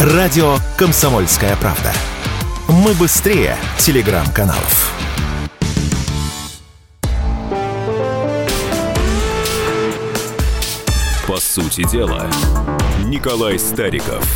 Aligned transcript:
Радио 0.00 0.54
«Комсомольская 0.78 1.54
правда». 1.56 1.92
Мы 2.68 2.94
быстрее 2.94 3.54
телеграм-каналов. 3.76 4.94
По 11.28 11.36
сути 11.36 11.86
дела, 11.86 12.26
Николай 13.04 13.58
Стариков. 13.58 14.26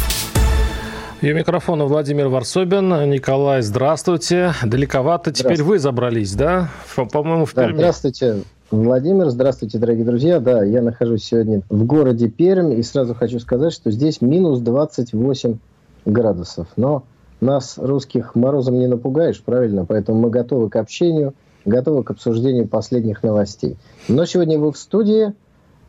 И 1.23 1.33
у 1.33 1.35
микрофона 1.35 1.87
Владимир 1.87 2.29
Варсобин. 2.29 3.09
Николай, 3.09 3.63
здравствуйте. 3.63 4.53
Далековато 4.63 5.33
теперь 5.33 5.63
вы 5.63 5.79
забрались, 5.79 6.35
да? 6.35 6.69
По-моему, 6.95 7.47
в 7.47 7.55
Перми. 7.55 7.73
Да, 7.73 7.79
здравствуйте, 7.79 8.43
Владимир. 8.83 9.31
Здравствуйте, 9.31 9.79
дорогие 9.79 10.05
друзья. 10.05 10.41
Да, 10.41 10.65
я 10.65 10.83
нахожусь 10.83 11.23
сегодня 11.23 11.63
в 11.71 11.85
городе 11.87 12.29
Пермь. 12.29 12.73
И 12.73 12.83
сразу 12.83 13.15
хочу 13.15 13.39
сказать, 13.39 13.73
что 13.73 13.93
здесь 13.93 14.21
минус 14.21 14.59
28 14.59 15.59
градусов. 16.07 16.67
Но 16.77 17.05
нас, 17.41 17.79
русских, 17.79 18.35
морозом 18.35 18.81
не 18.81 18.89
напугаешь, 18.89 19.41
правильно? 19.41 19.85
Поэтому 19.85 20.19
мы 20.19 20.31
готовы 20.31 20.71
к 20.71 20.77
общению, 20.77 21.35
готовы 21.65 22.03
к 22.03 22.11
обсуждению 22.11 22.67
последних 22.67 23.23
новостей. 23.23 23.77
Но 24.09 24.25
сегодня 24.25 24.59
вы 24.59 24.73
в 24.73 24.77
студии, 24.77 25.35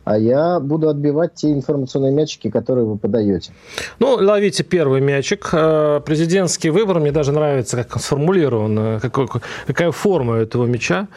а 0.05 0.17
я 0.17 0.59
буду 0.59 0.87
отбивать 0.87 1.33
те 1.35 1.51
информационные 1.51 2.13
мячики, 2.13 2.49
которые 2.49 2.85
вы 2.85 2.97
подаете. 2.97 3.51
Ну, 3.99 4.15
ловите 4.15 4.63
первый 4.63 5.01
мячик. 5.01 5.49
Э, 5.51 5.99
президентский 6.05 6.69
выбор, 6.69 6.99
мне 6.99 7.11
даже 7.11 7.31
нравится, 7.31 7.77
как 7.77 7.95
он 7.95 8.01
сформулирован, 8.01 8.99
какой, 9.01 9.27
какая 9.67 9.91
форма 9.91 10.35
этого 10.35 10.65
мяча. 10.65 11.07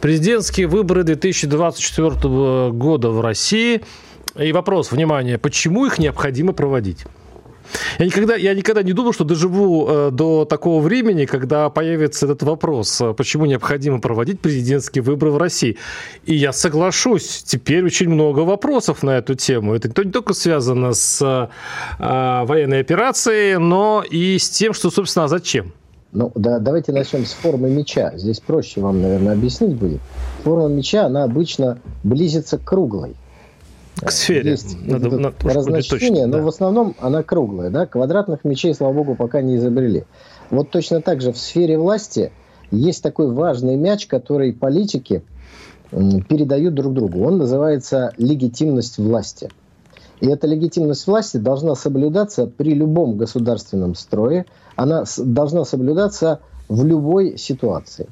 Президентские 0.00 0.66
выборы 0.66 1.04
2024 1.04 2.70
года 2.72 3.10
в 3.10 3.20
России. 3.20 3.80
И 4.36 4.52
вопрос, 4.52 4.90
внимание, 4.90 5.38
почему 5.38 5.86
их 5.86 5.98
необходимо 5.98 6.52
проводить? 6.52 7.06
Я 7.98 8.06
никогда, 8.06 8.34
я 8.36 8.54
никогда 8.54 8.82
не 8.82 8.92
думал, 8.92 9.12
что 9.12 9.24
доживу 9.24 9.86
э, 9.88 10.10
до 10.10 10.44
такого 10.44 10.82
времени, 10.82 11.24
когда 11.24 11.70
появится 11.70 12.26
этот 12.26 12.42
вопрос, 12.42 13.00
э, 13.00 13.14
почему 13.14 13.46
необходимо 13.46 14.00
проводить 14.00 14.40
президентские 14.40 15.02
выборы 15.02 15.32
в 15.32 15.38
России. 15.38 15.76
И 16.24 16.34
я 16.34 16.52
соглашусь, 16.52 17.42
теперь 17.44 17.84
очень 17.84 18.08
много 18.08 18.40
вопросов 18.40 19.02
на 19.02 19.18
эту 19.18 19.34
тему. 19.34 19.74
Это 19.74 19.88
не 20.04 20.10
только 20.10 20.34
связано 20.34 20.92
с 20.92 21.22
э, 21.22 21.48
военной 21.98 22.80
операцией, 22.80 23.58
но 23.58 24.04
и 24.08 24.38
с 24.38 24.50
тем, 24.50 24.72
что, 24.72 24.90
собственно, 24.90 25.24
а 25.24 25.28
зачем. 25.28 25.72
Ну, 26.14 26.30
да, 26.36 26.60
давайте 26.60 26.92
начнем 26.92 27.26
с 27.26 27.32
формы 27.32 27.68
меча. 27.70 28.12
Здесь 28.14 28.38
проще 28.38 28.80
вам, 28.80 29.02
наверное, 29.02 29.32
объяснить 29.32 29.74
будет. 29.74 30.00
Форма 30.44 30.68
меча, 30.68 31.06
она 31.06 31.24
обычно 31.24 31.80
близится 32.04 32.56
к 32.56 32.64
круглой. 32.64 33.16
К 34.00 34.10
сфере. 34.10 34.52
Есть 34.52 34.76
надо, 34.84 35.16
надо 35.16 35.34
разночтение, 35.42 36.26
но 36.26 36.38
да. 36.38 36.42
в 36.42 36.48
основном 36.48 36.94
она 37.00 37.22
круглая. 37.22 37.70
Да? 37.70 37.86
Квадратных 37.86 38.44
мечей, 38.44 38.74
слава 38.74 38.92
богу, 38.92 39.14
пока 39.14 39.40
не 39.40 39.56
изобрели. 39.56 40.04
Вот 40.50 40.70
точно 40.70 41.00
так 41.00 41.20
же 41.20 41.32
в 41.32 41.38
сфере 41.38 41.78
власти 41.78 42.32
есть 42.70 43.02
такой 43.02 43.30
важный 43.30 43.76
мяч, 43.76 44.06
который 44.06 44.52
политики 44.52 45.22
передают 45.90 46.74
друг 46.74 46.92
другу. 46.92 47.24
Он 47.24 47.38
называется 47.38 48.12
легитимность 48.18 48.98
власти. 48.98 49.50
И 50.20 50.26
эта 50.26 50.46
легитимность 50.46 51.06
власти 51.06 51.36
должна 51.36 51.74
соблюдаться 51.74 52.46
при 52.46 52.74
любом 52.74 53.16
государственном 53.16 53.94
строе. 53.94 54.46
Она 54.76 55.04
должна 55.18 55.64
соблюдаться 55.64 56.40
в 56.68 56.84
любой 56.84 57.36
ситуации. 57.36 58.08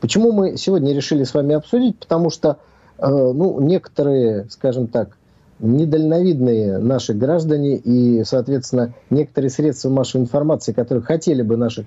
Почему 0.00 0.32
мы 0.32 0.56
сегодня 0.56 0.92
решили 0.92 1.24
с 1.24 1.32
вами 1.32 1.54
обсудить? 1.54 1.98
Потому 1.98 2.30
что 2.30 2.58
э, 2.98 3.08
ну, 3.08 3.60
некоторые, 3.60 4.46
скажем 4.50 4.88
так, 4.88 5.16
недальновидные 5.58 6.78
наши 6.78 7.14
граждане 7.14 7.76
и, 7.76 8.24
соответственно, 8.24 8.94
некоторые 9.10 9.50
средства 9.50 9.88
массовой 9.90 10.22
информации, 10.22 10.72
которые 10.72 11.02
хотели 11.04 11.42
бы 11.42 11.56
наших 11.56 11.86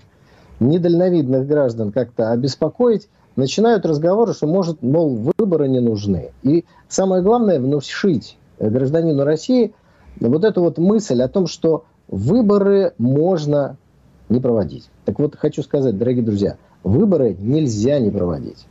недальновидных 0.59 1.47
граждан 1.47 1.91
как-то 1.91 2.31
обеспокоить, 2.31 3.07
начинают 3.35 3.85
разговоры, 3.85 4.33
что, 4.33 4.47
может, 4.47 4.81
мол, 4.81 5.31
выборы 5.37 5.67
не 5.67 5.79
нужны. 5.79 6.31
И 6.43 6.65
самое 6.89 7.21
главное, 7.21 7.59
внушить 7.59 8.37
гражданину 8.59 9.23
России 9.23 9.73
вот 10.19 10.43
эту 10.43 10.61
вот 10.61 10.77
мысль 10.77 11.21
о 11.21 11.27
том, 11.27 11.47
что 11.47 11.85
выборы 12.07 12.93
можно 12.97 13.77
не 14.29 14.39
проводить. 14.39 14.89
Так 15.05 15.19
вот, 15.19 15.35
хочу 15.35 15.61
сказать, 15.61 15.97
дорогие 15.97 16.23
друзья, 16.23 16.57
выборы 16.83 17.35
нельзя 17.39 17.99
не 17.99 18.09
проводить. 18.09 18.65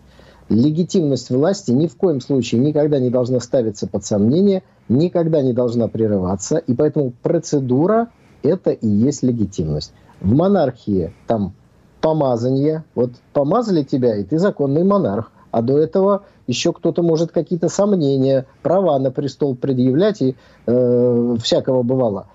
Легитимность 0.48 1.30
власти 1.30 1.72
ни 1.72 1.86
в 1.86 1.96
коем 1.96 2.20
случае 2.20 2.60
никогда 2.60 2.98
не 2.98 3.10
должна 3.10 3.40
ставиться 3.40 3.86
под 3.86 4.04
сомнение– 4.04 4.62
никогда 4.88 5.42
не 5.42 5.52
должна 5.52 5.88
прерываться, 5.88 6.58
и 6.58 6.74
поэтому 6.74 7.12
процедура– 7.22 8.08
это 8.42 8.70
и 8.70 8.86
есть 8.86 9.22
легитимность. 9.22 9.92
В 10.20 10.34
монархии 10.34 11.12
там 11.26 11.52
помазание, 12.00 12.84
вот 12.94 13.10
помазали 13.32 13.82
тебя, 13.82 14.16
и 14.16 14.24
ты 14.24 14.38
законный 14.38 14.84
монарх, 14.84 15.32
а 15.50 15.62
до 15.62 15.78
этого 15.78 16.22
еще 16.46 16.72
кто-то 16.72 17.02
может 17.02 17.32
какие-то 17.32 17.68
сомнения, 17.68 18.46
права 18.62 18.98
на 18.98 19.10
престол 19.10 19.56
предъявлять, 19.56 20.22
и 20.22 20.36
э, 20.66 21.36
всякого 21.42 21.82
бывало. 21.82 22.26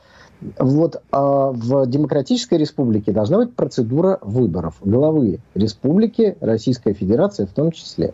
Вот 0.57 1.01
а 1.11 1.51
в 1.51 1.85
демократической 1.85 2.57
республике 2.57 3.11
должна 3.11 3.37
быть 3.37 3.55
процедура 3.55 4.17
выборов 4.21 4.75
главы 4.81 5.39
республики, 5.53 6.37
Российской 6.41 6.93
Федерации 6.93 7.45
в 7.45 7.51
том 7.53 7.71
числе. 7.71 8.13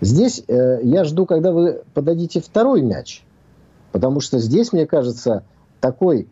Здесь 0.00 0.42
э, 0.48 0.80
я 0.82 1.04
жду, 1.04 1.26
когда 1.26 1.52
вы 1.52 1.82
подадите 1.94 2.40
второй 2.40 2.82
мяч– 2.82 3.24
Потому 3.92 4.20
что 4.20 4.38
здесь, 4.38 4.72
мне 4.72 4.86
кажется, 4.86 5.44
такой 5.80 6.26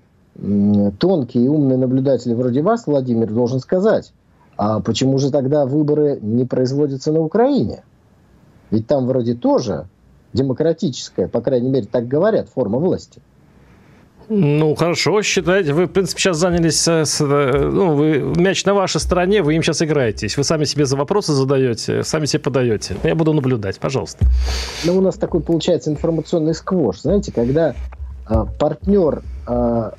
тонкий 0.98 1.44
и 1.44 1.48
умный 1.48 1.76
наблюдатель 1.76 2.34
вроде 2.34 2.62
вас, 2.62 2.86
Владимир, 2.86 3.30
должен 3.30 3.60
сказать, 3.60 4.12
а 4.56 4.80
почему 4.80 5.18
же 5.18 5.30
тогда 5.30 5.66
выборы 5.66 6.18
не 6.20 6.46
производятся 6.46 7.12
на 7.12 7.20
Украине? 7.20 7.84
Ведь 8.70 8.86
там 8.86 9.06
вроде 9.06 9.34
тоже 9.34 9.86
демократическая, 10.32 11.28
по 11.28 11.42
крайней 11.42 11.68
мере, 11.68 11.86
так 11.86 12.08
говорят, 12.08 12.48
форма 12.48 12.78
власти. 12.78 13.20
Ну, 14.32 14.76
хорошо, 14.76 15.22
считайте. 15.22 15.72
Вы, 15.72 15.86
в 15.86 15.88
принципе, 15.88 16.20
сейчас 16.20 16.36
занялись... 16.36 16.86
С, 16.86 17.18
ну, 17.18 17.96
вы, 17.96 18.20
мяч 18.36 18.64
на 18.64 18.74
вашей 18.74 19.00
стороне, 19.00 19.42
вы 19.42 19.56
им 19.56 19.62
сейчас 19.64 19.82
играетесь. 19.82 20.36
Вы 20.36 20.44
сами 20.44 20.62
себе 20.64 20.86
за 20.86 20.96
вопросы 20.96 21.32
задаете, 21.32 22.04
сами 22.04 22.26
себе 22.26 22.38
подаете. 22.38 22.94
Я 23.02 23.16
буду 23.16 23.32
наблюдать, 23.32 23.80
пожалуйста. 23.80 24.24
Ну, 24.84 24.96
у 24.96 25.00
нас 25.00 25.16
такой 25.16 25.40
получается 25.40 25.90
информационный 25.90 26.54
сквош. 26.54 27.00
Знаете, 27.00 27.32
когда 27.32 27.74
а, 28.24 28.44
партнер 28.44 29.24
а, 29.48 29.94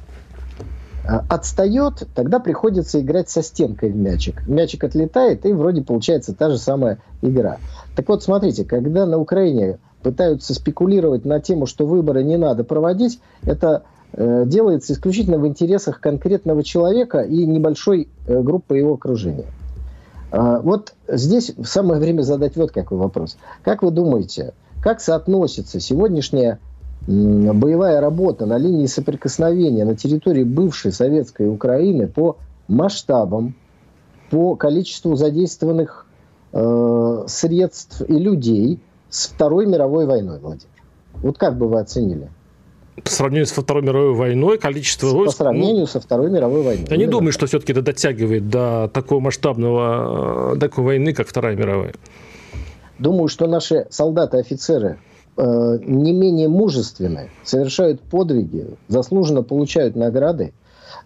а, 1.05 1.25
отстает, 1.27 2.07
тогда 2.15 2.39
приходится 2.39 3.01
играть 3.01 3.29
со 3.29 3.43
стенкой 3.43 3.91
в 3.91 3.97
мячик. 3.97 4.47
Мячик 4.47 4.85
отлетает, 4.85 5.45
и 5.45 5.51
вроде 5.51 5.81
получается 5.81 6.33
та 6.33 6.49
же 6.49 6.57
самая 6.57 6.99
игра. 7.21 7.57
Так 7.97 8.07
вот, 8.07 8.23
смотрите, 8.23 8.63
когда 8.63 9.05
на 9.05 9.17
Украине 9.17 9.79
пытаются 10.01 10.53
спекулировать 10.53 11.25
на 11.25 11.41
тему, 11.41 11.65
что 11.65 11.85
выборы 11.85 12.23
не 12.23 12.37
надо 12.37 12.63
проводить, 12.63 13.19
это 13.43 13.83
Э, 13.83 14.00
делается 14.13 14.93
исключительно 14.93 15.37
в 15.37 15.47
интересах 15.47 15.99
конкретного 15.99 16.63
человека 16.63 17.21
и 17.21 17.45
небольшой 17.45 18.09
э, 18.27 18.41
группы 18.41 18.77
его 18.77 18.93
окружения. 18.93 19.45
А, 20.31 20.59
вот 20.59 20.93
здесь 21.07 21.53
самое 21.63 21.99
время 21.99 22.21
задать 22.21 22.55
вот 22.55 22.71
какой 22.71 22.97
вопрос. 22.97 23.37
Как 23.63 23.83
вы 23.83 23.91
думаете, 23.91 24.53
как 24.81 25.01
соотносится 25.01 25.79
сегодняшняя 25.79 26.59
боевая 27.07 27.99
работа 27.99 28.45
на 28.45 28.57
линии 28.57 28.85
соприкосновения 28.85 29.85
на 29.85 29.95
территории 29.95 30.43
бывшей 30.43 30.91
советской 30.91 31.49
Украины 31.49 32.07
по 32.07 32.37
масштабам, 32.67 33.55
по 34.29 34.55
количеству 34.55 35.15
задействованных 35.15 36.05
э, 36.53 37.23
средств 37.27 38.01
и 38.07 38.13
людей 38.13 38.79
с 39.09 39.27
Второй 39.27 39.65
мировой 39.65 40.05
войной, 40.05 40.39
Владимир? 40.39 40.67
Вот 41.15 41.37
как 41.37 41.57
бы 41.57 41.67
вы 41.67 41.79
оценили? 41.79 42.29
По 43.03 43.09
сравнению 43.09 43.45
со 43.45 43.61
Второй 43.61 43.83
мировой 43.83 44.13
войной, 44.13 44.57
количество 44.57 45.07
по 45.07 45.13
войск... 45.13 45.37
По 45.37 45.43
сравнению 45.45 45.81
ну, 45.81 45.87
со 45.87 45.99
Второй 45.99 46.29
мировой 46.29 46.61
войной. 46.61 46.87
Я 46.89 46.97
не 46.97 47.07
думаю, 47.07 47.31
что 47.31 47.45
все-таки 47.47 47.71
это 47.71 47.81
дотягивает 47.81 48.49
до 48.49 48.89
такого 48.93 49.19
масштабного, 49.19 50.57
такой 50.59 50.83
войны, 50.83 51.13
как 51.13 51.27
Вторая 51.27 51.55
мировая. 51.55 51.93
Думаю, 52.99 53.29
что 53.29 53.47
наши 53.47 53.87
солдаты, 53.89 54.37
офицеры 54.37 54.99
э, 55.37 55.79
не 55.81 56.13
менее 56.13 56.49
мужественны, 56.49 57.31
совершают 57.43 58.01
подвиги, 58.01 58.67
заслуженно 58.89 59.41
получают 59.41 59.95
награды, 59.95 60.53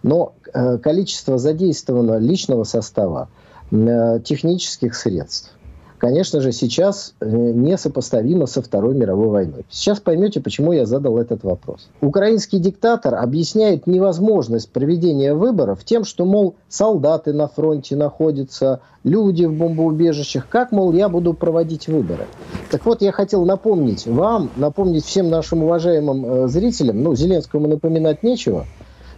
но 0.02 0.34
э, 0.52 0.78
количество 0.78 1.38
задействованного 1.38 2.18
личного 2.18 2.64
состава, 2.64 3.28
э, 3.70 4.20
технических 4.24 4.94
средств, 4.94 5.55
конечно 5.98 6.40
же, 6.40 6.52
сейчас 6.52 7.14
э, 7.20 7.26
несопоставимо 7.28 8.46
со 8.46 8.62
Второй 8.62 8.94
мировой 8.94 9.28
войной. 9.28 9.64
Сейчас 9.70 10.00
поймете, 10.00 10.40
почему 10.40 10.72
я 10.72 10.86
задал 10.86 11.18
этот 11.18 11.44
вопрос. 11.44 11.88
Украинский 12.00 12.58
диктатор 12.58 13.14
объясняет 13.14 13.86
невозможность 13.86 14.70
проведения 14.70 15.34
выборов 15.34 15.84
тем, 15.84 16.04
что, 16.04 16.24
мол, 16.24 16.56
солдаты 16.68 17.32
на 17.32 17.48
фронте 17.48 17.96
находятся, 17.96 18.80
люди 19.04 19.44
в 19.44 19.54
бомбоубежищах. 19.54 20.48
Как, 20.48 20.72
мол, 20.72 20.92
я 20.92 21.08
буду 21.08 21.32
проводить 21.32 21.86
выборы? 21.86 22.26
Так 22.70 22.84
вот, 22.84 23.02
я 23.02 23.12
хотел 23.12 23.44
напомнить 23.44 24.06
вам, 24.06 24.50
напомнить 24.56 25.04
всем 25.04 25.30
нашим 25.30 25.62
уважаемым 25.62 26.26
э, 26.26 26.48
зрителям, 26.48 27.02
ну, 27.02 27.14
Зеленскому 27.14 27.68
напоминать 27.68 28.22
нечего, 28.22 28.66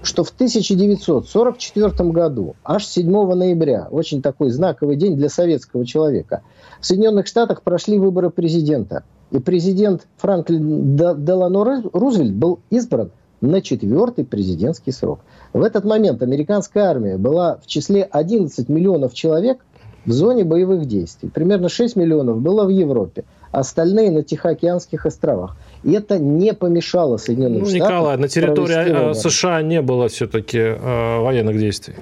что 0.02 0.24
в 0.24 0.30
1944 0.30 2.10
году, 2.10 2.56
аж 2.64 2.86
7 2.86 3.10
ноября, 3.34 3.88
очень 3.90 4.22
такой 4.22 4.50
знаковый 4.50 4.96
день 4.96 5.16
для 5.16 5.28
советского 5.28 5.84
человека, 5.84 6.42
в 6.80 6.86
Соединенных 6.86 7.26
Штатах 7.26 7.62
прошли 7.62 7.98
выборы 7.98 8.30
президента. 8.30 9.04
И 9.30 9.38
президент 9.38 10.06
Франклин 10.16 10.96
Делано 10.96 11.82
Рузвельт 11.92 12.34
был 12.34 12.60
избран 12.70 13.10
на 13.40 13.60
четвертый 13.60 14.24
президентский 14.24 14.92
срок. 14.92 15.20
В 15.52 15.62
этот 15.62 15.84
момент 15.84 16.22
американская 16.22 16.84
армия 16.84 17.18
была 17.18 17.58
в 17.62 17.66
числе 17.66 18.02
11 18.02 18.68
миллионов 18.68 19.14
человек 19.14 19.64
в 20.06 20.12
зоне 20.12 20.44
боевых 20.44 20.86
действий. 20.86 21.28
Примерно 21.28 21.68
6 21.68 21.96
миллионов 21.96 22.40
было 22.40 22.64
в 22.64 22.70
Европе, 22.70 23.24
остальные 23.50 24.10
на 24.10 24.22
Тихоокеанских 24.22 25.06
островах. 25.06 25.56
И 25.84 25.92
это 25.92 26.18
не 26.18 26.52
помешало 26.54 27.16
Соединенным 27.16 27.60
ну, 27.60 27.66
Штатам... 27.66 27.86
Николай, 27.86 28.16
на 28.16 28.28
территории 28.28 29.10
э, 29.10 29.14
США 29.14 29.62
не 29.62 29.80
было 29.80 30.08
все-таки 30.08 30.58
э, 30.58 31.20
военных 31.20 31.58
действий. 31.58 31.94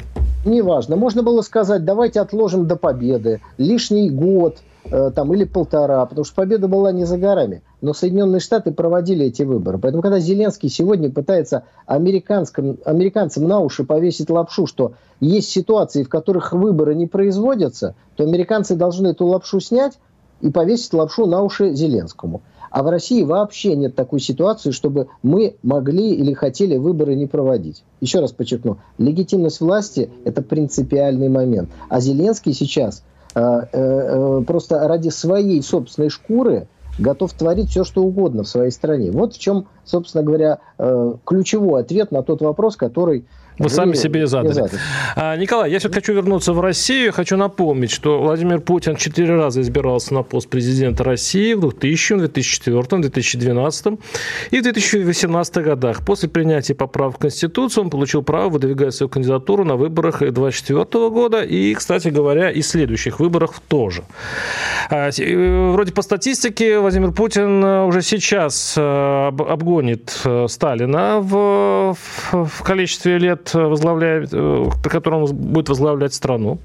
Неважно. 0.44 0.96
Можно 0.96 1.22
было 1.22 1.42
сказать, 1.42 1.84
давайте 1.84 2.20
отложим 2.20 2.66
до 2.66 2.76
победы. 2.76 3.40
Лишний 3.58 4.08
год 4.10 4.58
э, 4.84 5.10
там, 5.14 5.34
или 5.34 5.44
полтора, 5.44 6.06
потому 6.06 6.24
что 6.24 6.34
победа 6.34 6.68
была 6.68 6.92
не 6.92 7.04
за 7.04 7.18
горами. 7.18 7.62
Но 7.82 7.92
Соединенные 7.92 8.40
Штаты 8.40 8.72
проводили 8.72 9.26
эти 9.26 9.42
выборы. 9.42 9.78
Поэтому, 9.78 10.02
когда 10.02 10.20
Зеленский 10.20 10.68
сегодня 10.68 11.10
пытается 11.10 11.64
американцам, 11.86 12.78
американцам 12.84 13.46
на 13.46 13.60
уши 13.60 13.84
повесить 13.84 14.30
лапшу, 14.30 14.66
что 14.66 14.92
есть 15.20 15.50
ситуации, 15.50 16.02
в 16.02 16.08
которых 16.08 16.52
выборы 16.52 16.94
не 16.94 17.06
производятся, 17.06 17.94
то 18.14 18.24
американцы 18.24 18.76
должны 18.76 19.08
эту 19.08 19.26
лапшу 19.26 19.60
снять 19.60 19.98
и 20.40 20.50
повесить 20.50 20.92
лапшу 20.92 21.26
на 21.26 21.42
уши 21.42 21.74
Зеленскому. 21.74 22.42
А 22.70 22.82
в 22.82 22.88
России 22.88 23.22
вообще 23.22 23.74
нет 23.76 23.94
такой 23.94 24.20
ситуации, 24.20 24.70
чтобы 24.70 25.08
мы 25.22 25.56
могли 25.62 26.14
или 26.14 26.32
хотели 26.34 26.76
выборы 26.76 27.14
не 27.14 27.26
проводить. 27.26 27.84
Еще 28.00 28.20
раз 28.20 28.32
подчеркну, 28.32 28.78
легитимность 28.98 29.60
власти– 29.60 30.10
это 30.24 30.42
принципиальный 30.42 31.28
момент. 31.28 31.70
А 31.88 32.00
Зеленский 32.00 32.52
сейчас 32.52 33.02
э, 33.34 33.40
э, 33.40 33.66
э, 33.72 34.42
просто 34.46 34.86
ради 34.86 35.08
своей 35.08 35.62
собственной 35.62 36.10
шкуры 36.10 36.68
готов 36.98 37.32
творить 37.32 37.70
все, 37.70 37.84
что 37.84 38.02
угодно 38.02 38.42
в 38.42 38.48
своей 38.48 38.70
стране. 38.70 39.10
Вот 39.10 39.34
в 39.34 39.38
чем, 39.38 39.68
собственно 39.84 40.24
говоря, 40.24 40.58
э, 40.78 41.14
ключевой 41.24 41.80
ответ 41.82 42.10
на 42.10 42.22
тот 42.22 42.42
вопрос, 42.42 42.76
который 42.76 43.26
вы 43.58 43.70
сами 43.70 43.94
себе 43.94 44.26
задали. 44.26 44.70
А, 45.14 45.36
Николай, 45.36 45.70
я 45.70 45.78
все-таки 45.78 46.00
хочу 46.00 46.14
вернуться 46.14 46.52
в 46.52 46.60
Россию. 46.60 47.12
Хочу 47.12 47.36
напомнить, 47.36 47.90
что 47.90 48.20
Владимир 48.20 48.60
Путин 48.60 48.96
четыре 48.96 49.34
раза 49.36 49.60
избирался 49.62 50.14
на 50.14 50.22
пост 50.22 50.48
президента 50.48 51.04
России 51.04 51.54
в 51.54 51.60
2000, 51.60 52.16
2004, 52.16 53.02
2012 53.02 53.86
и 54.50 54.58
в 54.58 54.62
2018 54.62 55.56
годах. 55.56 56.04
После 56.04 56.28
принятия 56.28 56.74
поправок 56.74 57.16
в 57.16 57.18
Конституцию 57.18 57.84
он 57.84 57.90
получил 57.90 58.22
право 58.22 58.50
выдвигать 58.50 58.94
свою 58.94 59.08
кандидатуру 59.08 59.64
на 59.64 59.76
выборах 59.76 60.18
2024 60.18 61.08
года 61.10 61.42
и, 61.42 61.74
кстати 61.74 62.08
говоря, 62.08 62.50
и 62.50 62.62
следующих 62.62 63.20
выборах 63.20 63.54
тоже. 63.68 64.04
А, 64.90 65.08
э, 65.08 65.70
вроде 65.72 65.92
по 65.92 66.02
статистике 66.02 66.78
Владимир 66.78 67.12
Путин 67.12 67.64
уже 67.64 68.02
сейчас 68.02 68.74
э, 68.76 69.26
обгонит 69.26 70.20
э, 70.24 70.46
Сталина 70.48 71.20
в, 71.20 71.96
в 72.32 72.62
количестве 72.62 73.18
лет 73.18 73.45
возглавляет, 73.54 74.30
э, 74.32 74.70
котором 74.82 75.24
он 75.24 75.34
будет 75.34 75.68
возглавлять 75.68 76.14
страну. 76.14 76.58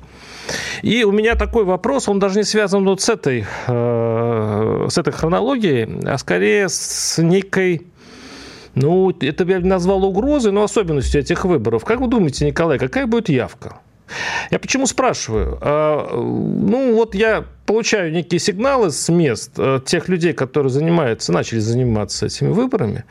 И 0.81 1.03
у 1.03 1.11
меня 1.11 1.35
такой 1.35 1.63
вопрос, 1.63 2.09
он 2.09 2.19
даже 2.19 2.37
не 2.37 2.43
связан 2.43 2.83
вот 2.85 3.01
с 3.01 3.09
этой, 3.09 3.45
э, 3.67 4.87
с 4.89 4.97
этой 4.97 5.13
хронологией, 5.13 6.07
а 6.07 6.17
скорее 6.17 6.69
с 6.69 7.21
некой 7.21 7.87
ну, 8.73 9.11
это 9.11 9.43
я 9.43 9.59
бы 9.59 9.67
назвал 9.67 10.05
угрозой, 10.05 10.53
но 10.53 10.63
особенностью 10.63 11.21
этих 11.21 11.43
выборов. 11.43 11.83
Как 11.83 11.99
вы 11.99 12.07
думаете, 12.07 12.45
Николай, 12.45 12.79
какая 12.79 13.05
будет 13.05 13.27
явка? 13.27 13.79
Я 14.49 14.59
почему 14.59 14.85
спрашиваю? 14.87 15.57
А, 15.61 16.09
ну, 16.15 16.95
вот 16.95 17.15
я 17.15 17.45
получаю 17.71 18.11
некие 18.11 18.39
сигналы 18.39 18.91
с 18.91 19.07
мест 19.09 19.51
э, 19.57 19.79
тех 19.85 20.09
людей, 20.09 20.33
которые 20.33 20.69
занимаются, 20.69 21.31
начали 21.31 21.59
заниматься 21.59 22.25
этими 22.25 22.49
выборами. 22.49 23.05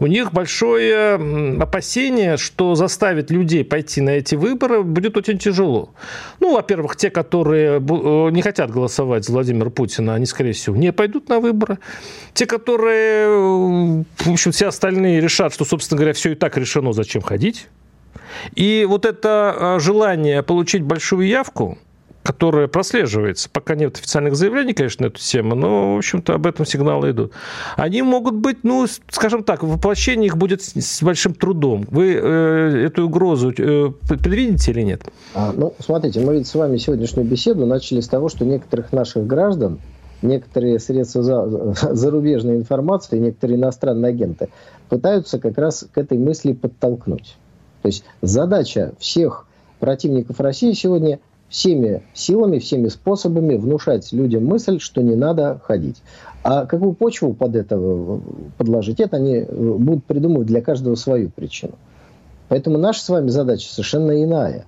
У 0.00 0.06
них 0.08 0.32
большое 0.32 1.14
опасение, 1.60 2.36
что 2.36 2.74
заставить 2.74 3.30
людей 3.30 3.64
пойти 3.64 4.00
на 4.00 4.10
эти 4.10 4.34
выборы 4.34 4.82
будет 4.82 5.16
очень 5.16 5.38
тяжело. 5.38 5.94
Ну, 6.40 6.54
во-первых, 6.54 6.96
те, 6.96 7.10
которые 7.10 7.78
э, 7.78 8.30
не 8.30 8.42
хотят 8.42 8.72
голосовать 8.72 9.24
за 9.24 9.32
Владимира 9.32 9.70
Путина, 9.70 10.14
они, 10.14 10.26
скорее 10.26 10.52
всего, 10.52 10.74
не 10.74 10.92
пойдут 10.92 11.28
на 11.28 11.38
выборы. 11.38 11.78
Те, 12.34 12.46
которые, 12.46 13.26
э, 13.26 14.04
в 14.18 14.32
общем, 14.32 14.50
все 14.50 14.66
остальные 14.66 15.20
решат, 15.20 15.54
что, 15.54 15.64
собственно 15.64 15.98
говоря, 15.98 16.12
все 16.12 16.32
и 16.32 16.34
так 16.34 16.56
решено, 16.56 16.92
зачем 16.92 17.22
ходить. 17.22 17.68
И 18.54 18.86
вот 18.88 19.04
это 19.04 19.54
а, 19.56 19.78
желание 19.78 20.42
получить 20.42 20.82
большую 20.82 21.26
явку, 21.26 21.78
которая 22.22 22.68
прослеживается, 22.68 23.48
пока 23.50 23.74
нет 23.74 23.96
официальных 23.96 24.36
заявлений, 24.36 24.74
конечно, 24.74 25.06
на 25.06 25.08
эту 25.08 25.20
тему, 25.20 25.54
но, 25.54 25.94
в 25.94 25.98
общем-то, 25.98 26.34
об 26.34 26.46
этом 26.46 26.64
сигналы 26.64 27.10
идут. 27.10 27.32
Они 27.76 28.02
могут 28.02 28.34
быть, 28.34 28.58
ну, 28.62 28.86
скажем 29.10 29.42
так, 29.42 29.62
воплощение 29.62 30.26
их 30.26 30.36
будет 30.36 30.62
с 30.62 31.02
большим 31.02 31.34
трудом. 31.34 31.84
Вы 31.90 32.14
э, 32.14 32.86
эту 32.86 33.06
угрозу 33.06 33.50
э, 33.50 33.90
предвидите 34.08 34.70
или 34.70 34.82
нет? 34.82 35.02
А, 35.34 35.52
ну, 35.54 35.74
смотрите, 35.80 36.20
мы 36.20 36.34
ведь 36.34 36.46
с 36.46 36.54
вами 36.54 36.76
сегодняшнюю 36.76 37.26
беседу 37.26 37.66
начали 37.66 38.00
с 38.00 38.08
того, 38.08 38.28
что 38.28 38.44
некоторых 38.44 38.92
наших 38.92 39.26
граждан, 39.26 39.80
некоторые 40.22 40.78
средства 40.78 41.22
за, 41.22 41.74
зарубежной 41.94 42.56
информации, 42.56 43.18
некоторые 43.18 43.58
иностранные 43.58 44.10
агенты 44.10 44.48
пытаются 44.88 45.38
как 45.40 45.58
раз 45.58 45.86
к 45.92 45.98
этой 45.98 46.18
мысли 46.18 46.52
подтолкнуть. 46.52 47.36
То 47.82 47.88
есть 47.88 48.04
задача 48.22 48.92
всех 48.98 49.46
противников 49.80 50.40
России 50.40 50.72
сегодня 50.72 51.18
всеми 51.48 52.02
силами, 52.14 52.58
всеми 52.58 52.88
способами 52.88 53.56
внушать 53.56 54.10
людям 54.12 54.46
мысль, 54.46 54.78
что 54.80 55.02
не 55.02 55.16
надо 55.16 55.60
ходить. 55.62 56.02
А 56.42 56.64
какую 56.64 56.94
почву 56.94 57.34
под 57.34 57.56
это 57.56 57.78
подложить, 58.56 59.00
это 59.00 59.18
они 59.18 59.36
э, 59.36 59.44
будут 59.46 60.04
придумывать 60.04 60.46
для 60.46 60.62
каждого 60.62 60.94
свою 60.94 61.28
причину. 61.28 61.74
Поэтому 62.48 62.78
наша 62.78 63.02
с 63.02 63.08
вами 63.08 63.28
задача 63.28 63.68
совершенно 63.68 64.22
иная. 64.22 64.64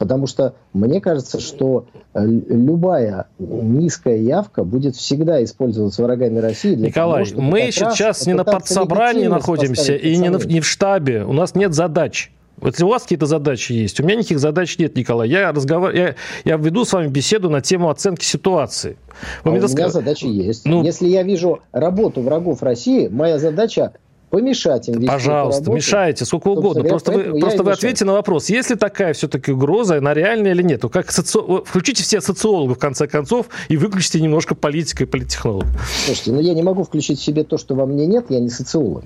Потому 0.00 0.26
что 0.26 0.54
мне 0.72 0.98
кажется, 0.98 1.40
что 1.40 1.84
э, 2.14 2.24
любая 2.24 3.26
низкая 3.38 4.16
явка 4.16 4.64
будет 4.64 4.96
всегда 4.96 5.44
использоваться 5.44 6.02
врагами 6.02 6.38
России. 6.38 6.74
Для 6.74 6.86
Николай, 6.86 7.26
того, 7.26 7.42
мы 7.42 7.70
сейчас 7.70 8.26
не 8.26 8.32
на 8.32 8.44
подсобрании 8.44 9.26
находимся 9.26 9.94
и 9.94 10.16
не, 10.16 10.30
на, 10.30 10.38
не 10.38 10.60
в 10.60 10.66
штабе. 10.66 11.22
У 11.24 11.34
нас 11.34 11.54
нет 11.54 11.74
задач. 11.74 12.32
Вот 12.56 12.72
если 12.72 12.84
у 12.84 12.88
вас 12.88 13.02
какие-то 13.02 13.26
задачи 13.26 13.72
есть, 13.72 14.00
у 14.00 14.02
меня 14.02 14.16
никаких 14.16 14.38
задач 14.38 14.78
нет, 14.78 14.96
Николай. 14.96 15.28
Я, 15.28 15.52
разговор... 15.52 15.92
я, 15.92 16.14
я 16.46 16.56
веду 16.56 16.86
с 16.86 16.94
вами 16.94 17.08
беседу 17.08 17.50
на 17.50 17.60
тему 17.60 17.90
оценки 17.90 18.24
ситуации. 18.24 18.96
Вы 19.44 19.50
а 19.50 19.52
у 19.52 19.56
меня 19.58 19.68
сказ... 19.68 19.92
задачи 19.92 20.24
есть. 20.24 20.64
Ну... 20.64 20.82
Если 20.82 21.08
я 21.08 21.24
вижу 21.24 21.60
работу 21.72 22.22
врагов 22.22 22.62
России, 22.62 23.08
моя 23.08 23.38
задача 23.38 23.92
помешать 24.30 24.88
им 24.88 25.04
Пожалуйста, 25.06 25.70
мешайте, 25.70 26.24
сколько 26.24 26.48
угодно. 26.48 26.84
Просто 26.84 27.12
вы, 27.12 27.40
просто 27.40 27.62
вы 27.62 27.72
ответьте 27.72 28.04
на 28.04 28.12
вопрос, 28.12 28.48
есть 28.48 28.70
ли 28.70 28.76
такая 28.76 29.12
все-таки 29.12 29.52
угроза, 29.52 29.98
она 29.98 30.14
реальная 30.14 30.52
или 30.52 30.62
нет? 30.62 30.82
Как 30.92 31.10
соци... 31.10 31.38
Включите 31.64 32.02
все 32.04 32.20
социологов, 32.20 32.76
в 32.76 32.80
конце 32.80 33.06
концов, 33.08 33.48
и 33.68 33.76
выключите 33.76 34.20
немножко 34.20 34.54
политика 34.54 35.02
и 35.04 35.06
политтехнологов. 35.06 35.68
Слушайте, 36.06 36.32
ну 36.32 36.40
я 36.40 36.54
не 36.54 36.62
могу 36.62 36.84
включить 36.84 37.18
в 37.18 37.22
себе 37.22 37.44
то, 37.44 37.58
что 37.58 37.74
во 37.74 37.86
мне 37.86 38.06
нет, 38.06 38.26
я 38.28 38.40
не 38.40 38.48
социолог. 38.48 39.04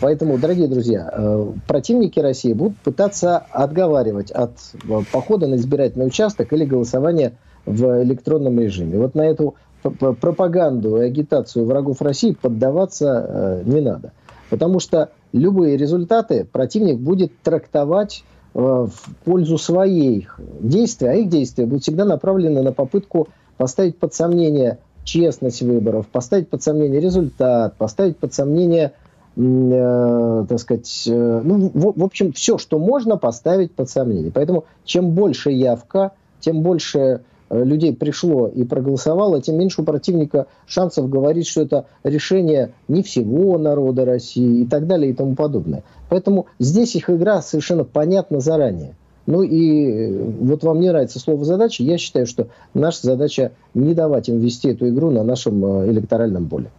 Поэтому, 0.00 0.36
дорогие 0.36 0.68
друзья, 0.68 1.10
э, 1.10 1.46
противники 1.66 2.20
России 2.20 2.52
будут 2.52 2.76
пытаться 2.78 3.38
отговаривать 3.38 4.30
от 4.30 4.52
э, 4.74 5.00
похода 5.10 5.46
на 5.46 5.54
избирательный 5.54 6.06
участок 6.06 6.52
или 6.52 6.64
голосования 6.66 7.32
в 7.64 8.02
электронном 8.02 8.60
режиме. 8.60 8.98
Вот 8.98 9.14
на 9.14 9.22
эту 9.22 9.54
пропаганду 9.82 10.98
и 10.98 11.06
агитацию 11.06 11.64
врагов 11.64 12.02
России 12.02 12.32
поддаваться 12.32 13.26
э, 13.28 13.62
не 13.64 13.80
надо. 13.80 14.12
Потому 14.50 14.80
что 14.80 15.10
любые 15.32 15.76
результаты 15.76 16.44
противник 16.44 16.98
будет 16.98 17.32
трактовать 17.42 18.24
э, 18.54 18.58
в 18.58 18.90
пользу 19.24 19.58
своих 19.58 20.40
действий, 20.60 21.08
а 21.08 21.14
их 21.14 21.28
действия 21.28 21.66
будут 21.66 21.82
всегда 21.82 22.04
направлены 22.04 22.62
на 22.62 22.72
попытку 22.72 23.28
поставить 23.56 23.98
под 23.98 24.14
сомнение 24.14 24.78
честность 25.04 25.62
выборов, 25.62 26.06
поставить 26.08 26.48
под 26.48 26.62
сомнение 26.62 27.00
результат, 27.00 27.76
поставить 27.76 28.18
под 28.18 28.34
сомнение, 28.34 28.92
э, 29.36 30.44
так 30.48 30.58
сказать, 30.58 31.04
э, 31.08 31.40
ну, 31.44 31.70
в, 31.72 31.98
в 31.98 32.04
общем, 32.04 32.32
все, 32.32 32.58
что 32.58 32.78
можно 32.78 33.16
поставить 33.16 33.72
под 33.72 33.88
сомнение. 33.88 34.32
Поэтому 34.32 34.64
чем 34.84 35.12
больше 35.12 35.50
явка, 35.50 36.12
тем 36.40 36.62
больше 36.62 37.22
людей 37.50 37.94
пришло 37.94 38.48
и 38.48 38.64
проголосовало, 38.64 39.40
тем 39.40 39.58
меньше 39.58 39.82
у 39.82 39.84
противника 39.84 40.46
шансов 40.66 41.08
говорить, 41.08 41.46
что 41.46 41.62
это 41.62 41.86
решение 42.04 42.72
не 42.88 43.02
всего 43.02 43.58
народа 43.58 44.04
России 44.04 44.62
и 44.62 44.66
так 44.66 44.86
далее 44.86 45.10
и 45.10 45.14
тому 45.14 45.34
подобное. 45.34 45.84
Поэтому 46.08 46.46
здесь 46.58 46.96
их 46.96 47.10
игра 47.10 47.42
совершенно 47.42 47.84
понятна 47.84 48.40
заранее. 48.40 48.94
Ну 49.26 49.42
и 49.42 49.90
э, 49.90 50.24
вот 50.40 50.62
вам 50.62 50.80
не 50.80 50.88
нравится 50.88 51.18
слово 51.18 51.44
«задача», 51.44 51.82
я 51.82 51.98
считаю, 51.98 52.26
что 52.26 52.46
наша 52.74 53.00
задача 53.02 53.52
не 53.74 53.92
давать 53.92 54.28
им 54.28 54.38
вести 54.38 54.68
эту 54.68 54.88
игру 54.88 55.10
на 55.10 55.24
нашем 55.24 55.64
э, 55.64 55.90
электоральном 55.90 56.48
поле. 56.48 56.70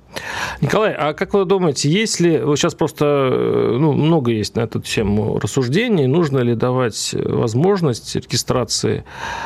Николай, 0.62 0.94
а 0.94 1.14
как 1.14 1.34
вы 1.34 1.46
думаете, 1.46 1.90
есть 1.90 2.20
ли, 2.20 2.32
сейчас 2.56 2.74
просто 2.74 3.06
э, 3.06 3.78
ну, 3.80 3.94
много 3.94 4.32
есть 4.32 4.56
на 4.56 4.62
эту 4.62 4.82
тему 4.82 5.40
рассуждений, 5.40 6.08
нужно 6.08 6.40
ли 6.40 6.56
давать 6.56 7.14
возможность 7.14 8.16
регистрации 8.16 9.04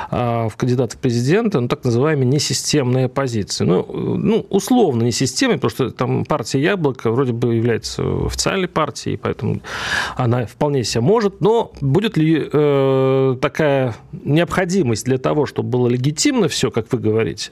а, 0.09 0.49
в 0.49 0.55
кандидата 0.57 0.95
в 0.95 0.99
президента, 0.99 1.59
ну, 1.59 1.67
так 1.67 1.83
называемые 1.83 2.25
несистемные 2.25 3.09
позиции? 3.09 3.65
Ну, 3.65 3.85
ну, 3.91 4.45
условно 4.49 5.03
несистемные, 5.03 5.57
потому 5.57 5.71
что 5.71 5.91
там 5.91 6.25
партия 6.25 6.61
Яблоко 6.61 7.11
вроде 7.11 7.33
бы 7.33 7.55
является 7.55 8.03
официальной 8.25 8.67
партией, 8.67 9.17
поэтому 9.17 9.61
она 10.15 10.45
вполне 10.45 10.83
себе 10.83 11.01
может, 11.01 11.41
но 11.41 11.71
будет 11.81 12.17
ли 12.17 12.49
э, 12.51 13.37
такая 13.41 13.95
необходимость 14.23 15.05
для 15.05 15.17
того, 15.17 15.45
чтобы 15.45 15.69
было 15.69 15.87
легитимно 15.87 16.47
все, 16.47 16.71
как 16.71 16.91
вы 16.91 16.99
говорите, 16.99 17.51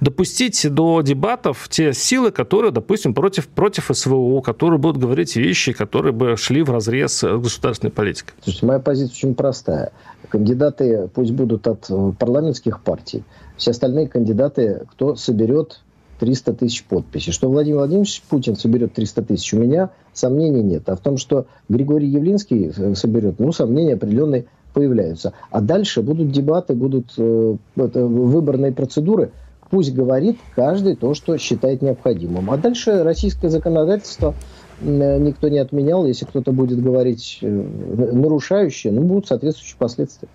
допустить 0.00 0.66
до 0.68 1.00
дебатов 1.02 1.68
те 1.68 1.92
силы, 1.92 2.30
которые, 2.30 2.57
допустим, 2.70 3.14
против, 3.14 3.48
против 3.48 3.90
СВО, 3.92 4.40
которые 4.40 4.78
будут 4.78 4.98
говорить 4.98 5.36
вещи, 5.36 5.72
которые 5.72 6.12
бы 6.12 6.36
шли 6.36 6.62
в 6.62 6.70
разрез 6.70 7.22
государственной 7.22 7.90
политики? 7.90 8.32
Слушайте, 8.42 8.66
моя 8.66 8.78
позиция 8.78 9.14
очень 9.14 9.34
простая. 9.34 9.92
Кандидаты 10.28 11.08
пусть 11.14 11.32
будут 11.32 11.66
от 11.66 11.86
э, 11.88 12.12
парламентских 12.18 12.80
партий. 12.80 13.24
Все 13.56 13.70
остальные 13.70 14.08
кандидаты, 14.08 14.86
кто 14.90 15.16
соберет 15.16 15.80
300 16.20 16.54
тысяч 16.54 16.84
подписей. 16.84 17.32
Что 17.32 17.48
Владимир 17.48 17.78
Владимирович 17.78 18.22
Путин 18.28 18.56
соберет 18.56 18.92
300 18.92 19.22
тысяч, 19.22 19.54
у 19.54 19.58
меня 19.58 19.90
сомнений 20.12 20.62
нет. 20.62 20.88
А 20.88 20.96
в 20.96 21.00
том, 21.00 21.16
что 21.16 21.46
Григорий 21.68 22.08
Явлинский 22.08 22.72
э, 22.76 22.94
соберет, 22.94 23.38
ну, 23.38 23.52
сомнения 23.52 23.94
определенные 23.94 24.46
появляются. 24.74 25.32
А 25.50 25.60
дальше 25.60 26.02
будут 26.02 26.30
дебаты, 26.30 26.74
будут 26.74 27.12
э, 27.16 27.56
это, 27.76 28.04
выборные 28.06 28.72
процедуры. 28.72 29.30
Пусть 29.70 29.92
говорит 29.92 30.38
каждый 30.54 30.96
то, 30.96 31.14
что 31.14 31.36
считает 31.36 31.82
необходимым. 31.82 32.50
А 32.50 32.56
дальше 32.56 33.02
российское 33.02 33.50
законодательство 33.50 34.34
э, 34.80 35.18
никто 35.18 35.48
не 35.48 35.58
отменял. 35.58 36.06
Если 36.06 36.24
кто-то 36.24 36.52
будет 36.52 36.82
говорить 36.82 37.38
э, 37.42 37.46
нарушающее, 37.46 38.92
ну, 38.92 39.02
будут 39.02 39.28
соответствующие 39.28 39.76
последствия. 39.78 40.28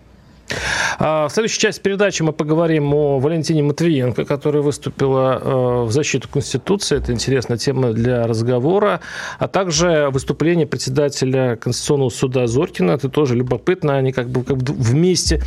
А, 0.99 1.27
в 1.27 1.31
следующей 1.31 1.59
части 1.59 1.81
передачи 1.81 2.21
мы 2.21 2.33
поговорим 2.33 2.93
о 2.93 3.19
Валентине 3.19 3.63
Матвиенко, 3.63 4.25
которая 4.25 4.61
выступила 4.61 5.39
э, 5.41 5.83
в 5.85 5.91
защиту 5.91 6.27
Конституции. 6.29 6.97
Это 6.97 7.11
интересная 7.11 7.57
тема 7.57 7.93
для 7.93 8.27
разговора. 8.27 8.99
А 9.39 9.47
также 9.47 10.09
выступление 10.11 10.67
председателя 10.67 11.55
Конституционного 11.55 12.09
суда 12.09 12.47
Зоркина. 12.47 12.91
Это 12.91 13.09
тоже 13.09 13.35
любопытно. 13.35 13.97
Они 13.97 14.11
как 14.11 14.29
бы, 14.29 14.43
как 14.43 14.57
вместе 14.57 15.41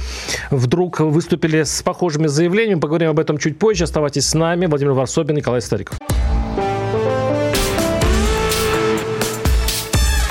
вдруг 0.51 1.01
выступили 1.01 1.63
с 1.63 1.83
похожими 1.83 2.27
заявлениями. 2.27 2.81
Поговорим 2.81 3.11
об 3.11 3.19
этом 3.19 3.39
чуть 3.39 3.59
позже. 3.59 3.85
Оставайтесь 3.85 4.27
с 4.27 4.35
нами. 4.35 4.67
Владимир 4.67 4.93
Варсобин, 4.93 5.37
Николай 5.37 5.61
Стариков. 5.61 5.99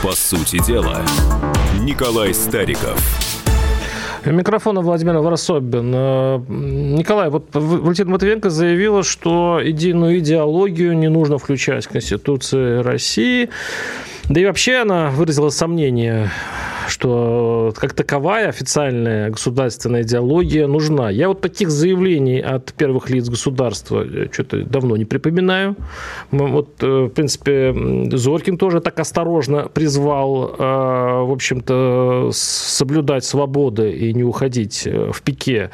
По 0.04 0.12
сути 0.12 0.64
дела, 0.64 1.02
Николай 1.82 2.32
Стариков. 2.32 3.25
Микрофона 4.26 4.82
Владимир 4.82 5.18
Ворособин. 5.20 5.92
Э, 5.94 6.40
Николай, 6.48 7.30
вот 7.30 7.48
Валентина 7.54 8.12
Матвиенко 8.12 8.50
заявила, 8.50 9.04
что 9.04 9.60
единую 9.64 10.20
идеологию 10.20 10.98
не 10.98 11.10
нужно 11.10 11.38
включать 11.38 11.86
в 11.86 11.90
Конституцию 11.90 12.84
России. 12.84 13.50
Да 14.30 14.42
и 14.42 14.46
вообще 14.46 14.78
она 14.78 15.10
выразила 15.12 15.50
сомнение 15.50 16.32
что 16.88 17.74
как 17.76 17.94
таковая 17.94 18.50
официальная 18.50 19.30
государственная 19.30 20.04
идеология 20.04 20.68
нужна. 20.68 21.10
Я 21.10 21.28
вот 21.28 21.42
таких 21.42 21.70
заявлений 21.70 22.40
от 22.40 22.74
первых 22.74 23.10
лиц 23.10 23.30
государства 23.30 24.04
э, 24.04 24.28
что-то 24.32 24.64
давно 24.64 24.98
не 24.98 25.06
припоминаю. 25.06 25.76
Вот, 26.32 26.82
э, 26.82 27.06
в 27.06 27.10
принципе, 27.10 27.74
Зоркин 28.12 28.58
тоже 28.58 28.82
так 28.82 29.00
осторожно 29.00 29.68
призвал, 29.68 30.56
э, 30.58 30.64
в 31.24 31.32
общем-то, 31.32 32.30
соблюдать 32.34 33.26
свободы 33.26 33.92
и 33.92 34.14
не 34.14 34.24
уходить 34.24 34.88
в 34.88 35.22
пике 35.22 35.72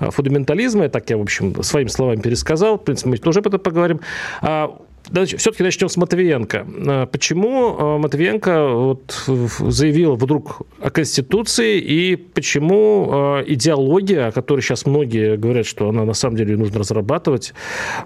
фундаментализма. 0.00 0.88
Так 0.88 1.10
я, 1.10 1.16
в 1.16 1.22
общем, 1.22 1.62
своими 1.62 1.88
словами 1.88 2.20
пересказал. 2.20 2.78
В 2.78 2.84
принципе, 2.84 3.10
мы 3.10 3.16
тоже 3.16 3.40
об 3.40 3.46
этом 3.46 3.60
поговорим. 3.60 4.00
Все-таки 5.10 5.62
начнем 5.62 5.88
с 5.88 5.96
Матвиенко. 5.96 6.66
А, 6.86 7.06
почему 7.06 7.76
а, 7.78 7.98
Матвиенко 7.98 8.68
вот 8.68 9.24
заявил 9.26 10.14
вдруг 10.14 10.62
о 10.80 10.90
Конституции 10.90 11.78
и 11.78 12.16
почему 12.16 13.08
а, 13.10 13.42
идеология, 13.42 14.28
о 14.28 14.32
которой 14.32 14.60
сейчас 14.60 14.86
многие 14.86 15.36
говорят, 15.36 15.66
что 15.66 15.88
она 15.88 16.04
на 16.04 16.14
самом 16.14 16.36
деле 16.36 16.56
нужно 16.56 16.80
разрабатывать, 16.80 17.52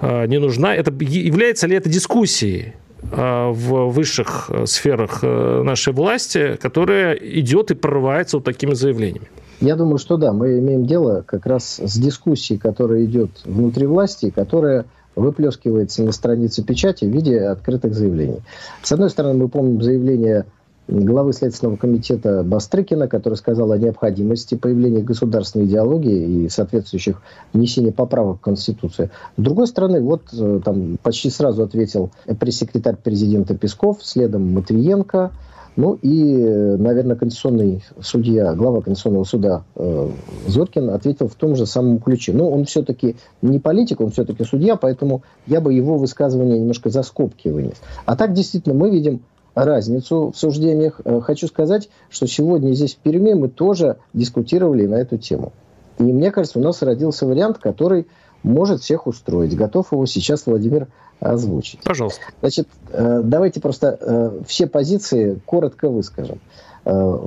не 0.03 0.39
нужна? 0.39 0.75
Это, 0.75 0.93
является 1.01 1.67
ли 1.67 1.77
это 1.77 1.89
дискуссией? 1.89 2.75
в 3.09 3.91
высших 3.91 4.51
сферах 4.65 5.23
нашей 5.23 5.93
власти, 5.93 6.59
которая 6.61 7.15
идет 7.15 7.71
и 7.71 7.75
прорывается 7.75 8.39
вот 8.39 8.45
такими 8.45 8.75
заявлениями? 8.75 9.29
Я 9.61 9.77
думаю, 9.77 9.99
что 9.99 10.17
да, 10.17 10.33
мы 10.33 10.59
имеем 10.59 10.87
дело 10.87 11.23
как 11.25 11.47
раз 11.47 11.79
с 11.79 11.97
дискуссией, 11.99 12.59
которая 12.59 13.05
идет 13.05 13.31
внутри 13.45 13.87
власти, 13.87 14.31
которая 14.31 14.87
выплескивается 15.17 16.03
на 16.03 16.13
странице 16.13 16.63
печати 16.63 17.05
в 17.05 17.09
виде 17.09 17.41
открытых 17.41 17.95
заявлений. 17.95 18.41
С 18.83 18.93
одной 18.93 19.11
стороны, 19.11 19.39
мы 19.39 19.49
помним 19.49 19.83
заявление 19.83 20.47
главы 20.89 21.33
Следственного 21.33 21.77
комитета 21.77 22.45
Бастрыкина, 22.45 23.09
который 23.09 23.35
сказал 23.35 23.73
о 23.73 23.79
необходимости 23.79 24.55
появления 24.55 25.03
государственной 25.03 25.67
идеологии 25.67 26.45
и 26.45 26.49
соответствующих 26.49 27.23
внесения 27.53 27.93
поправок 27.93 28.39
в 28.39 28.41
Конституцию. 28.43 29.11
С 29.37 29.43
другой 29.43 29.67
стороны, 29.67 30.01
вот 30.01 30.23
э, 30.33 30.61
там 30.65 30.99
почти 31.03 31.31
сразу 31.31 31.65
ответил 31.65 32.11
пресс-секретарь 32.39 32.97
президента 32.97 33.57
Песков, 33.57 33.99
следом 34.03 34.53
Матвиенко, 34.53 35.33
ну 35.77 35.99
и, 36.01 36.09
наверное, 36.09 37.17
конституционный 37.17 37.85
судья, 38.01 38.55
глава 38.55 38.81
Конституционного 38.81 39.25
суда 39.25 39.65
э, 39.75 40.11
Зоркин 40.47 40.91
ответил 40.91 41.29
в 41.29 41.35
том 41.35 41.55
же 41.55 41.67
самом 41.67 42.01
ключе. 42.01 42.33
Но 42.33 42.51
он 42.51 42.65
все-таки 42.65 43.17
не 43.43 43.59
политик, 43.59 44.01
он 44.01 44.11
все-таки 44.11 44.45
судья, 44.45 44.77
поэтому 44.77 45.23
я 45.47 45.61
бы 45.61 45.75
его 45.75 45.99
высказывание 45.99 46.59
немножко 46.59 46.89
за 46.89 47.03
скобки 47.03 47.49
вынес. 47.49 47.77
А 48.07 48.17
так, 48.17 48.33
действительно, 48.33 48.75
мы 48.75 48.91
видим 48.91 49.21
разницу 49.55 50.33
в 50.35 50.39
суждениях. 50.39 51.01
Э, 51.05 51.21
хочу 51.21 51.47
сказать, 51.47 51.91
что 52.09 52.27
сегодня 52.27 52.73
здесь 52.73 52.95
в 52.95 52.99
Перми 52.99 53.35
мы 53.35 53.49
тоже 53.49 53.97
дискутировали 54.15 54.87
на 54.87 54.95
эту 54.95 55.19
тему. 55.19 55.53
И 55.99 56.05
мне 56.05 56.31
кажется, 56.31 56.59
у 56.59 56.63
нас 56.63 56.83
родился 56.83 57.27
вариант, 57.27 57.59
который 57.59 58.07
может 58.47 58.81
всех 58.81 59.07
устроить. 59.07 59.55
Готов 59.57 59.93
его 59.93 60.07
сейчас 60.07 60.47
Владимир 60.47 60.87
озвучить. 61.21 61.81
Пожалуйста. 61.83 62.21
Значит, 62.41 62.69
э, 62.93 63.21
давайте 63.25 63.61
просто 63.61 63.99
э, 64.01 64.41
все 64.47 64.67
позиции 64.67 65.41
коротко 65.45 65.89
выскажем. 65.89 66.39
Э, 66.85 67.19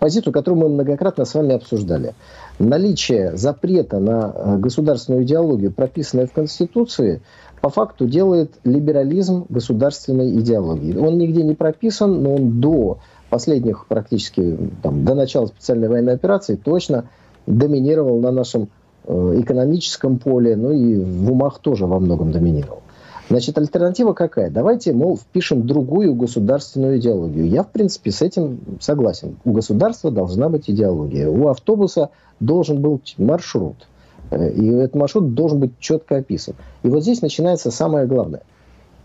позицию, 0.00 0.32
которую 0.32 0.60
мы 0.60 0.68
многократно 0.68 1.24
с 1.24 1.34
вами 1.34 1.54
обсуждали. 1.54 2.14
Наличие 2.58 3.36
запрета 3.36 4.00
на 4.00 4.56
государственную 4.58 5.22
идеологию, 5.24 5.70
прописанное 5.70 6.26
в 6.26 6.32
Конституции, 6.32 7.22
по 7.60 7.70
факту 7.70 8.06
делает 8.06 8.52
либерализм 8.64 9.46
государственной 9.48 10.38
идеологии. 10.40 10.96
Он 10.96 11.16
нигде 11.16 11.42
не 11.42 11.54
прописан, 11.54 12.22
но 12.22 12.34
он 12.34 12.60
до 12.60 12.98
последних 13.30 13.86
практически, 13.86 14.58
там, 14.82 15.04
до 15.04 15.14
начала 15.14 15.46
специальной 15.46 15.88
военной 15.88 16.14
операции 16.14 16.56
точно 16.56 17.08
доминировал 17.46 18.20
на 18.20 18.32
нашем 18.32 18.68
экономическом 19.06 20.18
поле, 20.18 20.56
ну 20.56 20.72
и 20.72 20.96
в 20.98 21.32
умах 21.32 21.58
тоже 21.60 21.86
во 21.86 21.98
многом 22.00 22.32
доминировал. 22.32 22.82
Значит, 23.28 23.58
альтернатива 23.58 24.12
какая? 24.12 24.50
Давайте, 24.50 24.92
мол, 24.92 25.16
впишем 25.16 25.66
другую 25.66 26.14
государственную 26.14 26.98
идеологию. 26.98 27.48
Я, 27.48 27.64
в 27.64 27.70
принципе, 27.70 28.12
с 28.12 28.22
этим 28.22 28.60
согласен. 28.80 29.36
У 29.44 29.52
государства 29.52 30.12
должна 30.12 30.48
быть 30.48 30.70
идеология. 30.70 31.28
У 31.28 31.48
автобуса 31.48 32.10
должен 32.38 32.80
быть 32.80 33.16
маршрут. 33.18 33.88
Э, 34.30 34.50
и 34.52 34.68
этот 34.68 34.94
маршрут 34.94 35.34
должен 35.34 35.58
быть 35.58 35.72
четко 35.80 36.18
описан. 36.18 36.54
И 36.84 36.88
вот 36.88 37.02
здесь 37.02 37.20
начинается 37.20 37.72
самое 37.72 38.06
главное. 38.06 38.42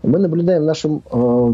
Мы 0.04 0.18
наблюдаем 0.18 0.62
в 0.62 0.66
нашем 0.66 1.02
э, 1.10 1.52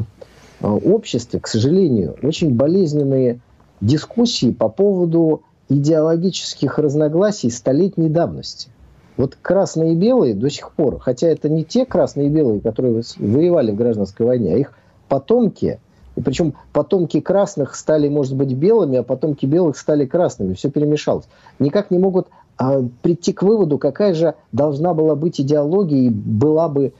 э 0.60 0.66
обществе, 0.68 1.40
к 1.40 1.46
сожалению, 1.46 2.16
очень 2.22 2.54
болезненные 2.54 3.40
дискуссии 3.80 4.50
по 4.50 4.68
поводу 4.68 5.42
идеологических 5.68 6.78
разногласий 6.78 7.50
столетней 7.50 8.08
давности. 8.08 8.70
Вот 9.16 9.36
красные 9.40 9.94
и 9.94 9.96
белые 9.96 10.34
до 10.34 10.48
сих 10.48 10.72
пор, 10.72 11.00
хотя 11.00 11.28
это 11.28 11.48
не 11.48 11.64
те 11.64 11.84
красные 11.84 12.28
и 12.28 12.30
белые, 12.30 12.60
которые 12.60 13.02
воевали 13.16 13.72
в 13.72 13.76
гражданской 13.76 14.24
войне, 14.24 14.54
а 14.54 14.58
их 14.58 14.72
потомки, 15.08 15.80
и 16.14 16.20
причем 16.20 16.54
потомки 16.72 17.20
красных 17.20 17.74
стали, 17.74 18.08
может 18.08 18.36
быть, 18.36 18.52
белыми, 18.52 18.98
а 18.98 19.02
потомки 19.02 19.44
белых 19.44 19.76
стали 19.76 20.06
красными, 20.06 20.54
все 20.54 20.70
перемешалось. 20.70 21.28
Никак 21.58 21.90
не 21.90 21.98
могут 21.98 22.28
а, 22.56 22.82
прийти 23.02 23.32
к 23.32 23.42
выводу, 23.42 23.78
какая 23.78 24.14
же 24.14 24.34
должна 24.52 24.94
была 24.94 25.16
быть 25.16 25.40
идеология 25.40 26.06
и 26.06 26.10
была 26.10 26.68
бы, 26.68 26.92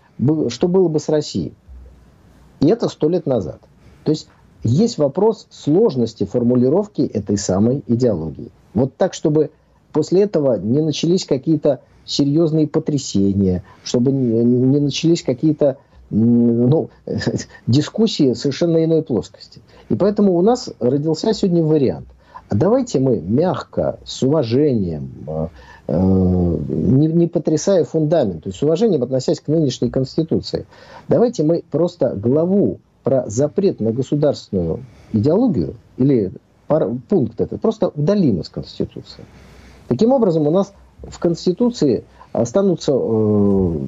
что 0.48 0.68
было 0.68 0.88
бы 0.88 0.98
с 0.98 1.08
Россией. 1.08 1.54
И 2.60 2.66
это 2.66 2.88
сто 2.88 3.08
лет 3.08 3.26
назад. 3.26 3.60
То 4.02 4.10
есть 4.10 4.28
есть 4.62 4.98
вопрос 4.98 5.46
сложности 5.50 6.24
формулировки 6.24 7.02
этой 7.02 7.38
самой 7.38 7.82
идеологии. 7.86 8.50
Вот 8.74 8.96
так, 8.96 9.14
чтобы 9.14 9.50
после 9.92 10.22
этого 10.22 10.58
не 10.58 10.80
начались 10.80 11.24
какие-то 11.24 11.80
серьезные 12.04 12.66
потрясения, 12.66 13.62
чтобы 13.84 14.12
не 14.12 14.80
начались 14.80 15.22
какие-то 15.22 15.76
ну, 16.10 16.90
дискуссии 17.66 18.32
совершенно 18.32 18.82
иной 18.84 19.02
плоскости. 19.02 19.60
И 19.88 19.94
поэтому 19.94 20.34
у 20.36 20.42
нас 20.42 20.70
родился 20.80 21.32
сегодня 21.34 21.62
вариант. 21.62 22.08
А 22.48 22.54
давайте 22.54 22.98
мы 22.98 23.20
мягко, 23.20 23.98
с 24.04 24.22
уважением, 24.22 25.12
э, 25.26 25.48
э, 25.88 26.56
не, 26.68 27.08
не 27.08 27.26
потрясая 27.26 27.84
фундамент, 27.84 28.44
то 28.44 28.48
есть 28.48 28.58
с 28.58 28.62
уважением 28.62 29.02
относясь 29.02 29.40
к 29.40 29.48
нынешней 29.48 29.90
Конституции, 29.90 30.64
давайте 31.08 31.42
мы 31.42 31.62
просто 31.70 32.14
главу 32.16 32.78
про 33.08 33.24
запрет 33.26 33.80
на 33.80 33.90
государственную 33.90 34.80
идеологию 35.14 35.76
или 35.96 36.30
пункт 37.08 37.40
этот 37.40 37.58
просто 37.58 37.88
удалим 37.88 38.42
из 38.42 38.50
Конституции. 38.50 39.24
Таким 39.88 40.12
образом, 40.12 40.46
у 40.46 40.50
нас 40.50 40.74
в 41.02 41.18
Конституции 41.18 42.04
останутся 42.32 42.92
э, 42.94 43.78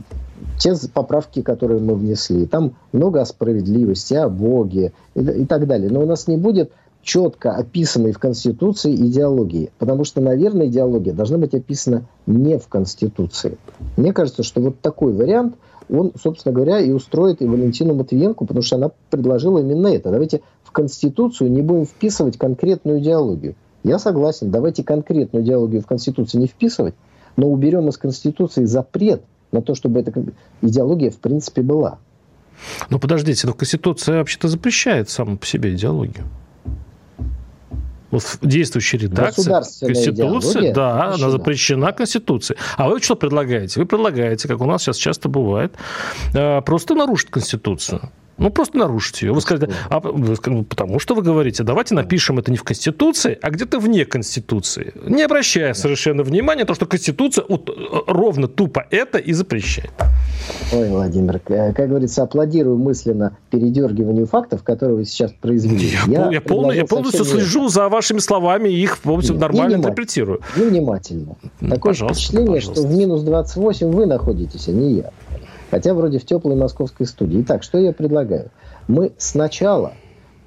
те 0.58 0.74
поправки, 0.94 1.42
которые 1.42 1.80
мы 1.80 1.96
внесли. 1.96 2.46
Там 2.46 2.76
много 2.92 3.20
о 3.20 3.26
справедливости, 3.26 4.14
о 4.14 4.30
Боге 4.30 4.94
и, 5.14 5.20
и 5.20 5.44
так 5.44 5.66
далее. 5.66 5.90
Но 5.90 6.00
у 6.00 6.06
нас 6.06 6.26
не 6.26 6.38
будет 6.38 6.72
четко 7.02 7.52
описанной 7.52 8.12
в 8.12 8.18
Конституции 8.18 8.94
идеологии. 8.94 9.70
Потому 9.78 10.04
что, 10.04 10.22
наверное, 10.22 10.68
идеология 10.68 11.12
должна 11.12 11.36
быть 11.36 11.54
описана 11.54 12.04
не 12.26 12.58
в 12.58 12.68
Конституции. 12.68 13.58
Мне 13.98 14.14
кажется, 14.14 14.42
что 14.42 14.62
вот 14.62 14.80
такой 14.80 15.12
вариант, 15.12 15.56
он, 15.90 16.12
собственно 16.20 16.54
говоря, 16.54 16.80
и 16.80 16.90
устроит 16.90 17.42
и 17.42 17.46
Валентину 17.46 17.94
Матвиенко, 17.94 18.44
потому 18.44 18.62
что 18.62 18.76
она 18.76 18.90
предложила 19.10 19.58
именно 19.58 19.88
это. 19.88 20.10
Давайте 20.10 20.42
в 20.62 20.72
Конституцию 20.72 21.50
не 21.50 21.62
будем 21.62 21.86
вписывать 21.86 22.38
конкретную 22.38 23.00
идеологию. 23.00 23.54
Я 23.82 23.98
согласен, 23.98 24.50
давайте 24.50 24.84
конкретную 24.84 25.44
идеологию 25.44 25.82
в 25.82 25.86
Конституцию 25.86 26.42
не 26.42 26.46
вписывать, 26.46 26.94
но 27.36 27.50
уберем 27.50 27.88
из 27.88 27.96
Конституции 27.96 28.64
запрет 28.64 29.22
на 29.52 29.62
то, 29.62 29.74
чтобы 29.74 30.00
эта 30.00 30.12
идеология 30.62 31.10
в 31.10 31.16
принципе 31.16 31.62
была. 31.62 31.98
Но 32.90 32.98
подождите, 32.98 33.46
но 33.46 33.54
Конституция 33.54 34.18
вообще-то 34.18 34.48
запрещает 34.48 35.08
саму 35.08 35.38
по 35.38 35.46
себе 35.46 35.74
идеологию. 35.74 36.26
Вот 38.10 38.22
в 38.22 38.46
действующей 38.46 38.98
редакции 38.98 39.50
Конституции, 39.86 40.72
да, 40.72 41.14
она 41.14 41.30
запрещена 41.30 41.92
Конституцией. 41.92 42.58
А 42.76 42.88
вы 42.88 43.00
что 43.00 43.16
предлагаете? 43.16 43.80
Вы 43.80 43.86
предлагаете, 43.86 44.48
как 44.48 44.60
у 44.60 44.66
нас 44.66 44.82
сейчас 44.82 44.96
часто 44.96 45.28
бывает, 45.28 45.74
э, 46.34 46.60
просто 46.62 46.94
нарушить 46.94 47.30
Конституцию. 47.30 48.10
Ну, 48.40 48.50
просто 48.50 48.78
нарушить 48.78 49.20
ее. 49.20 49.32
Вы 49.32 49.42
скажете, 49.42 49.70
а, 49.90 50.00
ну, 50.02 50.64
потому 50.64 50.98
что 50.98 51.14
вы 51.14 51.20
говорите, 51.20 51.62
давайте 51.62 51.94
напишем 51.94 52.38
это 52.38 52.50
не 52.50 52.56
в 52.56 52.64
Конституции, 52.64 53.38
а 53.42 53.50
где-то 53.50 53.78
вне 53.78 54.06
Конституции. 54.06 54.94
Не 55.06 55.22
обращая 55.24 55.74
совершенно 55.74 56.22
внимания 56.22 56.62
на 56.62 56.66
то, 56.66 56.74
что 56.74 56.86
Конституция 56.86 57.44
вот, 57.46 57.68
э, 57.68 57.72
ровно 58.06 58.48
тупо 58.48 58.86
это 58.90 59.18
и 59.18 59.34
запрещает. 59.34 59.90
Ой, 60.72 60.88
Владимир, 60.88 61.38
как 61.40 61.88
говорится, 61.88 62.22
аплодирую 62.22 62.78
мысленно 62.78 63.36
передергиванию 63.50 64.26
фактов, 64.26 64.62
которые 64.62 64.96
вы 64.96 65.04
сейчас 65.04 65.32
произвели. 65.32 65.90
Я, 66.06 66.24
я, 66.24 66.30
я, 66.30 66.40
полно, 66.40 66.72
я 66.72 66.86
полностью 66.86 67.26
слежу 67.26 67.68
за 67.68 67.90
вашими 67.90 68.20
словами 68.20 68.70
и 68.70 68.82
их 68.82 68.98
полностью 68.98 69.36
нормально 69.36 69.76
интерпретирую. 69.76 70.40
Внимательно. 70.56 71.36
Такое 71.60 71.92
пожалуйста, 71.92 72.14
впечатление, 72.14 72.54
пожалуйста. 72.54 72.80
что 72.80 72.88
в 72.88 72.96
минус 72.96 73.22
28 73.22 73.90
вы 73.90 74.06
находитесь, 74.06 74.66
а 74.68 74.72
не 74.72 74.94
я. 74.94 75.10
Хотя 75.70 75.94
вроде 75.94 76.18
в 76.18 76.24
теплой 76.24 76.56
московской 76.56 77.06
студии. 77.06 77.42
Итак, 77.42 77.62
что 77.62 77.78
я 77.78 77.92
предлагаю? 77.92 78.50
Мы 78.88 79.12
сначала 79.18 79.92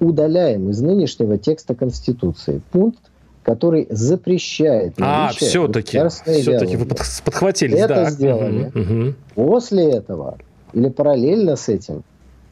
удаляем 0.00 0.68
из 0.70 0.80
нынешнего 0.80 1.38
текста 1.38 1.74
Конституции 1.74 2.60
пункт, 2.72 3.00
который 3.42 3.86
запрещает 3.90 4.94
а, 5.00 5.30
все-таки, 5.34 6.00
все-таки 6.08 6.76
вы 6.76 6.86
подхватили. 6.86 7.76
Это 7.76 7.94
да. 7.94 8.10
сделали. 8.10 8.70
Угу. 8.74 9.14
После 9.34 9.90
этого 9.90 10.38
или 10.72 10.88
параллельно 10.88 11.56
с 11.56 11.68
этим 11.68 12.02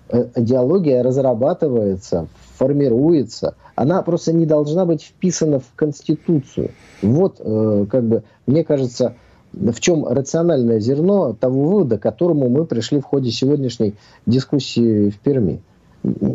э, 0.09 0.27
идеология 0.37 1.03
разрабатывается, 1.03 2.29
формируется. 2.57 3.57
Она 3.75 4.03
просто 4.03 4.33
не 4.33 4.47
должна 4.47 4.85
быть 4.85 5.03
вписана 5.03 5.59
в 5.59 5.75
Конституцию. 5.75 6.71
Вот, 7.03 7.37
э, 7.41 7.87
как 7.91 8.05
бы, 8.05 8.23
мне 8.47 8.65
кажется, 8.65 9.17
в 9.53 9.81
чем 9.81 10.07
рациональное 10.07 10.81
зерно 10.81 11.35
того 11.35 11.65
вывода, 11.65 11.99
к 11.99 12.03
которому 12.03 12.49
мы 12.49 12.65
пришли 12.65 13.01
в 13.01 13.05
ходе 13.05 13.31
сегодняшней 13.31 13.95
дискуссии 14.27 15.11
в 15.11 15.19
Перми. 15.19 15.61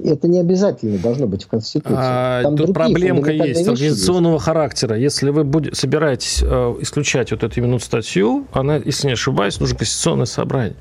Это 0.06 0.30
не 0.30 0.39
обязательно 0.39 0.97
должно 0.97 1.27
быть 1.27 1.43
в 1.43 1.47
Конституции. 1.47 1.95
А, 1.97 2.41
Там 2.41 2.56
тут 2.56 2.73
проблемка 2.73 3.32
есть 3.32 3.67
организационного 3.67 4.36
есть. 4.36 4.45
характера. 4.45 4.97
Если 4.97 5.30
вы 5.30 5.43
будете, 5.43 5.75
собираетесь 5.75 6.41
э, 6.41 6.75
исключать 6.80 7.32
вот 7.32 7.43
эту 7.43 7.60
именно 7.60 7.77
статью, 7.80 8.45
она, 8.53 8.77
если 8.77 9.08
не 9.08 9.13
ошибаюсь, 9.13 9.60
нужно 9.60 9.77
конституционное 9.77 10.25
собрание. 10.25 10.75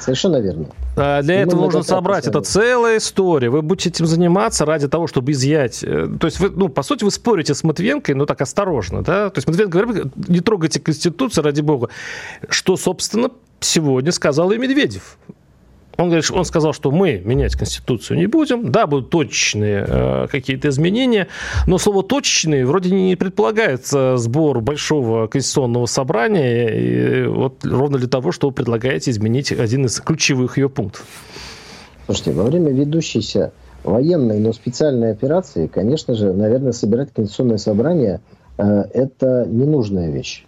Совершенно 0.00 0.38
верно. 0.38 0.66
А 0.96 1.22
для 1.22 1.42
этого 1.42 1.60
нужно 1.60 1.82
собрать. 1.82 2.26
Это 2.26 2.40
целая 2.40 2.98
история. 2.98 3.50
Вы 3.50 3.62
будете 3.62 3.90
этим 3.90 4.06
заниматься 4.06 4.64
ради 4.64 4.88
того, 4.88 5.06
чтобы 5.06 5.32
изъять. 5.32 5.84
Э, 5.84 6.08
то 6.18 6.26
есть, 6.26 6.40
вы, 6.40 6.50
ну, 6.50 6.68
по 6.68 6.82
сути, 6.82 7.04
вы 7.04 7.10
спорите 7.10 7.54
с 7.54 7.62
Матвенкой, 7.62 8.14
но 8.14 8.26
так 8.26 8.40
осторожно. 8.40 9.02
Да? 9.02 9.30
То 9.30 9.38
есть, 9.38 9.48
Матвенко 9.48 9.78
говорит, 9.78 10.04
не 10.28 10.40
трогайте 10.40 10.80
Конституцию, 10.80 11.44
ради 11.44 11.60
бога. 11.60 11.90
Что, 12.48 12.76
собственно, 12.76 13.30
сегодня 13.60 14.10
сказал 14.12 14.50
и 14.52 14.58
Медведев. 14.58 15.18
Он 16.00 16.06
говорит, 16.08 16.30
он 16.30 16.46
сказал, 16.46 16.72
что 16.72 16.90
мы 16.90 17.20
менять 17.22 17.54
Конституцию 17.56 18.16
не 18.18 18.26
будем. 18.26 18.72
Да, 18.72 18.86
будут 18.86 19.10
точечные 19.10 19.84
э, 19.86 20.26
какие-то 20.30 20.70
изменения, 20.70 21.28
но 21.66 21.76
слово 21.76 22.02
точечные 22.02 22.64
вроде 22.64 22.90
не 22.90 23.16
предполагается 23.16 24.16
сбор 24.16 24.62
большого 24.62 25.26
конституционного 25.26 25.84
собрания, 25.84 26.68
и 26.68 27.26
вот 27.26 27.64
ровно 27.66 27.98
для 27.98 28.08
того, 28.08 28.32
что 28.32 28.48
вы 28.48 28.54
предлагаете 28.54 29.10
изменить 29.10 29.52
один 29.52 29.84
из 29.84 30.00
ключевых 30.00 30.56
ее 30.56 30.70
пунктов. 30.70 31.04
Слушайте, 32.06 32.32
во 32.32 32.44
время 32.44 32.72
ведущейся 32.72 33.52
военной, 33.84 34.38
но 34.38 34.54
специальной 34.54 35.12
операции, 35.12 35.66
конечно 35.66 36.14
же, 36.14 36.32
наверное, 36.32 36.72
собирать 36.72 37.12
конституционное 37.12 37.58
собрание 37.58 38.20
э, 38.56 38.84
это 38.94 39.46
ненужная 39.46 40.10
вещь. 40.10 40.46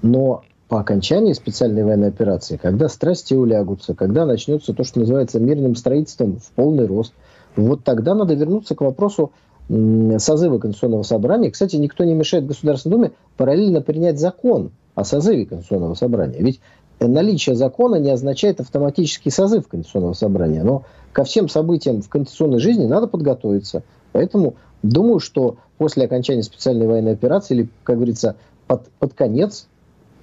Но 0.00 0.42
по 0.70 0.78
окончании 0.78 1.32
специальной 1.32 1.82
военной 1.82 2.08
операции, 2.08 2.56
когда 2.56 2.88
страсти 2.88 3.34
улягутся, 3.34 3.92
когда 3.96 4.24
начнется 4.24 4.72
то, 4.72 4.84
что 4.84 5.00
называется 5.00 5.40
мирным 5.40 5.74
строительством 5.74 6.38
в 6.38 6.48
полный 6.52 6.86
рост, 6.86 7.12
вот 7.56 7.82
тогда 7.82 8.14
надо 8.14 8.34
вернуться 8.34 8.76
к 8.76 8.80
вопросу 8.80 9.32
созыва 9.68 10.60
Конституционного 10.60 11.02
собрания. 11.02 11.50
Кстати, 11.50 11.74
никто 11.74 12.04
не 12.04 12.14
мешает 12.14 12.46
Государственной 12.46 12.96
Думе 12.96 13.10
параллельно 13.36 13.82
принять 13.82 14.20
закон 14.20 14.70
о 14.94 15.02
созыве 15.02 15.44
Конституционного 15.44 15.94
собрания. 15.94 16.38
Ведь 16.38 16.60
наличие 17.00 17.56
закона 17.56 17.96
не 17.96 18.10
означает 18.10 18.60
автоматический 18.60 19.30
созыв 19.30 19.66
Конституционного 19.66 20.12
собрания. 20.12 20.62
Но 20.62 20.84
ко 21.12 21.24
всем 21.24 21.48
событиям 21.48 22.00
в 22.00 22.08
конституционной 22.08 22.60
жизни 22.60 22.86
надо 22.86 23.08
подготовиться. 23.08 23.82
Поэтому 24.12 24.54
думаю, 24.84 25.18
что 25.18 25.56
после 25.78 26.04
окончания 26.04 26.44
специальной 26.44 26.86
военной 26.86 27.12
операции, 27.14 27.54
или, 27.54 27.68
как 27.82 27.96
говорится, 27.96 28.36
под, 28.68 28.86
под 29.00 29.14
конец 29.14 29.66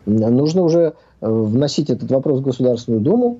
нужно 0.07 0.63
уже 0.63 0.79
э, 0.79 1.29
вносить 1.29 1.89
этот 1.89 2.09
вопрос 2.11 2.39
в 2.39 2.43
Государственную 2.43 3.01
Думу, 3.01 3.39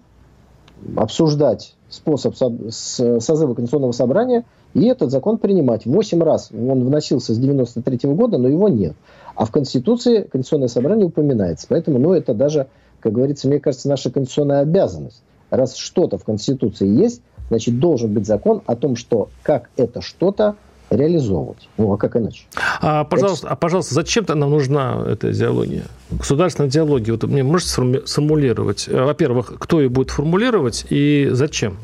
обсуждать 0.96 1.76
способ 1.90 2.36
созыва 2.36 3.54
Конституционного 3.54 3.94
собрания 3.94 4.46
и 4.74 4.86
этот 4.86 5.10
закон 5.10 5.38
принимать. 5.38 5.86
Восемь 5.86 6.22
раз 6.22 6.50
он 6.52 6.86
вносился 6.86 7.34
с 7.34 7.40
93 7.40 8.14
года, 8.14 8.38
но 8.38 8.48
его 8.48 8.68
нет. 8.68 8.94
А 9.36 9.46
в 9.46 9.52
Конституции 9.52 10.22
Конституционное 10.22 10.68
собрание 10.68 11.06
упоминается. 11.06 11.66
Поэтому, 11.70 11.98
ну, 11.98 12.14
это 12.14 12.34
даже, 12.34 12.68
как 13.00 13.14
говорится, 13.14 13.48
мне 13.48 13.60
кажется, 13.60 13.90
наша 13.90 14.12
конституционная 14.12 14.60
обязанность. 14.60 15.24
Раз 15.50 15.76
что-то 15.76 16.18
в 16.18 16.26
Конституции 16.26 16.88
есть, 16.88 17.22
значит, 17.50 17.80
должен 17.80 18.14
быть 18.14 18.28
закон 18.28 18.62
о 18.66 18.76
том, 18.76 18.96
что 18.96 19.30
как 19.42 19.70
это 19.78 20.02
что-то 20.02 20.58
реализовывать. 20.90 21.70
Ну, 21.78 21.92
а 21.92 21.98
как 21.98 22.16
иначе? 22.16 22.46
А, 22.82 23.04
пожалуйста, 23.04 23.50
а, 23.50 23.56
пожалуйста, 23.56 23.94
зачем-то 23.94 24.36
нам 24.36 24.52
нужна 24.52 25.04
эта 25.08 25.32
идеология? 25.32 25.84
Государственная 26.12 26.70
идеология. 26.70 27.14
Вот 27.14 27.24
мне 27.24 27.44
можете 27.44 27.72
сформулировать? 28.06 28.88
Э, 28.88 29.04
во-первых, 29.04 29.54
кто 29.60 29.82
ее 29.82 29.90
будет 29.90 30.12
формулировать 30.12 30.86
и 30.90 31.30
зачем? 31.32 31.78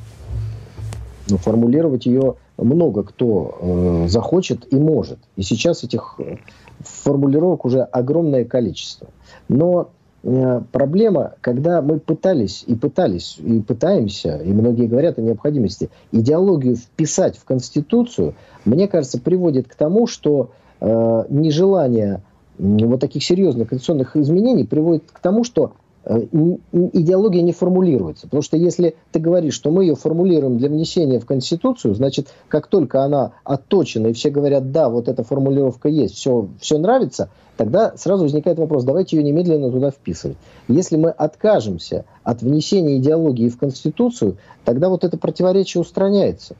Ну, 1.29 1.37
формулировать 1.37 2.05
ее 2.05 2.35
много 2.57 3.03
кто 3.03 3.57
э, 3.59 4.07
захочет 4.07 4.71
и 4.71 4.75
может. 4.75 5.19
И 5.35 5.43
сейчас 5.43 5.83
этих 5.83 6.15
э, 6.19 6.37
формулировок 6.79 7.65
уже 7.65 7.81
огромное 7.81 8.45
количество. 8.45 9.07
Но 9.49 9.89
проблема, 10.23 11.33
когда 11.41 11.81
мы 11.81 11.99
пытались 11.99 12.63
и 12.65 12.75
пытались, 12.75 13.38
и 13.39 13.59
пытаемся, 13.59 14.38
и 14.38 14.53
многие 14.53 14.88
говорят 14.88 15.19
о 15.19 15.21
необходимости, 15.21 15.89
идеологию 16.12 16.77
вписать 16.77 17.38
в 17.38 17.43
Конституцию, 17.43 18.36
мне 18.63 18.88
кажется, 18.88 19.19
приводит 19.19 19.67
к 19.67 19.75
тому, 19.75 20.07
что 20.07 20.51
э, 20.79 21.25
нежелание 21.29 22.21
вот 22.57 23.01
таких 23.01 23.23
серьезных 23.23 23.69
конституционных 23.69 24.15
изменений 24.15 24.63
приводит 24.63 25.12
к 25.12 25.19
тому, 25.19 25.43
что 25.43 25.73
Э, 25.73 25.83
идеология 26.05 27.41
не 27.41 27.53
формулируется. 27.53 28.27
Потому 28.27 28.41
что 28.41 28.57
если 28.57 28.95
ты 29.11 29.19
говоришь, 29.19 29.53
что 29.53 29.71
мы 29.71 29.83
ее 29.83 29.95
формулируем 29.95 30.57
для 30.57 30.69
внесения 30.69 31.19
в 31.19 31.25
Конституцию, 31.25 31.95
значит, 31.95 32.27
как 32.49 32.67
только 32.67 33.03
она 33.03 33.31
отточена, 33.43 34.07
и 34.07 34.13
все 34.13 34.29
говорят, 34.29 34.71
да, 34.71 34.89
вот 34.89 35.07
эта 35.07 35.23
формулировка 35.23 35.87
есть, 35.87 36.15
все, 36.15 36.49
все 36.59 36.77
нравится, 36.77 37.29
тогда 37.55 37.93
сразу 37.95 38.23
возникает 38.23 38.59
вопрос, 38.59 38.83
давайте 38.83 39.17
ее 39.17 39.23
немедленно 39.23 39.71
туда 39.71 39.91
вписывать. 39.91 40.37
Если 40.67 40.97
мы 40.97 41.09
откажемся 41.09 42.05
от 42.23 42.41
внесения 42.41 42.97
идеологии 42.97 43.49
в 43.49 43.57
Конституцию, 43.57 44.37
тогда 44.65 44.89
вот 44.89 45.03
это 45.03 45.17
противоречие 45.17 45.81
устраняется. 45.81 46.55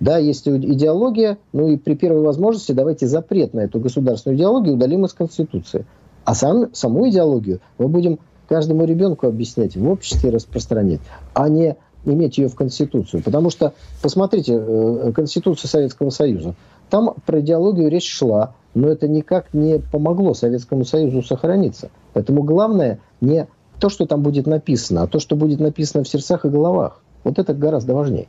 Да, 0.00 0.16
есть 0.16 0.48
идеология, 0.48 1.36
ну 1.52 1.68
и 1.68 1.76
при 1.76 1.94
первой 1.94 2.22
возможности 2.22 2.72
давайте 2.72 3.06
запрет 3.06 3.52
на 3.52 3.60
эту 3.60 3.78
государственную 3.80 4.38
идеологию 4.38 4.74
удалим 4.74 5.04
из 5.04 5.12
Конституции. 5.12 5.84
А 6.24 6.34
сам, 6.34 6.72
саму 6.72 7.08
идеологию 7.08 7.60
мы 7.76 7.88
будем 7.88 8.18
каждому 8.50 8.84
ребенку 8.84 9.28
объяснять, 9.28 9.76
в 9.76 9.88
обществе 9.88 10.30
распространять, 10.30 11.00
а 11.34 11.48
не 11.48 11.76
иметь 12.04 12.36
ее 12.36 12.48
в 12.48 12.56
Конституцию. 12.56 13.22
Потому 13.22 13.48
что, 13.48 13.74
посмотрите, 14.02 14.54
э, 14.58 15.12
Конституция 15.14 15.68
Советского 15.68 16.10
Союза, 16.10 16.56
там 16.90 17.14
про 17.24 17.40
идеологию 17.40 17.88
речь 17.88 18.10
шла, 18.10 18.54
но 18.74 18.88
это 18.88 19.06
никак 19.06 19.54
не 19.54 19.78
помогло 19.78 20.34
Советскому 20.34 20.84
Союзу 20.84 21.22
сохраниться. 21.22 21.90
Поэтому 22.12 22.42
главное 22.42 22.98
не 23.20 23.46
то, 23.78 23.88
что 23.88 24.04
там 24.06 24.22
будет 24.22 24.48
написано, 24.48 25.04
а 25.04 25.06
то, 25.06 25.20
что 25.20 25.36
будет 25.36 25.60
написано 25.60 26.02
в 26.02 26.08
сердцах 26.08 26.44
и 26.44 26.48
головах. 26.48 27.00
Вот 27.22 27.38
это 27.38 27.54
гораздо 27.54 27.94
важнее. 27.94 28.26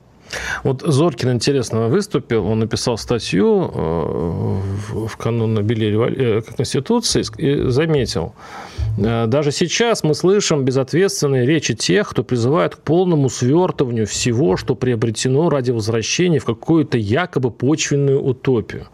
Вот 0.63 0.81
Зоркин 0.81 1.31
интересно 1.31 1.87
выступил, 1.87 2.45
он 2.45 2.59
написал 2.59 2.97
статью 2.99 3.71
э, 3.73 4.59
в 5.07 5.17
канун 5.17 5.57
юбилея 5.57 6.41
Конституции 6.41 7.23
и 7.37 7.69
заметил, 7.69 8.33
Э, 8.33 8.80
даже 8.97 9.51
сейчас 9.51 10.03
мы 10.03 10.13
слышим 10.13 10.65
безответственные 10.65 11.45
речи 11.45 11.73
тех, 11.73 12.09
кто 12.09 12.23
призывает 12.23 12.75
к 12.75 12.79
полному 12.79 13.29
свертыванию 13.29 14.05
всего, 14.05 14.57
что 14.57 14.75
приобретено 14.75 15.49
ради 15.49 15.71
возвращения 15.71 16.39
в 16.39 16.45
какую-то 16.45 16.97
якобы 16.97 17.51
почвенную 17.51 18.21
утопию. 18.21 18.87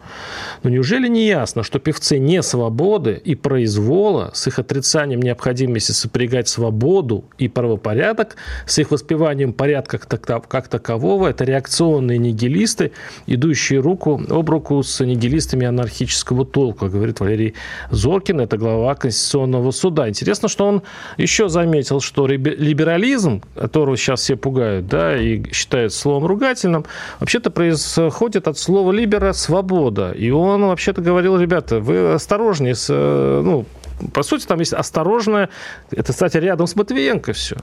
Но 0.62 0.70
неужели 0.70 1.08
не 1.08 1.26
ясно, 1.26 1.62
что 1.62 1.78
певцы 1.78 2.18
не 2.18 2.42
свободы 2.42 3.20
и 3.22 3.34
произвола 3.34 4.30
с 4.34 4.46
их 4.46 4.58
отрицанием 4.58 5.20
необходимости 5.20 5.92
сопрягать 5.92 6.48
свободу 6.48 7.24
и 7.38 7.48
правопорядок 7.48 8.36
с 8.66 8.78
их 8.78 8.90
воспеванием 8.90 9.52
порядка 9.52 9.98
как 9.98 10.68
такового– 10.68 11.28
это 11.28 11.44
реакционные 11.44 12.18
нигилисты, 12.18 12.92
идущие 13.26 13.80
руку 13.80 14.20
об 14.28 14.48
руку 14.48 14.82
с 14.82 15.04
нигилистами 15.04 15.66
анархического 15.66 16.46
толка, 16.46 16.88
говорит 16.88 17.20
Валерий 17.20 17.54
Зоркин, 17.90 18.40
это 18.40 18.56
глава 18.56 18.94
Конституционного 18.94 19.70
суда 19.70 19.87
суда. 19.88 20.08
Интересно, 20.08 20.48
что 20.48 20.66
он 20.66 20.82
еще 21.16 21.48
заметил, 21.48 22.00
что 22.00 22.26
либерализм, 22.26 23.42
которого 23.54 23.96
сейчас 23.96 24.20
все 24.20 24.36
пугают, 24.36 24.86
да, 24.86 25.16
и 25.16 25.50
считают 25.52 25.94
словом 25.94 26.26
ругательным, 26.26 26.84
вообще-то 27.20 27.50
происходит 27.50 28.48
от 28.48 28.58
слова 28.58 28.92
«либера»– 28.92 29.32
«свобода». 29.34 30.12
И 30.12 30.30
он 30.30 30.66
вообще-то 30.66 31.00
говорил, 31.00 31.38
ребята, 31.38 31.80
вы 31.80 32.12
осторожнее 32.12 32.74
с, 32.74 32.88
э, 32.90 33.40
ну, 33.42 33.64
по 34.12 34.22
сути, 34.22 34.46
там 34.46 34.60
есть 34.60 34.74
осторожное, 34.74 35.48
это, 35.90 36.12
кстати, 36.12 36.36
рядом 36.36 36.66
с 36.66 36.76
Матвиенко 36.76 37.32
все 37.32 37.56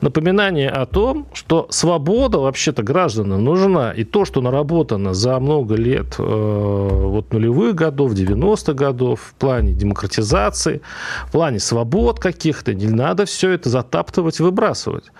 напоминание 0.00 0.70
о 0.70 0.86
том, 0.86 1.26
что 1.32 1.66
свобода 1.70 2.38
вообще-то 2.38 2.82
гражданам 2.82 3.44
нужна. 3.44 3.92
И 3.92 4.04
то, 4.04 4.24
что 4.24 4.40
наработано 4.40 5.14
за 5.14 5.38
много 5.38 5.74
лет 5.74 6.16
э, 6.18 6.22
вот 6.22 7.32
нулевых 7.32 7.74
годов, 7.74 8.12
90-х 8.12 8.72
годов 8.72 9.20
в 9.20 9.34
плане 9.34 9.72
демократизации, 9.72 10.80
в 11.26 11.32
плане 11.32 11.58
свобод 11.58 12.20
каких-то, 12.20 12.74
не 12.74 12.86
надо 12.86 13.24
все 13.24 13.50
это 13.50 13.68
затаптывать, 13.68 14.40
выбрасывать. 14.40 15.10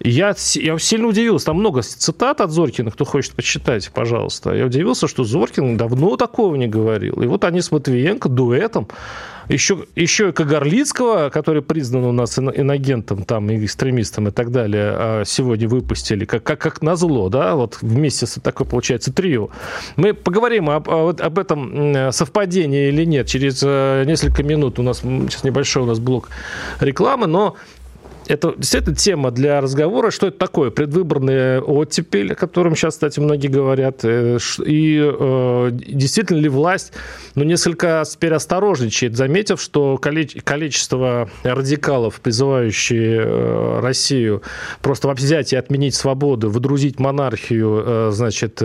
Я, 0.00 0.34
я 0.54 0.78
сильно 0.78 1.08
удивился. 1.08 1.46
Там 1.46 1.56
много 1.56 1.82
цитат 1.82 2.40
от 2.40 2.50
Зоркина, 2.50 2.90
кто 2.90 3.04
хочет 3.04 3.34
почитать, 3.34 3.90
пожалуйста. 3.92 4.54
Я 4.54 4.66
удивился, 4.66 5.08
что 5.08 5.24
Зоркин 5.24 5.76
давно 5.76 6.16
такого 6.16 6.56
не 6.56 6.68
говорил. 6.68 7.22
И 7.22 7.26
вот 7.26 7.44
они 7.44 7.60
с 7.60 7.70
Матвиенко 7.70 8.28
дуэтом 8.28 8.88
еще, 9.48 9.84
еще 9.96 10.30
и 10.30 10.32
Кагарлицкого, 10.32 11.30
который 11.30 11.62
признан 11.62 12.04
у 12.04 12.12
нас 12.12 12.38
инагентом, 12.38 13.24
там, 13.24 13.50
и 13.50 13.64
экстремистом 13.64 14.28
и 14.28 14.30
так 14.30 14.50
далее, 14.50 14.92
а 14.94 15.22
сегодня 15.24 15.68
выпустили, 15.68 16.24
как, 16.24 16.42
как, 16.42 16.60
как 16.60 16.82
назло, 16.82 17.28
да, 17.28 17.54
вот 17.54 17.78
вместе 17.82 18.26
с 18.26 18.40
такой, 18.40 18.66
получается, 18.66 19.12
трио. 19.12 19.48
Мы 19.96 20.14
поговорим 20.14 20.70
об, 20.70 20.88
об 20.88 21.38
этом 21.38 22.12
совпадении 22.12 22.88
или 22.88 23.04
нет 23.04 23.26
через 23.26 23.62
э, 23.64 24.04
несколько 24.06 24.42
минут. 24.42 24.78
У 24.78 24.82
нас 24.82 25.00
сейчас 25.00 25.44
небольшой 25.44 25.82
у 25.82 25.86
нас 25.86 25.98
блок 25.98 26.30
рекламы, 26.80 27.26
но 27.26 27.56
это 28.26 28.54
действительно 28.56 28.96
тема 28.96 29.30
для 29.30 29.60
разговора. 29.60 30.10
Что 30.10 30.28
это 30.28 30.38
такое? 30.38 30.70
Предвыборная 30.70 31.60
оттепель, 31.60 32.32
о 32.32 32.34
котором 32.34 32.74
сейчас, 32.76 32.94
кстати, 32.94 33.20
многие 33.20 33.48
говорят. 33.48 34.04
Э, 34.04 34.38
и 34.64 35.00
э, 35.02 35.70
действительно 35.72 36.38
ли 36.38 36.48
власть 36.48 36.92
ну, 37.34 37.44
несколько 37.44 38.04
теперь 38.08 38.34
осторожничает, 38.34 39.16
заметив, 39.16 39.60
что 39.60 39.98
количество 39.98 41.28
радикалов, 41.42 42.20
призывающие 42.20 43.20
э, 43.22 43.80
Россию 43.80 44.42
просто 44.80 45.08
взять 45.12 45.52
и 45.52 45.56
отменить 45.56 45.94
свободу, 45.94 46.48
выдрузить 46.48 46.98
монархию, 46.98 48.10
значит, 48.12 48.62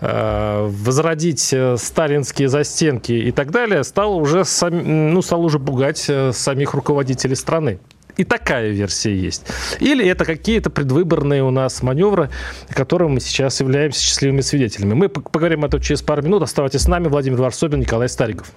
возродить 0.00 1.54
сталинские 1.76 2.48
застенки 2.48 3.12
и 3.12 3.32
так 3.32 3.50
далее, 3.50 3.82
стало 3.82 4.14
уже, 4.14 4.44
ну, 4.70 5.20
стало 5.22 5.42
уже 5.42 5.58
пугать 5.58 6.10
самих 6.32 6.74
руководителей 6.74 7.34
страны. 7.34 7.80
И 8.16 8.24
такая 8.24 8.70
версия 8.70 9.16
есть. 9.16 9.46
Или 9.80 10.06
это 10.06 10.24
какие-то 10.24 10.70
предвыборные 10.70 11.42
у 11.42 11.50
нас 11.50 11.82
маневры, 11.82 12.30
которым 12.70 13.14
мы 13.14 13.20
сейчас 13.20 13.60
являемся 13.60 14.00
счастливыми 14.00 14.40
свидетелями. 14.40 14.94
Мы 14.94 15.08
поговорим 15.08 15.60
об 15.60 15.66
этом 15.66 15.80
через 15.80 16.02
пару 16.02 16.22
минут. 16.22 16.42
Оставайтесь 16.42 16.82
с 16.82 16.88
нами. 16.88 17.08
Владимир 17.08 17.40
Варсобин, 17.40 17.80
Николай 17.80 18.08
Стариков. 18.08 18.52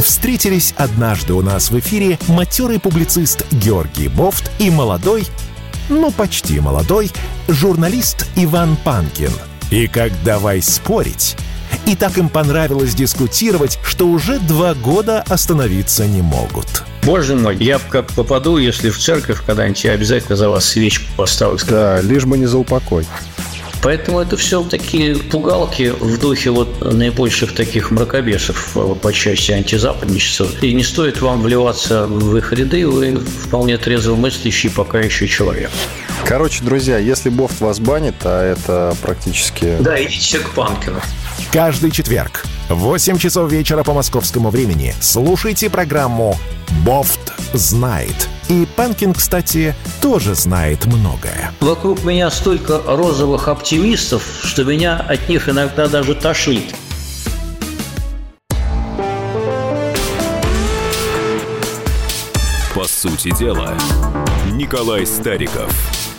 Встретились 0.00 0.74
однажды 0.76 1.34
у 1.34 1.42
нас 1.42 1.70
в 1.70 1.78
эфире 1.78 2.18
матерый 2.28 2.80
публицист 2.80 3.44
Георгий 3.52 4.08
Бофт 4.08 4.50
и 4.58 4.70
молодой, 4.70 5.26
ну 5.90 6.10
почти 6.10 6.58
молодой, 6.58 7.10
журналист 7.48 8.26
Иван 8.36 8.76
Панкин. 8.82 9.30
И 9.70 9.86
как 9.86 10.10
давай 10.24 10.62
спорить, 10.62 11.36
и 11.86 11.96
так 11.96 12.18
им 12.18 12.28
понравилось 12.28 12.94
дискутировать, 12.94 13.78
что 13.84 14.06
уже 14.06 14.38
два 14.38 14.74
года 14.74 15.22
остановиться 15.28 16.06
не 16.06 16.22
могут. 16.22 16.84
Боже 17.02 17.34
мой, 17.34 17.56
я 17.56 17.78
как 17.78 18.12
попаду, 18.12 18.58
если 18.58 18.90
в 18.90 18.98
церковь 18.98 19.42
когда-нибудь, 19.44 19.84
я 19.84 19.92
обязательно 19.92 20.36
за 20.36 20.48
вас 20.48 20.66
свечку 20.66 21.06
поставлю. 21.16 21.58
Да, 21.68 22.00
лишь 22.00 22.24
бы 22.24 22.36
не 22.36 22.46
за 22.46 22.58
упокой. 22.58 23.06
Поэтому 23.82 24.20
это 24.20 24.36
все 24.36 24.62
такие 24.62 25.16
пугалки 25.16 25.92
в 25.98 26.18
духе 26.18 26.50
вот 26.50 26.80
наибольших 26.92 27.54
таких 27.54 27.90
мракобесов 27.90 28.76
по 29.00 29.12
части 29.12 29.52
антизападничества. 29.52 30.48
И 30.60 30.74
не 30.74 30.84
стоит 30.84 31.20
вам 31.20 31.42
вливаться 31.42 32.06
в 32.06 32.36
их 32.36 32.52
ряды, 32.52 32.86
вы 32.86 33.16
вполне 33.16 33.78
трезво 33.78 34.16
мыслящий 34.16 34.70
пока 34.70 35.00
еще 35.00 35.26
человек. 35.26 35.70
Короче, 36.26 36.62
друзья, 36.62 36.98
если 36.98 37.30
Бофт 37.30 37.60
вас 37.60 37.80
банит, 37.80 38.16
а 38.24 38.52
это 38.52 38.94
практически... 39.02 39.76
Да, 39.80 40.00
идите 40.02 40.38
к 40.38 40.50
Панкину. 40.50 41.00
Каждый 41.50 41.90
четверг 41.90 42.44
в 42.68 42.76
8 42.76 43.18
часов 43.18 43.50
вечера 43.50 43.82
по 43.82 43.94
московскому 43.94 44.50
времени 44.50 44.94
слушайте 45.00 45.70
программу 45.70 46.38
«Бофт 46.84 47.32
знает». 47.54 48.28
И 48.50 48.66
Панкин, 48.66 49.14
кстати, 49.14 49.76
тоже 50.02 50.34
знает 50.34 50.84
многое. 50.86 51.52
Вокруг 51.60 52.02
меня 52.02 52.28
столько 52.32 52.80
розовых 52.84 53.46
оптимистов, 53.46 54.24
что 54.42 54.64
меня 54.64 54.96
от 54.96 55.28
них 55.28 55.48
иногда 55.48 55.86
даже 55.86 56.16
тошнит. 56.16 56.74
По 62.74 62.84
сути 62.88 63.32
дела, 63.38 63.78
Николай 64.50 65.06
Стариков– 65.06 65.72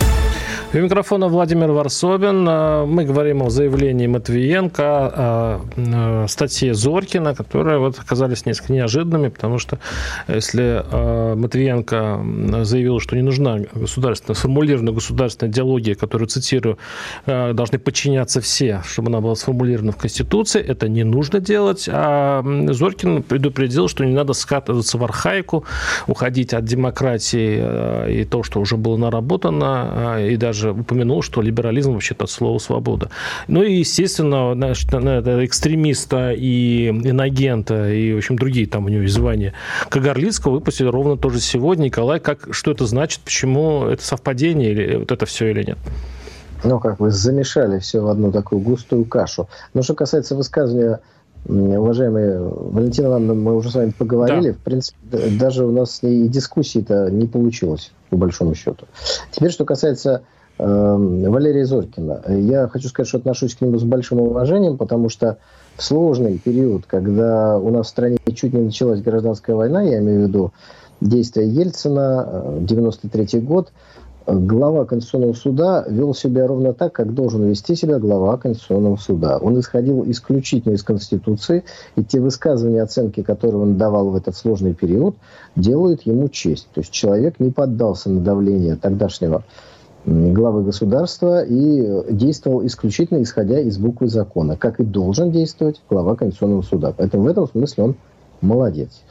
у 0.74 0.78
микрофона 0.78 1.28
Владимир 1.28 1.70
Варсобин. 1.70 2.48
Э, 2.48 2.86
мы 2.86 3.04
говорим 3.04 3.42
о 3.42 3.50
заявлении 3.50 4.06
Матвиенко, 4.06 4.82
о 5.14 6.26
статье 6.28 6.72
Зоркина, 6.72 7.34
которые 7.34 7.78
вот 7.78 7.98
оказались 7.98 8.46
несколько 8.46 8.72
неожиданными, 8.72 9.28
потому 9.28 9.58
что 9.58 9.78
если 10.28 10.82
э, 10.82 11.34
Матвиенко 11.34 12.64
заявил, 12.64 13.00
что 13.00 13.16
не 13.16 13.22
нужна 13.22 13.58
государственная, 13.74 14.34
сформулированная 14.34 14.94
государственная 14.94 15.52
идеология, 15.52 15.94
которую, 15.94 16.28
цитирую, 16.28 16.78
э, 17.26 17.52
должны 17.52 17.78
подчиняться 17.78 18.40
все, 18.40 18.82
чтобы 18.86 19.08
она 19.08 19.20
была 19.20 19.34
сформулирована 19.34 19.92
в 19.92 19.98
Конституции, 19.98 20.62
это 20.62 20.88
не 20.88 21.04
нужно 21.04 21.40
делать. 21.40 21.86
А 21.92 22.42
Зоркин 22.70 23.24
предупредил, 23.24 23.88
что 23.88 24.06
не 24.06 24.14
надо 24.14 24.32
скатываться 24.32 24.96
в 24.96 25.04
архаику, 25.04 25.64
уходить 26.06 26.54
от 26.54 26.64
демократии 26.64 28.20
и 28.22 28.24
то, 28.24 28.42
что 28.42 28.60
уже 28.60 28.76
было 28.78 28.96
наработано, 28.96 30.18
и 30.20 30.36
даже 30.36 30.61
даже 30.62 30.72
упомянул, 30.72 31.22
что 31.22 31.42
либерализм 31.42 31.92
вообще-то 31.92 32.24
от 32.24 32.30
слова 32.30 32.58
свобода. 32.58 33.10
Ну 33.48 33.62
и, 33.62 33.74
естественно, 33.74 34.54
значит, 34.54 34.88
экстремиста 34.92 36.32
и 36.32 36.88
инагента 36.88 37.90
и, 37.90 38.14
в 38.14 38.18
общем, 38.18 38.36
другие 38.36 38.66
там 38.66 38.84
у 38.84 38.88
него 38.88 39.06
звания 39.08 39.52
Кагарлицкого 39.88 40.54
выпустили 40.54 40.86
ровно 40.86 41.16
тоже 41.16 41.40
сегодня. 41.40 41.84
Николай, 41.84 42.20
как, 42.20 42.48
что 42.52 42.70
это 42.70 42.86
значит, 42.86 43.20
почему 43.20 43.86
это 43.86 44.04
совпадение 44.04 44.70
или 44.70 44.96
вот 44.96 45.10
это 45.10 45.26
все 45.26 45.50
или 45.50 45.64
нет? 45.64 45.78
Ну, 46.64 46.78
как 46.78 47.00
вы 47.00 47.10
замешали 47.10 47.80
все 47.80 48.00
в 48.00 48.08
одну 48.08 48.30
такую 48.30 48.60
густую 48.60 49.04
кашу. 49.04 49.48
Но 49.74 49.82
что 49.82 49.94
касается 49.94 50.36
высказывания 50.36 51.00
уважаемая 51.48 52.40
Валентина 52.40 53.06
Ивановна, 53.06 53.34
мы 53.34 53.56
уже 53.56 53.70
с 53.70 53.74
вами 53.74 53.90
поговорили. 53.90 54.50
Да. 54.50 54.56
В 54.56 54.58
принципе, 54.58 54.98
даже 55.40 55.66
у 55.66 55.72
нас 55.72 55.98
и 56.02 56.28
дискуссии-то 56.28 57.10
не 57.10 57.26
получилось, 57.26 57.90
по 58.10 58.16
большому 58.16 58.54
счету. 58.54 58.86
Теперь, 59.32 59.50
что 59.50 59.64
касается 59.64 60.22
Валерия 60.62 61.66
Зорькина. 61.66 62.22
Я 62.28 62.68
хочу 62.68 62.88
сказать, 62.88 63.08
что 63.08 63.18
отношусь 63.18 63.54
к 63.54 63.60
нему 63.60 63.78
с 63.78 63.84
большим 63.84 64.20
уважением, 64.20 64.76
потому 64.76 65.08
что 65.08 65.38
в 65.76 65.82
сложный 65.82 66.38
период, 66.38 66.84
когда 66.86 67.58
у 67.58 67.70
нас 67.70 67.86
в 67.86 67.90
стране 67.90 68.18
чуть 68.34 68.52
не 68.52 68.60
началась 68.60 69.00
гражданская 69.00 69.56
война, 69.56 69.82
я 69.82 69.98
имею 69.98 70.24
в 70.24 70.28
виду 70.28 70.52
действия 71.00 71.48
Ельцина, 71.48 72.58
93 72.60 73.28
э, 73.32 73.40
год, 73.40 73.72
глава 74.26 74.84
Конституционного 74.84 75.32
суда 75.32 75.84
вел 75.88 76.14
себя 76.14 76.46
ровно 76.46 76.72
так, 76.74 76.92
как 76.92 77.12
должен 77.12 77.44
вести 77.44 77.74
себя 77.74 77.98
глава 77.98 78.36
Конституционного 78.36 78.96
суда. 78.96 79.38
Он 79.38 79.58
исходил 79.58 80.08
исключительно 80.08 80.74
из 80.74 80.82
Конституции, 80.82 81.64
и 81.96 82.04
те 82.04 82.20
высказывания, 82.20 82.82
оценки, 82.82 83.22
которые 83.22 83.62
он 83.62 83.76
давал 83.76 84.10
в 84.10 84.16
этот 84.16 84.36
сложный 84.36 84.74
период, 84.74 85.16
делают 85.56 86.02
ему 86.02 86.28
честь. 86.28 86.68
То 86.72 86.80
есть 86.80 86.92
человек 86.92 87.40
не 87.40 87.50
поддался 87.50 88.10
на 88.10 88.20
давление 88.20 88.76
тогдашнего 88.76 89.42
главы 90.04 90.64
государства 90.64 91.44
и 91.44 92.12
действовал 92.12 92.66
исключительно 92.66 93.22
исходя 93.22 93.60
из 93.60 93.78
буквы 93.78 94.08
закона, 94.08 94.56
как 94.56 94.80
и 94.80 94.84
должен 94.84 95.30
действовать 95.30 95.80
глава 95.88 96.16
Конституционного 96.16 96.62
суда. 96.62 96.92
Поэтому 96.96 97.24
в 97.24 97.26
этом 97.28 97.48
смысле 97.48 97.84
он 97.84 97.96
молодец. 98.40 99.02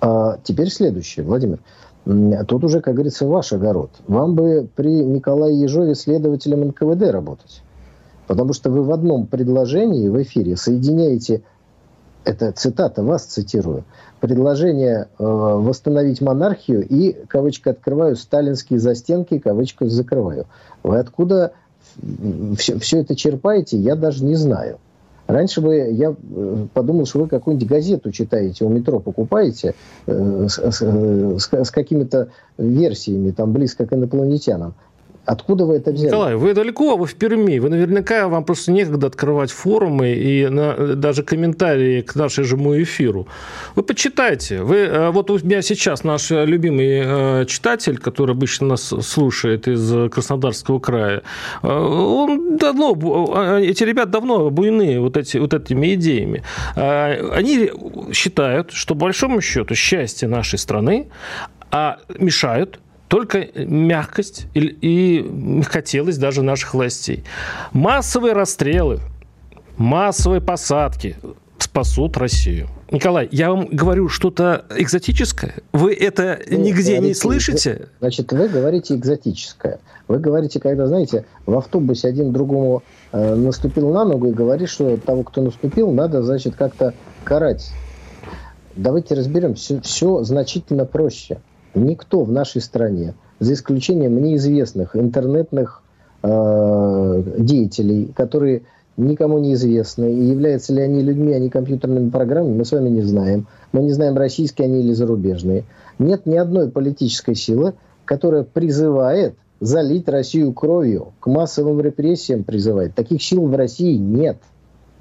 А 0.00 0.38
теперь 0.42 0.70
следующее, 0.70 1.24
Владимир. 1.24 1.58
Тут 2.48 2.64
уже, 2.64 2.80
как 2.80 2.94
говорится, 2.94 3.26
ваш 3.26 3.52
огород. 3.52 3.90
Вам 4.08 4.34
бы 4.34 4.68
при 4.74 5.04
Николае 5.04 5.60
Ежове 5.60 5.94
следователем 5.94 6.68
НКВД 6.68 7.12
работать. 7.12 7.62
Потому 8.26 8.52
что 8.54 8.70
вы 8.70 8.82
в 8.82 8.90
одном 8.90 9.26
предложении 9.26 10.08
в 10.08 10.20
эфире 10.22 10.56
соединяете, 10.56 11.42
это 12.24 12.52
цитата, 12.52 13.02
вас 13.02 13.24
цитирую, 13.24 13.84
предложение 14.22 15.08
э, 15.18 15.24
восстановить 15.24 16.20
монархию 16.20 16.86
и, 16.88 17.12
кавычка 17.26 17.70
открываю, 17.70 18.14
сталинские 18.14 18.78
застенки, 18.78 19.40
кавычку 19.40 19.88
закрываю. 19.88 20.46
Вы 20.84 20.98
откуда 20.98 21.54
все, 22.56 22.78
все 22.78 23.00
это 23.00 23.16
черпаете, 23.16 23.76
я 23.78 23.96
даже 23.96 24.24
не 24.24 24.36
знаю. 24.36 24.78
Раньше 25.26 25.60
бы 25.60 25.74
я 25.74 26.14
э, 26.14 26.66
подумал, 26.72 27.04
что 27.06 27.22
вы 27.22 27.26
какую-нибудь 27.26 27.68
газету 27.68 28.12
читаете, 28.12 28.64
у 28.64 28.68
метро 28.68 29.00
покупаете 29.00 29.74
э, 30.06 30.46
с, 30.48 30.56
с, 30.56 31.48
с 31.50 31.70
какими-то 31.72 32.28
версиями, 32.58 33.32
там, 33.32 33.52
близко 33.52 33.86
к 33.86 33.92
инопланетянам. 33.92 34.74
Откуда 35.24 35.64
вы 35.64 35.76
это 35.76 35.92
взяли? 35.92 36.08
Николай, 36.08 36.34
вы 36.34 36.52
далеко, 36.52 36.96
вы 36.96 37.06
в 37.06 37.14
Перми. 37.14 37.58
Вы 37.58 37.68
наверняка, 37.68 38.26
вам 38.28 38.44
просто 38.44 38.72
некогда 38.72 39.06
открывать 39.06 39.52
форумы 39.52 40.14
и 40.14 40.48
на, 40.48 40.96
даже 40.96 41.22
комментарии 41.22 42.02
к 42.02 42.16
нашему 42.16 42.80
эфиру. 42.82 43.28
Вы 43.76 43.84
почитайте. 43.84 44.62
Вы, 44.62 44.76
э, 44.78 45.10
вот 45.10 45.30
у 45.30 45.38
меня 45.38 45.62
сейчас 45.62 46.02
наш 46.02 46.30
любимый 46.30 47.02
э, 47.04 47.46
читатель, 47.46 47.98
который 47.98 48.32
обычно 48.32 48.68
нас 48.68 48.82
слушает 48.82 49.68
из 49.68 50.10
Краснодарского 50.10 50.80
края, 50.80 51.22
э, 51.62 51.68
он 51.68 52.56
давно, 52.56 53.58
эти 53.60 53.84
ребята 53.84 54.10
давно 54.10 54.50
буйны 54.50 54.98
вот, 54.98 55.16
эти, 55.16 55.36
вот 55.38 55.54
этими 55.54 55.94
идеями. 55.94 56.42
Они 56.74 57.70
считают, 58.12 58.72
что, 58.72 58.94
по 58.94 59.02
большому 59.02 59.40
счету, 59.40 59.74
счастье 59.74 60.28
нашей 60.28 60.58
страны 60.58 61.08
а 61.72 61.98
мешают 62.18 62.78
только 63.12 63.46
мягкость 63.54 64.46
и, 64.54 64.60
и 64.60 65.22
мягкотелость 65.22 66.18
даже 66.18 66.40
наших 66.40 66.72
властей. 66.72 67.24
Массовые 67.74 68.32
расстрелы, 68.32 69.00
массовые 69.76 70.40
посадки 70.40 71.16
спасут 71.58 72.16
Россию. 72.16 72.68
Николай, 72.90 73.28
я 73.30 73.50
вам 73.50 73.66
говорю 73.66 74.08
что-то 74.08 74.64
экзотическое. 74.74 75.56
Вы 75.74 75.92
это 75.92 76.40
вы 76.48 76.56
нигде 76.56 76.92
говорите, 76.92 77.00
не 77.00 77.12
слышите? 77.12 77.88
Значит, 78.00 78.32
вы 78.32 78.48
говорите 78.48 78.94
экзотическое. 78.94 79.80
Вы 80.08 80.18
говорите, 80.18 80.58
когда, 80.58 80.86
знаете, 80.86 81.26
в 81.44 81.54
автобусе 81.54 82.08
один 82.08 82.32
другому 82.32 82.82
э, 83.12 83.34
наступил 83.34 83.90
на 83.90 84.06
ногу 84.06 84.28
и 84.28 84.32
говорит, 84.32 84.70
что 84.70 84.96
того, 84.96 85.22
кто 85.22 85.42
наступил, 85.42 85.90
надо, 85.90 86.22
значит, 86.22 86.56
как-то 86.56 86.94
карать. 87.24 87.72
Давайте 88.74 89.14
разберем. 89.14 89.54
Все, 89.54 89.82
все 89.82 90.22
значительно 90.22 90.86
проще 90.86 91.42
никто 91.74 92.22
в 92.24 92.32
нашей 92.32 92.60
стране, 92.60 93.14
за 93.40 93.54
исключением 93.54 94.22
неизвестных 94.22 94.96
интернетных 94.96 95.82
э, 96.22 97.22
деятелей, 97.38 98.12
которые 98.14 98.62
никому 98.96 99.38
не 99.38 99.54
известны, 99.54 100.12
и 100.12 100.24
являются 100.24 100.72
ли 100.72 100.82
они 100.82 101.02
людьми, 101.02 101.32
а 101.32 101.38
не 101.38 101.50
компьютерными 101.50 102.10
программами, 102.10 102.58
мы 102.58 102.64
с 102.64 102.72
вами 102.72 102.88
не 102.90 103.02
знаем. 103.02 103.46
Мы 103.72 103.82
не 103.82 103.92
знаем, 103.92 104.16
российские 104.16 104.66
они 104.66 104.80
или 104.80 104.92
зарубежные. 104.92 105.64
Нет 105.98 106.26
ни 106.26 106.36
одной 106.36 106.70
политической 106.70 107.34
силы, 107.34 107.74
которая 108.04 108.42
призывает 108.42 109.34
залить 109.60 110.08
Россию 110.08 110.52
кровью, 110.52 111.12
к 111.20 111.28
массовым 111.28 111.80
репрессиям 111.80 112.44
призывает. 112.44 112.94
Таких 112.94 113.22
сил 113.22 113.46
в 113.46 113.54
России 113.54 113.96
нет, 113.96 114.38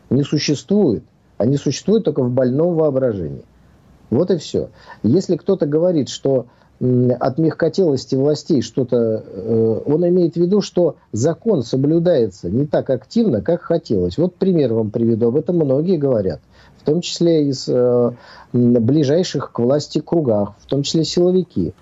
не 0.09 0.23
существует. 0.23 1.03
Они 1.37 1.57
существуют 1.57 2.05
только 2.05 2.21
в 2.21 2.29
больном 2.29 2.75
воображении. 2.75 3.43
Вот 4.11 4.29
и 4.29 4.37
все. 4.37 4.69
Если 5.01 5.35
кто-то 5.37 5.65
говорит, 5.65 6.09
что 6.09 6.45
от 7.19 7.37
мягкотелости 7.37 8.15
властей 8.15 8.63
что-то, 8.63 9.23
э, 9.23 9.81
он 9.85 10.07
имеет 10.07 10.33
в 10.33 10.37
виду, 10.37 10.61
что 10.61 10.95
закон 11.11 11.61
соблюдается 11.61 12.49
не 12.49 12.65
так 12.65 12.89
активно, 12.89 13.41
как 13.41 13.61
хотелось. 13.61 14.17
Вот 14.17 14.35
пример 14.35 14.73
вам 14.73 14.89
приведу, 14.89 15.27
об 15.27 15.35
этом 15.35 15.57
многие 15.57 15.97
говорят, 15.97 16.39
в 16.79 16.83
том 16.83 17.01
числе 17.01 17.47
из 17.47 17.69
э, 17.69 18.11
ближайших 18.53 19.51
к 19.51 19.59
власти 19.59 19.99
кругах, 19.99 20.53
в 20.59 20.65
том 20.65 20.81
числе 20.81 21.03
силовики. 21.03 21.73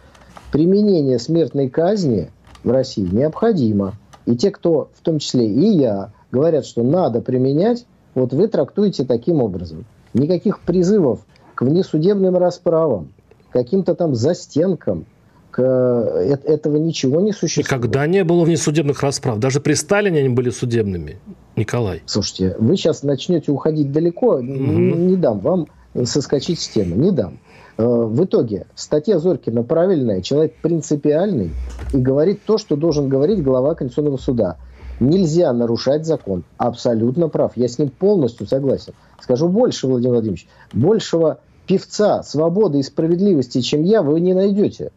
Применение 0.52 1.18
смертной 1.18 1.70
казни 1.70 2.30
в 2.66 2.72
России 2.72 3.08
необходимо. 3.10 3.94
И 4.26 4.36
те, 4.36 4.52
кто, 4.52 4.90
в 4.96 5.02
том 5.02 5.20
числе 5.20 5.48
и 5.48 5.78
я, 5.78 6.12
говорят, 6.30 6.66
что 6.66 6.84
надо 6.84 7.22
применять, 7.22 7.86
вот 8.16 8.34
вы 8.34 8.50
трактуете 8.50 9.06
таким 9.06 9.42
образом. 9.42 9.86
Никаких 10.14 10.60
призывов 10.60 11.22
к 11.56 11.62
внесудебным 11.62 12.36
расправам, 12.36 13.10
каким-то 13.52 13.96
там 13.96 14.16
застенкам, 14.16 15.06
к, 15.52 15.62
э, 15.62 16.38
этого 16.46 16.78
ничего 16.78 17.22
не 17.22 17.32
существует. 17.32 17.68
Никогда 17.68 18.08
не 18.08 18.24
было 18.24 18.44
внесудебных 18.44 19.02
расправ. 19.02 19.40
Даже 19.40 19.60
при 19.60 19.74
Сталине 19.74 20.20
они 20.20 20.30
были 20.30 20.50
судебными, 20.50 21.18
Николай. 21.56 22.04
Слушайте, 22.06 22.56
вы 22.60 22.78
сейчас 22.78 23.04
начнете 23.04 23.52
уходить 23.52 23.92
далеко, 23.92 24.36
угу. 24.36 24.44
не 24.44 25.16
дам 25.16 25.40
вам 25.40 25.68
соскочить 26.04 26.60
с 26.60 26.70
темы, 26.70 26.96
не 26.96 27.12
дам. 27.12 27.40
Э, 27.78 27.86
в 27.86 28.24
итоге 28.26 28.68
статья 28.76 29.20
Зоркина 29.20 29.64
правильная, 29.64 30.22
человек 30.22 30.56
принципиальный 30.62 31.52
и 31.94 31.98
говорит 31.98 32.42
то, 32.46 32.58
что 32.58 32.76
должен 32.76 33.10
говорить 33.10 33.42
глава 33.42 33.74
Конституционного 33.74 34.18
суда. 34.18 34.58
Нельзя 35.00 35.54
нарушать 35.54 36.06
закон. 36.06 36.44
Абсолютно 36.58 37.30
прав. 37.30 37.54
Я 37.56 37.70
с 37.70 37.80
ним 37.80 37.90
полностью 37.90 38.48
согласен. 38.48 38.94
Скажу 39.22 39.48
больше, 39.48 39.88
Владимир 39.88 40.16
Владимирович. 40.16 40.48
Большего 40.74 41.40
певца 41.70 42.24
свободы 42.24 42.80
и 42.80 42.84
справедливости, 42.84 43.62
чем 43.62 43.84
я, 43.84 44.02
вы 44.02 44.20
не 44.22 44.34
найдете. 44.34 44.92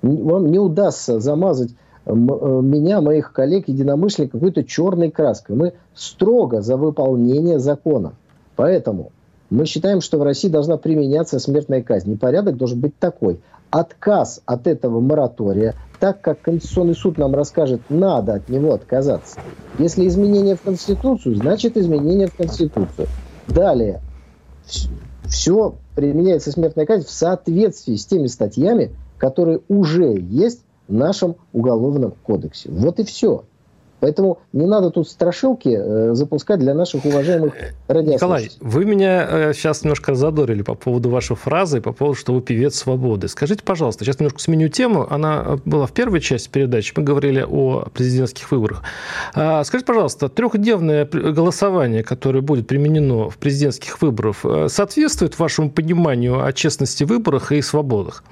Вам 0.00 0.50
не 0.50 0.58
удастся 0.58 1.20
замазать 1.20 1.72
э, 2.06 2.14
меня, 2.14 3.02
моих 3.02 3.34
коллег, 3.34 3.68
единомышленников 3.68 4.40
какой-то 4.40 4.64
черной 4.64 5.10
краской. 5.10 5.54
Мы 5.54 5.74
строго 5.94 6.62
за 6.62 6.78
выполнение 6.78 7.58
закона. 7.58 8.14
Поэтому 8.56 9.12
мы 9.50 9.66
считаем, 9.66 10.00
что 10.00 10.18
в 10.18 10.22
России 10.22 10.48
должна 10.48 10.78
применяться 10.78 11.38
смертная 11.38 11.82
казнь. 11.82 12.12
И 12.12 12.16
порядок 12.16 12.56
должен 12.56 12.80
быть 12.80 12.98
такой. 12.98 13.42
Отказ 13.70 14.40
от 14.46 14.66
этого 14.66 15.00
моратория, 15.00 15.74
так 16.00 16.22
как 16.22 16.40
Конституционный 16.40 16.94
суд 16.94 17.18
нам 17.18 17.34
расскажет, 17.34 17.82
надо 17.90 18.34
от 18.34 18.48
него 18.48 18.72
отказаться. 18.72 19.40
Если 19.78 20.08
изменение 20.08 20.56
в 20.56 20.62
Конституцию, 20.62 21.36
значит 21.36 21.76
изменение 21.76 22.28
в 22.28 22.34
Конституцию. 22.34 23.08
Далее, 23.46 24.00
все 25.26 25.74
применяется 25.94 26.52
смертная 26.52 26.86
казнь 26.86 27.06
в 27.06 27.10
соответствии 27.10 27.96
с 27.96 28.06
теми 28.06 28.26
статьями, 28.26 28.90
которые 29.18 29.60
уже 29.68 30.16
есть 30.18 30.60
в 30.88 30.92
нашем 30.92 31.36
уголовном 31.52 32.14
кодексе. 32.22 32.70
Вот 32.70 32.98
и 33.00 33.04
все. 33.04 33.44
Поэтому 34.00 34.38
не 34.52 34.66
надо 34.66 34.90
тут 34.90 35.08
страшилки 35.08 35.68
э, 35.68 36.14
запускать 36.14 36.60
для 36.60 36.74
наших 36.74 37.04
уважаемых 37.04 37.54
радиослушателей. 37.88 38.14
Николай, 38.14 38.50
вы 38.60 38.84
меня 38.84 39.26
э, 39.28 39.52
сейчас 39.54 39.82
немножко 39.82 40.14
задорили 40.14 40.62
по 40.62 40.74
поводу 40.74 41.08
вашей 41.08 41.36
фразы, 41.36 41.80
по 41.80 41.92
поводу, 41.92 42.18
что 42.18 42.34
вы 42.34 42.42
певец 42.42 42.74
свободы. 42.76 43.28
Скажите, 43.28 43.62
пожалуйста, 43.62 44.04
сейчас 44.04 44.20
немножко 44.20 44.40
сменю 44.40 44.68
тему. 44.68 45.06
Она 45.08 45.58
была 45.64 45.86
в 45.86 45.92
первой 45.92 46.20
части 46.20 46.48
передачи. 46.48 46.92
Мы 46.96 47.02
говорили 47.02 47.44
о 47.48 47.86
президентских 47.92 48.50
выборах. 48.50 48.82
А, 49.34 49.64
скажите, 49.64 49.86
пожалуйста, 49.86 50.28
трехдневное 50.28 51.06
голосование, 51.06 52.02
которое 52.02 52.40
будет 52.40 52.66
применено 52.66 53.30
в 53.30 53.38
президентских 53.38 54.02
выборах, 54.02 54.36
э, 54.44 54.68
соответствует 54.68 55.38
вашему 55.38 55.70
пониманию 55.70 56.44
о 56.44 56.52
честности 56.52 57.04
выборах 57.04 57.52
и 57.52 57.62
свободах 57.62 58.24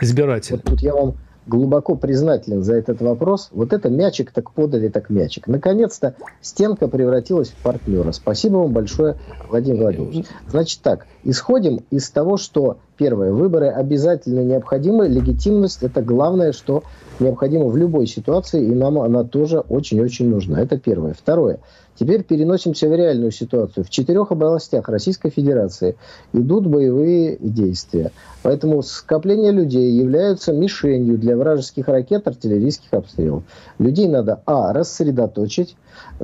избирателей? 0.00 0.60
Вот 0.62 0.72
тут 0.72 0.80
я 0.82 0.94
вам 0.94 1.14
глубоко 1.46 1.94
признателен 1.94 2.62
за 2.62 2.74
этот 2.74 3.00
вопрос. 3.00 3.48
Вот 3.52 3.72
это 3.72 3.88
мячик 3.88 4.32
так 4.32 4.52
подали, 4.52 4.88
так 4.88 5.10
мячик. 5.10 5.46
Наконец-то 5.46 6.14
стенка 6.40 6.88
превратилась 6.88 7.48
в 7.48 7.62
партнера. 7.62 8.12
Спасибо 8.12 8.56
вам 8.56 8.72
большое, 8.72 9.16
Владимир 9.48 9.82
Владимирович. 9.82 10.26
Значит 10.48 10.80
так, 10.82 11.06
исходим 11.30 11.80
из 11.90 12.08
того, 12.10 12.36
что 12.36 12.78
первое, 12.96 13.32
выборы 13.32 13.68
обязательно 13.68 14.40
необходимы, 14.40 15.08
легитимность 15.08 15.82
это 15.82 16.00
главное, 16.02 16.52
что 16.52 16.84
необходимо 17.18 17.66
в 17.66 17.76
любой 17.76 18.06
ситуации, 18.06 18.64
и 18.64 18.74
нам 18.74 18.98
она 18.98 19.24
тоже 19.24 19.60
очень-очень 19.60 20.28
нужна. 20.28 20.60
Это 20.60 20.78
первое. 20.78 21.14
Второе. 21.14 21.58
Теперь 21.98 22.22
переносимся 22.22 22.88
в 22.88 22.94
реальную 22.94 23.30
ситуацию. 23.30 23.82
В 23.82 23.90
четырех 23.90 24.30
областях 24.30 24.88
Российской 24.88 25.30
Федерации 25.30 25.96
идут 26.34 26.66
боевые 26.66 27.38
действия. 27.40 28.12
Поэтому 28.42 28.82
скопление 28.82 29.50
людей 29.50 29.90
являются 29.92 30.52
мишенью 30.52 31.16
для 31.18 31.36
вражеских 31.36 31.88
ракет, 31.88 32.28
артиллерийских 32.28 32.92
обстрелов. 32.92 33.44
Людей 33.78 34.08
надо, 34.08 34.42
а, 34.44 34.74
рассредоточить, 34.74 35.76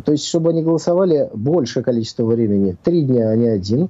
то 0.05 0.13
есть, 0.13 0.27
чтобы 0.27 0.51
они 0.51 0.63
голосовали 0.63 1.31
большее 1.33 1.83
количество 1.83 2.25
времени, 2.25 2.77
три 2.85 3.03
дня, 3.03 3.31
а 3.31 3.37
не 3.37 3.49
один. 3.49 3.89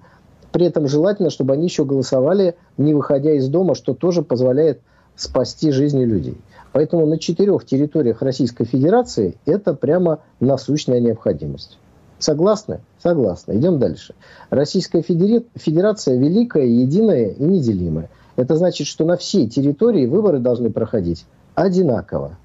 При 0.53 0.67
этом 0.67 0.87
желательно, 0.87 1.31
чтобы 1.31 1.55
они 1.55 1.65
еще 1.65 1.85
голосовали, 1.85 2.55
не 2.77 2.95
выходя 2.95 3.33
из 3.33 3.49
дома, 3.49 3.75
что 3.75 3.95
тоже 3.95 4.23
позволяет 4.23 4.81
спасти 5.17 5.73
жизни 5.73 6.05
людей. 6.05 6.37
Поэтому 6.73 7.07
на 7.07 7.19
четырех 7.19 7.65
территориях 7.65 8.23
Российской 8.23 8.65
Федерации 8.65 9.37
это 9.45 9.75
прямо 9.75 10.21
насущная 10.41 11.01
необходимость. 11.01 11.79
Согласны? 12.19 12.81
Согласны. 13.03 13.57
Идем 13.57 13.79
дальше. 13.79 14.15
Российская 14.51 15.03
Федерация 15.03 16.17
великая, 16.17 16.67
единая 16.67 17.31
и 17.31 17.43
неделимая. 17.43 18.09
Это 18.37 18.57
значит, 18.57 18.87
что 18.87 19.05
на 19.05 19.17
всей 19.17 19.49
территории 19.49 20.07
выборы 20.07 20.39
должны 20.39 20.71
проходить 20.71 21.27
одинаково. 21.55 22.39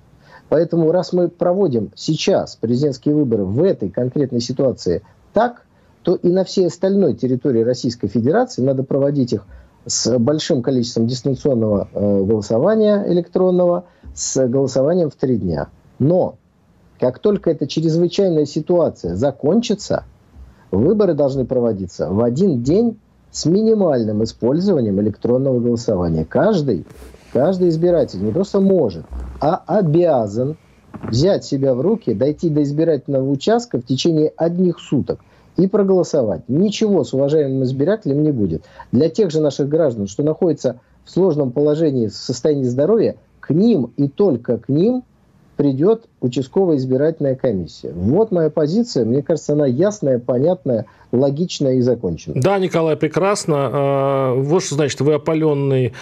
Поэтому 0.50 0.92
раз 0.92 1.14
мы 1.14 1.28
проводим 1.30 1.92
сейчас 1.96 2.56
президентские 2.56 3.16
выборы 3.16 3.44
в 3.44 3.62
этой 3.64 3.90
конкретной 3.90 4.42
ситуации 4.42 5.04
так, 5.34 5.67
то 6.08 6.16
и 6.16 6.30
на 6.30 6.46
всей 6.46 6.68
остальной 6.68 7.16
территории 7.16 7.64
Российской 7.64 8.08
Федерации 8.08 8.62
надо 8.62 8.84
проводить 8.84 9.34
их 9.34 9.46
с 9.86 10.18
большим 10.18 10.62
количеством 10.62 11.06
дистанционного 11.06 11.90
э, 11.94 12.24
голосования 12.24 13.04
электронного, 13.10 13.84
с 14.16 14.48
голосованием 14.48 15.10
в 15.10 15.16
три 15.16 15.36
дня. 15.36 15.68
Но 16.00 16.36
как 16.98 17.20
только 17.20 17.52
эта 17.52 17.68
чрезвычайная 17.68 18.46
ситуация 18.46 19.18
закончится, 19.18 20.06
выборы 20.72 21.14
должны 21.14 21.44
проводиться 21.44 22.10
в 22.10 22.24
один 22.24 22.64
день 22.64 22.98
с 23.32 23.46
минимальным 23.46 24.24
использованием 24.24 25.02
электронного 25.02 25.60
голосования. 25.60 26.24
Каждый, 26.24 26.86
каждый 27.34 27.68
избиратель 27.68 28.24
не 28.24 28.32
просто 28.32 28.62
может, 28.62 29.04
а 29.42 29.62
обязан 29.68 30.56
взять 31.04 31.44
себя 31.44 31.74
в 31.74 31.82
руки, 31.82 32.14
дойти 32.14 32.48
до 32.50 32.64
избирательного 32.64 33.30
участка 33.30 33.78
в 33.78 33.86
течение 33.86 34.32
одних 34.38 34.80
суток 34.80 35.20
и 35.58 35.68
проголосовать. 35.68 36.44
Ничего 36.48 37.04
с 37.04 37.14
уважаемым 37.14 37.64
избирателем 37.64 38.24
не 38.24 38.32
будет. 38.32 38.64
Для 38.92 39.10
тех 39.10 39.32
же 39.32 39.42
наших 39.42 39.68
граждан, 39.68 40.08
что 40.08 40.24
находятся 40.24 40.80
в 41.04 41.12
сложном 41.12 41.52
положении 41.52 42.08
в 42.08 42.14
состоянии 42.14 42.64
здоровья, 42.64 43.16
к 43.40 43.50
ним 43.52 43.92
и 43.98 44.08
только 44.08 44.58
к 44.58 44.70
ним 44.70 45.04
придет 45.58 46.04
участковая 46.22 46.78
избирательная 46.78 47.36
комиссия. 47.36 47.92
Вот 47.94 48.32
моя 48.32 48.50
позиция. 48.50 49.06
Мне 49.06 49.24
кажется, 49.24 49.54
она 49.54 49.66
ясная, 49.66 50.20
понятная, 50.20 50.86
логичная 51.12 51.76
и 51.76 51.82
законченная. 51.82 52.42
Да, 52.42 52.60
Николай, 52.60 52.96
прекрасно. 52.96 53.56
А, 53.58 54.36
вот 54.36 54.64
что 54.64 54.76
значит, 54.76 55.02
вы 55.02 55.14
опаленный 55.16 55.94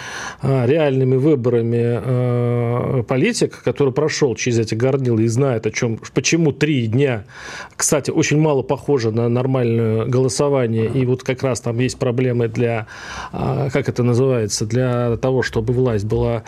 а, 0.41 0.65
реальными 0.65 1.15
выборами 1.15 1.81
а, 1.83 3.03
политик, 3.03 3.61
который 3.63 3.93
прошел 3.93 4.35
через 4.35 4.59
эти 4.59 4.75
горнилы 4.75 5.23
и 5.23 5.27
знает, 5.27 5.65
о 5.65 5.71
чем, 5.71 5.99
почему 6.13 6.51
три 6.51 6.87
дня, 6.87 7.23
кстати, 7.75 8.11
очень 8.11 8.39
мало 8.39 8.61
похоже 8.61 9.11
на 9.11 9.29
нормальное 9.29 10.05
голосование, 10.05 10.87
и 10.87 11.05
вот 11.05 11.23
как 11.23 11.43
раз 11.43 11.61
там 11.61 11.79
есть 11.79 11.97
проблемы 11.97 12.47
для, 12.47 12.87
как 13.31 13.89
это 13.89 14.03
называется, 14.03 14.65
для 14.65 15.17
того, 15.17 15.43
чтобы 15.43 15.73
власть 15.73 16.05
была 16.05 16.43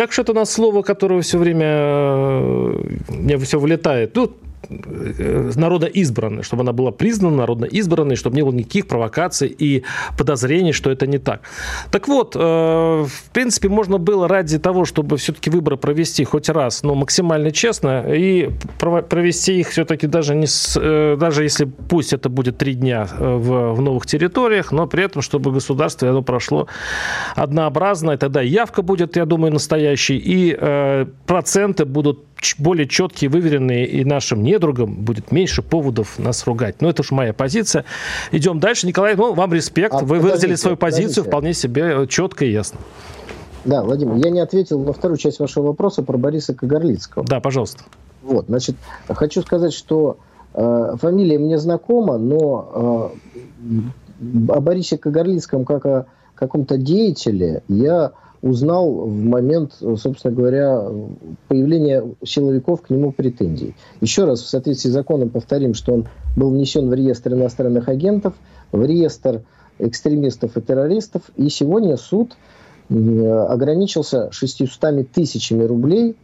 как 0.00 0.12
же 0.12 0.22
это 0.22 0.32
у 0.32 0.34
нас 0.34 0.50
слово, 0.50 0.80
которое 0.80 1.20
все 1.20 1.36
время 1.36 1.66
э, 1.66 2.82
мне 3.10 3.36
все 3.36 3.58
вылетает? 3.58 4.16
Ну, 4.16 4.32
Э, 4.68 5.50
народно 5.56 5.86
избранной, 5.86 6.42
чтобы 6.42 6.62
она 6.62 6.72
была 6.72 6.90
признана 6.90 7.36
народно 7.36 7.64
избранной, 7.64 8.16
чтобы 8.16 8.36
не 8.36 8.42
было 8.42 8.52
никаких 8.52 8.86
провокаций 8.86 9.48
и 9.48 9.84
подозрений, 10.18 10.72
что 10.72 10.90
это 10.90 11.06
не 11.06 11.18
так. 11.18 11.40
Так 11.90 12.08
вот, 12.08 12.36
э, 12.36 12.38
в 12.38 13.30
принципе, 13.32 13.68
можно 13.68 13.98
было 13.98 14.28
ради 14.28 14.58
того, 14.58 14.84
чтобы 14.84 15.16
все-таки 15.16 15.50
выборы 15.50 15.76
провести 15.76 16.24
хоть 16.24 16.48
раз, 16.48 16.82
но 16.82 16.94
максимально 16.94 17.50
честно, 17.50 18.04
и 18.06 18.50
провести 18.78 19.60
их 19.60 19.70
все-таки 19.70 20.06
даже, 20.06 20.34
не 20.34 20.46
с, 20.46 20.78
э, 20.80 21.16
даже 21.18 21.42
если 21.42 21.64
пусть 21.64 22.12
это 22.12 22.28
будет 22.28 22.58
три 22.58 22.74
дня 22.74 23.08
в, 23.18 23.72
в 23.74 23.80
новых 23.80 24.06
территориях, 24.06 24.72
но 24.72 24.86
при 24.86 25.04
этом, 25.04 25.22
чтобы 25.22 25.52
государство 25.52 26.08
оно 26.08 26.22
прошло 26.22 26.66
однообразно, 27.34 28.12
и 28.12 28.16
тогда 28.16 28.42
явка 28.42 28.82
будет, 28.82 29.16
я 29.16 29.24
думаю, 29.24 29.52
настоящей, 29.52 30.20
и 30.22 31.06
проценты 31.26 31.84
будут 31.84 32.29
более 32.58 32.86
четкие, 32.86 33.30
выверенные, 33.30 33.86
и 33.86 34.04
нашим 34.04 34.42
недругам 34.42 34.94
будет 34.94 35.32
меньше 35.32 35.62
поводов 35.62 36.18
нас 36.18 36.46
ругать. 36.46 36.80
Но 36.80 36.90
это 36.90 37.02
уж 37.02 37.10
моя 37.10 37.32
позиция. 37.32 37.84
Идем 38.32 38.60
дальше. 38.60 38.86
Николай, 38.86 39.14
ну, 39.14 39.34
вам 39.34 39.52
респект. 39.52 39.94
А, 39.94 39.98
Вы 39.98 40.20
выразили 40.20 40.54
свою 40.54 40.76
позицию 40.76 41.24
вполне 41.24 41.54
себе 41.54 42.06
четко 42.08 42.44
и 42.44 42.50
ясно. 42.50 42.80
Да, 43.64 43.82
Владимир, 43.82 44.16
я 44.16 44.30
не 44.30 44.40
ответил 44.40 44.80
на 44.80 44.92
вторую 44.92 45.18
часть 45.18 45.38
вашего 45.38 45.68
вопроса 45.68 46.02
про 46.02 46.16
Бориса 46.16 46.54
Кагарлицкого. 46.54 47.26
Да, 47.26 47.40
пожалуйста. 47.40 47.84
Вот, 48.22 48.46
значит, 48.46 48.76
хочу 49.08 49.42
сказать, 49.42 49.72
что 49.72 50.18
э, 50.54 50.96
фамилия 51.00 51.38
мне 51.38 51.58
знакома, 51.58 52.16
но 52.16 53.12
э, 54.22 54.48
о 54.48 54.60
Борисе 54.60 54.98
Кагарлицком 54.98 55.64
как 55.64 55.84
о 55.86 56.06
каком-то 56.34 56.78
деятеле 56.78 57.62
я 57.68 58.12
узнал 58.42 59.06
в 59.06 59.12
момент, 59.12 59.74
собственно 59.96 60.34
говоря, 60.34 60.82
появления 61.48 62.04
силовиков 62.24 62.82
к 62.82 62.90
нему 62.90 63.12
претензий. 63.12 63.74
Еще 64.00 64.24
раз, 64.24 64.40
в 64.40 64.48
соответствии 64.48 64.90
с 64.90 64.92
законом 64.92 65.28
повторим, 65.28 65.74
что 65.74 65.92
он 65.92 66.08
был 66.36 66.50
внесен 66.50 66.88
в 66.88 66.94
реестр 66.94 67.34
иностранных 67.34 67.88
агентов, 67.88 68.34
в 68.72 68.84
реестр 68.84 69.42
экстремистов 69.78 70.56
и 70.56 70.60
террористов, 70.60 71.22
и 71.36 71.48
сегодня 71.48 71.96
суд 71.96 72.36
ограничился 72.88 74.32
600 74.32 75.10
тысячами 75.10 75.64
рублей 75.64 76.16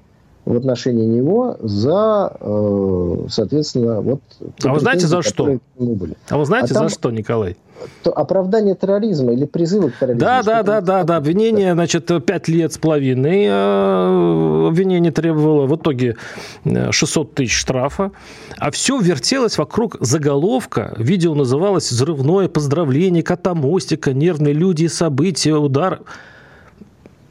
в 0.46 0.56
отношении 0.56 1.04
него 1.04 1.56
за, 1.60 2.32
э, 2.40 3.26
соответственно, 3.28 4.00
вот... 4.00 4.20
А 4.62 4.72
вы 4.72 4.78
знаете 4.78 5.08
за 5.08 5.20
что? 5.20 5.58
Были. 5.76 6.14
А 6.28 6.38
вы 6.38 6.46
знаете 6.46 6.72
а 6.72 6.74
там, 6.74 6.88
за 6.88 6.94
что, 6.94 7.10
Николай? 7.10 7.56
То 8.04 8.12
оправдание 8.12 8.76
терроризма 8.76 9.32
или 9.32 9.44
призывы 9.44 9.90
к 9.90 9.98
терроризму. 9.98 10.20
Да, 10.20 10.44
да, 10.44 10.62
да, 10.62 10.80
да, 10.80 11.02
да. 11.02 11.16
Обвинение, 11.16 11.74
значит, 11.74 12.10
пять 12.24 12.46
лет 12.46 12.72
с 12.72 12.78
половиной 12.78 13.46
э, 13.48 14.68
обвинение 14.68 15.10
требовало. 15.10 15.66
В 15.66 15.74
итоге 15.74 16.16
600 16.64 17.34
тысяч 17.34 17.56
штрафа. 17.56 18.12
А 18.56 18.70
все 18.70 19.00
вертелось 19.00 19.58
вокруг 19.58 19.96
заголовка. 19.98 20.94
Видео 20.96 21.34
называлось 21.34 21.90
«Взрывное 21.90 22.48
поздравление 22.48 23.24
кота 23.24 23.54
Мостика, 23.54 24.12
нервные 24.12 24.54
люди, 24.54 24.86
события, 24.86 25.56
удар». 25.56 26.02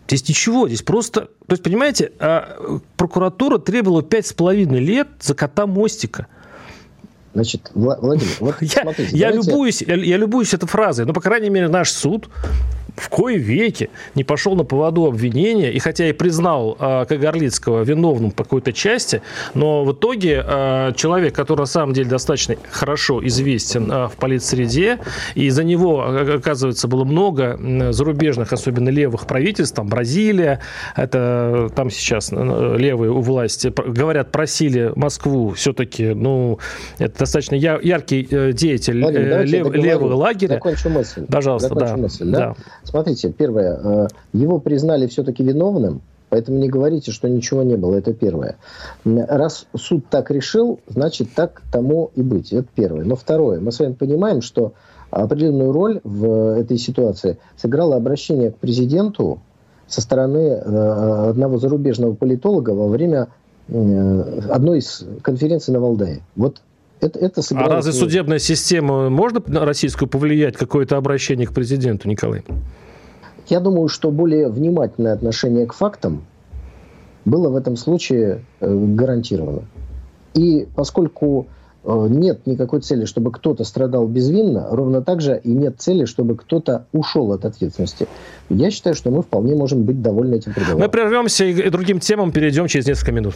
Здесь 0.08 0.30
ничего, 0.30 0.68
здесь 0.68 0.84
просто... 0.84 1.22
То 1.22 1.52
есть, 1.52 1.64
понимаете, 1.64 2.12
а, 2.20 2.80
прокуратура 2.96 3.58
требовала 3.58 4.04
пять 4.04 4.28
с 4.28 4.34
половиной 4.34 4.80
лет 4.80 5.08
за 5.20 5.34
кота 5.34 5.66
Мостика. 5.66 6.28
Значит, 7.34 7.72
Владимир, 7.74 8.32
вот 8.40 8.56
я, 8.62 8.82
смотрите. 8.84 9.18
Я, 9.18 9.30
давайте... 9.30 9.50
любуюсь, 9.52 9.82
я, 9.82 9.96
я 9.96 10.18
любуюсь 10.18 10.54
этой 10.54 10.68
фразой, 10.68 11.06
но, 11.06 11.14
по 11.14 11.22
крайней 11.22 11.50
мере, 11.50 11.68
наш 11.68 11.92
суд 11.92 12.30
в 12.96 13.10
кое 13.10 13.38
веки 13.38 13.90
не 14.16 14.24
пошел 14.24 14.56
на 14.56 14.64
поводу 14.64 15.06
обвинения, 15.06 15.72
и 15.72 15.80
хотя 15.80 16.10
и 16.10 16.14
признал 16.14 16.78
э, 16.80 17.06
Кагарлицкого 17.08 17.84
виновным 17.84 18.32
по 18.32 18.44
какой-то 18.44 18.74
части, 18.74 19.22
но 19.54 19.84
в 19.84 19.94
итоге 19.94 20.44
э, 20.46 20.92
человек, 20.96 21.36
который 21.36 21.62
на 21.62 21.66
самом 21.66 21.94
деле 21.94 22.10
достаточно 22.10 22.56
хорошо 22.72 23.26
известен 23.26 23.92
э, 23.92 24.08
в 24.08 24.14
политсреде, 24.14 25.00
и 25.36 25.50
за 25.50 25.64
него, 25.64 26.02
оказывается, 26.36 26.88
было 26.88 27.04
много 27.04 27.60
зарубежных, 27.92 28.54
особенно 28.54 28.90
левых 28.90 29.28
правительств, 29.28 29.76
там 29.76 29.88
Бразилия, 29.88 30.62
это 30.96 31.70
там 31.76 31.90
сейчас 31.90 32.32
левые 32.32 33.12
у 33.12 33.22
власти, 33.22 33.74
говорят, 33.76 34.32
просили 34.32 34.92
Москву 34.96 35.52
все-таки, 35.52 36.14
ну, 36.14 36.60
это 36.98 37.20
достаточно 37.20 37.56
яркий 37.56 38.54
деятель 38.54 39.02
Владимир, 39.02 39.44
лев, 39.44 39.74
левого 39.74 40.16
лагеря. 40.16 40.56
Закончу 40.56 40.90
мысль. 40.90 41.26
Пожалуйста, 41.26 41.70
Закончу 41.70 41.96
да. 41.96 41.98
мысль, 41.98 42.26
да? 42.26 42.40
да. 42.40 42.56
Смотрите, 42.86 43.32
первое, 43.32 43.80
э, 43.84 44.08
его 44.34 44.60
признали 44.60 45.08
все-таки 45.08 45.44
виновным, 45.44 46.02
Поэтому 46.30 46.58
не 46.58 46.68
говорите, 46.68 47.12
что 47.12 47.30
ничего 47.30 47.64
не 47.64 47.76
было. 47.76 47.96
Это 47.96 48.14
первое. 48.14 48.58
Раз 49.06 49.68
суд 49.76 50.06
так 50.10 50.32
решил, 50.32 50.80
значит, 50.88 51.30
так 51.36 51.62
тому 51.72 52.12
и 52.16 52.22
быть. 52.22 52.52
Это 52.52 52.68
первое. 52.76 53.06
Но 53.06 53.16
второе. 53.16 53.60
Мы 53.60 53.72
с 53.72 53.80
вами 53.80 53.94
понимаем, 53.94 54.42
что 54.42 54.74
определенную 55.12 55.72
роль 55.72 56.02
в 56.04 56.60
этой 56.60 56.78
ситуации 56.78 57.38
сыграло 57.56 57.96
обращение 57.96 58.52
к 58.52 58.58
президенту 58.58 59.40
со 59.88 60.02
стороны 60.02 60.40
э, 60.40 61.30
одного 61.30 61.58
зарубежного 61.58 62.16
политолога 62.16 62.72
во 62.72 62.88
время 62.88 63.28
э, 63.68 64.40
одной 64.50 64.80
из 64.80 65.06
конференций 65.22 65.74
на 65.74 65.80
Валдае. 65.80 66.22
Вот 66.36 66.62
это, 67.02 67.20
это 67.20 67.42
А 67.56 67.70
разве 67.70 67.92
судебная 67.92 68.40
система 68.40 69.10
можно 69.10 69.42
на 69.48 69.66
российскую 69.66 70.08
повлиять 70.08 70.56
какое-то 70.56 70.98
обращение 70.98 71.48
к 71.48 71.54
президенту, 71.54 72.08
Николай? 72.08 72.44
Я 73.48 73.60
думаю, 73.60 73.88
что 73.90 74.12
более 74.12 74.50
внимательное 74.50 75.14
отношение 75.14 75.68
к 75.68 75.74
фактам 75.74 76.26
было 77.26 77.50
в 77.50 77.56
этом 77.56 77.76
случае 77.76 78.44
э, 78.60 78.74
гарантировано. 78.74 79.64
И 80.34 80.68
поскольку 80.76 81.48
э, 81.84 82.08
нет 82.10 82.48
никакой 82.48 82.82
цели, 82.82 83.06
чтобы 83.06 83.32
кто-то 83.32 83.64
страдал 83.64 84.08
безвинно, 84.08 84.68
ровно 84.72 85.02
так 85.02 85.22
же 85.22 85.40
и 85.44 85.52
нет 85.52 85.76
цели, 85.80 86.06
чтобы 86.06 86.36
кто-то 86.36 86.88
ушел 86.92 87.32
от 87.34 87.46
ответственности. 87.46 88.08
Я 88.50 88.72
считаю, 88.72 88.96
что 88.96 89.12
мы 89.12 89.22
вполне 89.22 89.56
можем 89.56 89.84
быть 89.84 90.02
довольны 90.02 90.36
этим 90.36 90.54
приговором. 90.54 90.82
Мы 90.82 90.90
прервемся 90.90 91.46
и 91.46 91.70
другим 91.70 92.00
темам 92.00 92.32
перейдем 92.32 92.68
через 92.68 92.88
несколько 92.88 93.12
минут. 93.12 93.36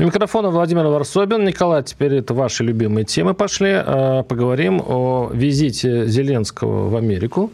у 0.00 0.02
микрофона 0.02 0.48
Владимир 0.48 0.86
Варсобин. 0.86 1.44
Николай, 1.44 1.82
теперь 1.82 2.14
это 2.14 2.32
ваши 2.32 2.64
любимые 2.64 3.04
темы 3.04 3.34
пошли. 3.34 3.72
А, 3.74 4.22
поговорим 4.22 4.82
о 4.86 5.30
визите 5.30 6.06
Зеленского 6.06 6.88
в 6.88 6.96
Америку. 6.96 7.50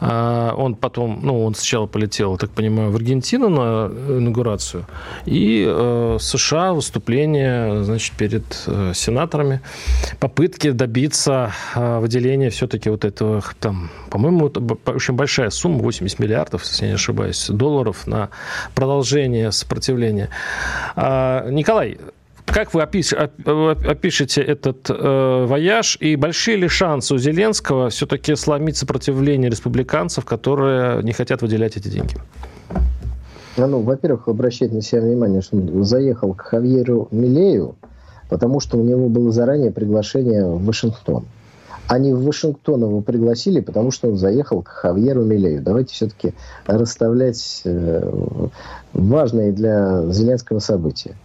А, 0.00 0.54
он 0.56 0.74
потом, 0.74 1.20
ну, 1.22 1.44
он 1.44 1.54
сначала 1.54 1.86
полетел, 1.86 2.38
так 2.38 2.50
понимаю, 2.50 2.90
в 2.90 2.96
Аргентину 2.96 3.48
на 3.48 3.90
инаугурацию. 4.18 4.86
И 5.26 5.64
э, 5.68 6.16
США 6.20 6.72
выступление, 6.72 7.84
значит, 7.84 8.16
перед 8.16 8.44
э, 8.66 8.92
сенаторами. 8.94 9.60
Попытки 10.18 10.70
добиться 10.70 11.52
э, 11.74 11.98
выделения 11.98 12.48
все-таки 12.50 12.88
вот 12.88 13.04
этого, 13.04 13.42
там, 13.60 13.90
по-моему, 14.10 14.50
очень 14.86 15.14
большая 15.14 15.50
сумма, 15.50 15.78
80 15.78 16.18
миллиардов, 16.18 16.62
если 16.64 16.84
я 16.84 16.90
не 16.90 16.94
ошибаюсь, 16.94 17.48
долларов 17.48 18.06
на 18.06 18.30
продолжение 18.74 19.52
сопротивления. 19.52 20.30
А, 20.96 21.48
Николай, 21.50 21.98
как 22.46 22.74
вы 22.74 22.82
опиш, 22.82 23.12
опишете 23.12 24.42
этот 24.42 24.90
э, 24.90 25.46
вояж 25.46 25.96
и 26.00 26.16
большие 26.16 26.56
ли 26.56 26.68
шансы 26.68 27.14
у 27.14 27.18
Зеленского 27.18 27.90
все-таки 27.90 28.34
сломить 28.34 28.76
сопротивление 28.76 29.50
республиканцев, 29.50 30.24
которые 30.24 31.02
не 31.02 31.12
хотят 31.12 31.42
выделять 31.42 31.76
эти 31.76 31.88
деньги? 31.88 32.16
Ну, 33.56 33.66
ну 33.66 33.80
во-первых, 33.80 34.28
обращать 34.28 34.72
на 34.72 34.82
себя 34.82 35.02
внимание, 35.02 35.42
что 35.42 35.56
он 35.56 35.84
заехал 35.84 36.34
к 36.34 36.42
Хавьеру 36.42 37.08
Милею, 37.10 37.76
потому 38.28 38.60
что 38.60 38.78
у 38.78 38.82
него 38.82 39.08
было 39.08 39.32
заранее 39.32 39.70
приглашение 39.70 40.46
в 40.46 40.64
Вашингтон. 40.64 41.24
Они 41.88 42.12
в 42.12 42.24
Вашингтон 42.24 42.82
его 42.82 43.00
пригласили, 43.00 43.60
потому 43.60 43.90
что 43.90 44.08
он 44.08 44.16
заехал 44.16 44.62
к 44.62 44.68
Хавьеру 44.68 45.24
Милею. 45.24 45.60
Давайте 45.60 45.94
все-таки 45.94 46.34
расставлять 46.66 47.62
э, 47.64 48.48
важные 48.92 49.52
для 49.52 50.04
Зеленского 50.12 50.60
события 50.60 51.16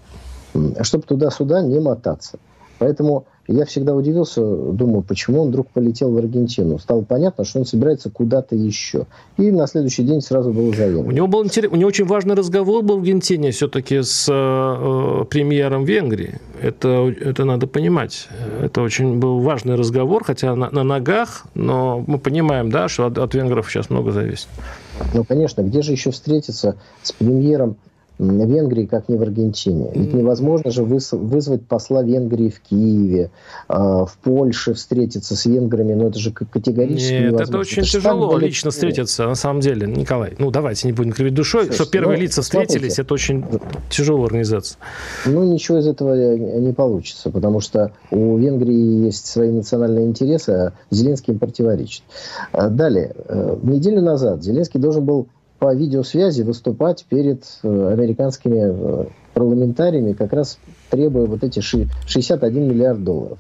чтобы 0.82 1.04
туда-сюда 1.06 1.62
не 1.62 1.80
мотаться. 1.80 2.38
Поэтому 2.80 3.26
я 3.48 3.66
всегда 3.66 3.94
удивился, 3.94 4.42
думаю, 4.42 5.04
почему 5.04 5.44
он 5.44 5.50
вдруг 5.50 5.68
полетел 5.70 6.12
в 6.12 6.18
Аргентину. 6.18 6.80
Стало 6.80 7.04
понятно, 7.04 7.46
что 7.46 7.60
он 7.60 7.66
собирается 7.66 8.10
куда-то 8.10 8.56
еще. 8.56 9.06
И 9.38 9.52
на 9.52 9.68
следующий 9.68 10.04
день 10.04 10.22
сразу 10.22 10.52
был 10.52 10.74
заявлен. 10.74 11.08
У 11.08 11.12
него 11.12 11.28
был 11.28 11.44
интерес, 11.44 11.72
у 11.72 11.76
него 11.76 11.88
очень 11.88 12.06
важный 12.06 12.34
разговор 12.34 12.84
был 12.84 12.98
в 12.98 13.00
Аргентине 13.02 13.52
все-таки 13.52 14.02
с 14.02 14.28
э, 14.28 15.26
премьером 15.26 15.86
Венгрии. 15.86 16.40
Это, 16.60 17.14
это 17.22 17.46
надо 17.46 17.68
понимать. 17.68 18.28
Это 18.62 18.82
очень 18.82 19.20
был 19.20 19.40
важный 19.40 19.76
разговор, 19.76 20.24
хотя 20.24 20.56
на, 20.56 20.72
на 20.72 20.84
ногах, 20.84 21.46
но 21.54 22.04
мы 22.08 22.18
понимаем, 22.18 22.72
да, 22.72 22.88
что 22.88 23.06
от, 23.06 23.18
от 23.20 23.36
венгров 23.36 23.70
сейчас 23.70 23.92
много 23.92 24.12
зависит. 24.12 24.48
Ну, 25.14 25.24
конечно, 25.24 25.62
где 25.62 25.84
же 25.84 25.92
еще 25.92 26.10
встретиться 26.10 26.78
с 27.04 27.12
премьером 27.12 27.78
Венгрии, 28.18 28.86
как 28.86 29.10
не 29.10 29.18
в 29.18 29.22
Аргентине. 29.22 29.92
Ведь 29.94 30.14
невозможно 30.14 30.72
же 30.72 30.84
вызвать 30.84 31.66
посла 31.68 32.04
Венгрии 32.04 32.50
в 32.50 32.62
Киеве, 32.62 33.30
а, 33.68 34.06
в 34.06 34.18
Польше 34.18 34.74
встретиться 34.74 35.36
с 35.36 35.46
венграми, 35.46 35.94
но 35.94 36.08
это 36.08 36.20
же 36.20 36.32
категорически 36.32 37.14
Нет, 37.14 37.22
невозможно. 37.32 37.52
это 37.52 37.58
очень 37.60 37.82
это 37.84 37.92
тяжело 37.92 38.38
лично 38.38 38.72
встретиться, 38.72 39.28
на 39.28 39.36
самом 39.36 39.60
деле, 39.60 39.88
Николай. 39.88 40.36
Ну, 40.38 40.52
давайте 40.52 40.88
не 40.88 40.94
будем 40.94 41.12
кривить 41.12 41.34
душой, 41.34 41.66
Слушайте, 41.66 41.84
что 41.84 41.92
первые 41.92 42.18
ну, 42.18 42.24
лица 42.24 42.42
встретились, 42.42 42.94
смотрите, 42.94 43.02
это 43.02 43.14
очень 43.14 43.46
тяжело 43.90 44.26
организация. 44.26 44.78
Ну, 45.26 45.44
ничего 45.44 45.80
из 45.80 45.88
этого 45.88 46.36
не 46.36 46.74
получится, 46.74 47.30
потому 47.30 47.60
что 47.60 47.92
у 48.12 48.38
Венгрии 48.38 49.06
есть 49.06 49.28
свои 49.28 49.52
национальные 49.52 50.06
интересы, 50.06 50.50
а 50.50 50.74
Зеленский 50.90 51.34
им 51.34 51.40
противоречит. 51.40 52.04
А 52.52 52.70
далее, 52.70 53.14
э, 53.28 53.58
неделю 53.64 54.02
назад 54.02 54.44
Зеленский 54.44 54.80
должен 54.80 55.06
был 55.06 55.28
по 55.66 55.74
видеосвязи 55.74 56.44
выступать 56.44 57.06
перед 57.06 57.44
э, 57.64 57.92
американскими 57.92 58.60
э, 58.68 59.06
парламентариями, 59.34 60.14
как 60.14 60.32
раз 60.32 60.60
требуя 60.92 61.26
вот 61.26 61.44
эти 61.44 61.60
61 61.60 62.68
миллиард 62.68 63.04
долларов. 63.04 63.40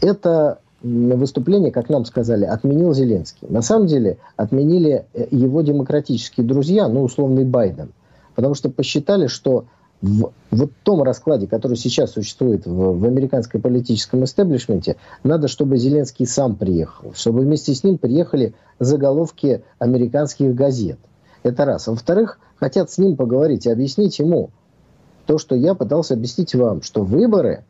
Это 0.00 0.58
выступление, 0.82 1.70
как 1.70 1.88
нам 1.88 2.06
сказали, 2.06 2.44
отменил 2.44 2.92
Зеленский. 2.92 3.46
На 3.48 3.62
самом 3.62 3.86
деле 3.86 4.18
отменили 4.34 5.04
э, 5.14 5.28
его 5.30 5.62
демократические 5.62 6.44
друзья, 6.44 6.88
ну, 6.88 7.04
условный 7.04 7.44
Байден. 7.44 7.92
Потому 8.34 8.56
что 8.56 8.68
посчитали, 8.68 9.28
что 9.28 9.66
в 10.02 10.32
вот 10.50 10.72
том 10.82 11.04
раскладе, 11.04 11.46
который 11.46 11.76
сейчас 11.76 12.10
существует 12.10 12.66
в, 12.66 12.98
в 12.98 13.04
американском 13.04 13.62
политическом 13.62 14.24
истеблишменте, 14.24 14.96
надо, 15.22 15.46
чтобы 15.46 15.76
Зеленский 15.76 16.26
сам 16.26 16.56
приехал, 16.56 17.12
чтобы 17.14 17.42
вместе 17.42 17.72
с 17.76 17.84
ним 17.84 17.96
приехали 17.96 18.54
заголовки 18.80 19.62
американских 19.78 20.52
газет. 20.52 20.98
Это 21.42 21.64
раз. 21.64 21.86
Во-вторых, 21.86 22.38
хотят 22.56 22.90
с 22.90 22.98
ним 22.98 23.16
поговорить 23.16 23.66
и 23.66 23.70
объяснить 23.70 24.18
ему 24.18 24.50
то, 25.26 25.38
что 25.38 25.54
я 25.54 25.74
пытался 25.74 26.14
объяснить 26.14 26.54
вам, 26.54 26.82
что 26.82 27.02
выборы 27.02 27.64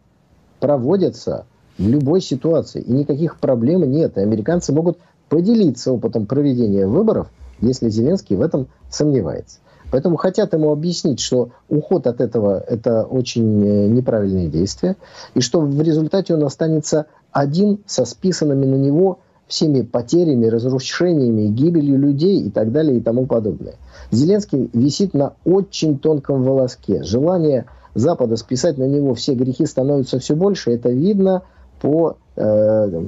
проводятся 0.60 1.46
в 1.78 1.88
любой 1.88 2.20
ситуации, 2.20 2.82
и 2.82 2.92
никаких 2.92 3.38
проблем 3.38 3.90
нет. 3.90 4.16
И 4.16 4.20
американцы 4.20 4.72
могут 4.72 4.98
поделиться 5.28 5.92
опытом 5.92 6.26
проведения 6.26 6.86
выборов, 6.86 7.28
если 7.60 7.88
Зеленский 7.88 8.36
в 8.36 8.42
этом 8.42 8.68
сомневается. 8.90 9.58
Поэтому 9.90 10.16
хотят 10.16 10.52
ему 10.52 10.70
объяснить, 10.70 11.20
что 11.20 11.50
уход 11.68 12.06
от 12.06 12.20
этого– 12.20 12.60
это 12.68 13.04
очень 13.04 13.64
э, 13.64 13.86
неправильные 13.88 14.48
действия, 14.48 14.96
и 15.34 15.40
что 15.40 15.60
в 15.60 15.80
результате 15.82 16.34
он 16.34 16.44
останется 16.44 17.06
один 17.32 17.80
со 17.86 18.04
списанными 18.04 18.66
на 18.66 18.76
него 18.76 19.18
всеми 19.51 19.82
потерями, 19.82 20.46
разрушениями, 20.46 21.48
гибелью 21.48 21.98
людей 21.98 22.40
и 22.40 22.51
так 22.51 22.72
далее 22.72 22.98
и 22.98 23.01
тому 23.01 23.26
подобное. 23.26 23.74
Зеленский 24.11 24.70
висит 24.72 25.12
на 25.12 25.34
очень 25.44 25.98
тонком 25.98 26.42
волоске. 26.42 27.03
Желание 27.03 27.66
Запада 27.94 28.36
списать 28.36 28.78
на 28.78 28.84
него 28.84 29.14
все 29.14 29.34
грехи 29.34 29.66
становится 29.66 30.18
все 30.20 30.34
больше. 30.34 30.70
Это 30.70 30.90
видно 30.90 31.42
по, 31.82 32.16
э, 32.36 33.03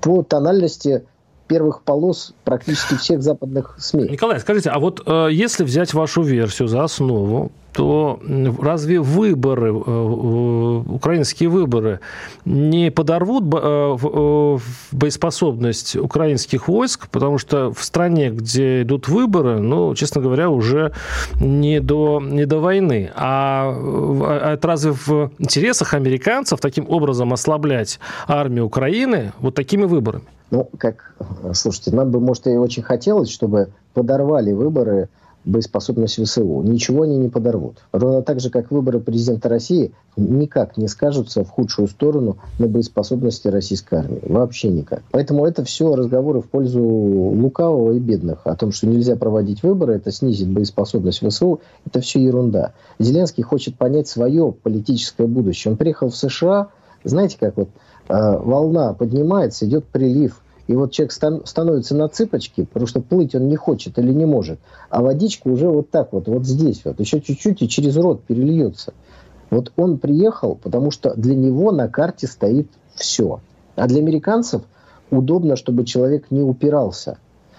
по 0.00 0.22
тональности 0.22 1.04
первых 1.46 1.82
полос 1.82 2.34
практически 2.44 2.96
всех 2.96 3.22
западных 3.22 3.76
СМИ. 3.78 4.08
Николай, 4.10 4.40
скажите, 4.40 4.70
а 4.70 4.80
вот 4.80 5.02
э, 5.06 5.28
если 5.30 5.62
взять 5.62 5.94
вашу 5.94 6.22
версию 6.22 6.66
за 6.66 6.82
основу, 6.82 7.52
то 7.76 8.18
разве 8.58 9.00
выборы, 9.00 9.68
э, 9.68 10.82
украинские 10.88 11.50
выборы 11.50 12.00
не 12.46 12.90
подорвут 12.90 13.44
э, 13.52 14.58
боеспособность 14.92 15.94
украинских 15.94 16.68
войск? 16.68 17.08
Потому 17.10 17.36
что 17.36 17.74
в 17.74 17.84
стране, 17.84 18.30
где 18.30 18.80
идут 18.80 19.08
выборы, 19.08 19.60
ну, 19.60 19.94
честно 19.94 20.22
говоря, 20.22 20.48
уже 20.48 20.92
не 21.38 21.80
до, 21.80 22.18
не 22.24 22.46
до 22.46 22.60
войны. 22.60 23.10
А, 23.14 23.74
а 23.76 24.54
это 24.54 24.68
разве 24.68 24.92
в 24.92 25.30
интересах 25.38 25.92
американцев 25.92 26.60
таким 26.60 26.88
образом 26.88 27.34
ослаблять 27.34 28.00
армию 28.26 28.64
Украины 28.64 29.32
вот 29.38 29.54
такими 29.54 29.84
выборами? 29.84 30.24
Ну, 30.50 30.66
как, 30.78 31.12
слушайте, 31.52 31.94
нам 31.94 32.10
бы, 32.10 32.20
может, 32.20 32.46
и 32.46 32.56
очень 32.56 32.82
хотелось, 32.82 33.28
чтобы 33.28 33.68
подорвали 33.92 34.52
выборы 34.52 35.10
боеспособность 35.46 36.22
ВСУ. 36.22 36.62
Ничего 36.62 37.04
они 37.04 37.16
не 37.16 37.28
подорвут. 37.28 37.78
Ровно 37.92 38.22
так 38.22 38.40
же, 38.40 38.50
как 38.50 38.70
выборы 38.70 39.00
президента 39.00 39.48
России 39.48 39.92
никак 40.16 40.76
не 40.76 40.88
скажутся 40.88 41.44
в 41.44 41.50
худшую 41.50 41.88
сторону 41.88 42.36
на 42.58 42.66
боеспособности 42.66 43.48
российской 43.48 44.00
армии. 44.00 44.20
Вообще 44.22 44.68
никак. 44.68 45.02
Поэтому 45.12 45.46
это 45.46 45.64
все 45.64 45.94
разговоры 45.94 46.40
в 46.40 46.46
пользу 46.46 46.82
лукавого 46.82 47.92
и 47.92 48.00
бедных. 48.00 48.40
О 48.44 48.56
том, 48.56 48.72
что 48.72 48.88
нельзя 48.88 49.16
проводить 49.16 49.62
выборы, 49.62 49.94
это 49.94 50.10
снизит 50.10 50.48
боеспособность 50.48 51.26
ВСУ. 51.26 51.60
Это 51.86 52.00
все 52.00 52.20
ерунда. 52.20 52.72
Зеленский 52.98 53.44
хочет 53.44 53.76
понять 53.76 54.08
свое 54.08 54.52
политическое 54.52 55.26
будущее. 55.26 55.72
Он 55.72 55.78
приехал 55.78 56.10
в 56.10 56.16
США, 56.16 56.68
знаете, 57.04 57.36
как 57.38 57.56
вот 57.56 57.68
э, 58.08 58.38
волна 58.38 58.94
поднимается, 58.94 59.64
идет 59.66 59.84
прилив– 59.84 60.42
и 60.66 60.74
вот 60.74 60.92
человек 60.92 61.12
стан- 61.12 61.42
становится 61.44 61.94
на 61.94 62.08
цыпочки, 62.08 62.64
потому 62.64 62.86
что 62.86 63.00
плыть 63.00 63.34
он 63.34 63.48
не 63.48 63.56
хочет 63.56 63.98
или 63.98 64.12
не 64.12 64.24
может, 64.24 64.58
а 64.90 65.02
водичка 65.02 65.48
уже 65.48 65.68
вот 65.68 65.90
так 65.90 66.12
вот, 66.12 66.28
вот 66.28 66.44
здесь 66.44 66.82
вот, 66.84 66.98
еще 67.00 67.20
чуть-чуть 67.20 67.62
и 67.62 67.68
через 67.68 67.96
рот 67.96 68.22
перельется. 68.24 68.92
Вот 69.50 69.72
он 69.76 69.98
приехал, 69.98 70.56
потому 70.60 70.90
что 70.90 71.14
для 71.14 71.36
него 71.36 71.70
на 71.70 71.88
карте 71.88 72.26
стоит 72.26 72.68
все. 72.94 73.40
А 73.76 73.86
для 73.86 74.00
американцев 74.00 74.62
удобно, 75.10 75.54
чтобы 75.54 75.84
человек 75.84 76.30
не 76.30 76.42
упирался. 76.42 77.18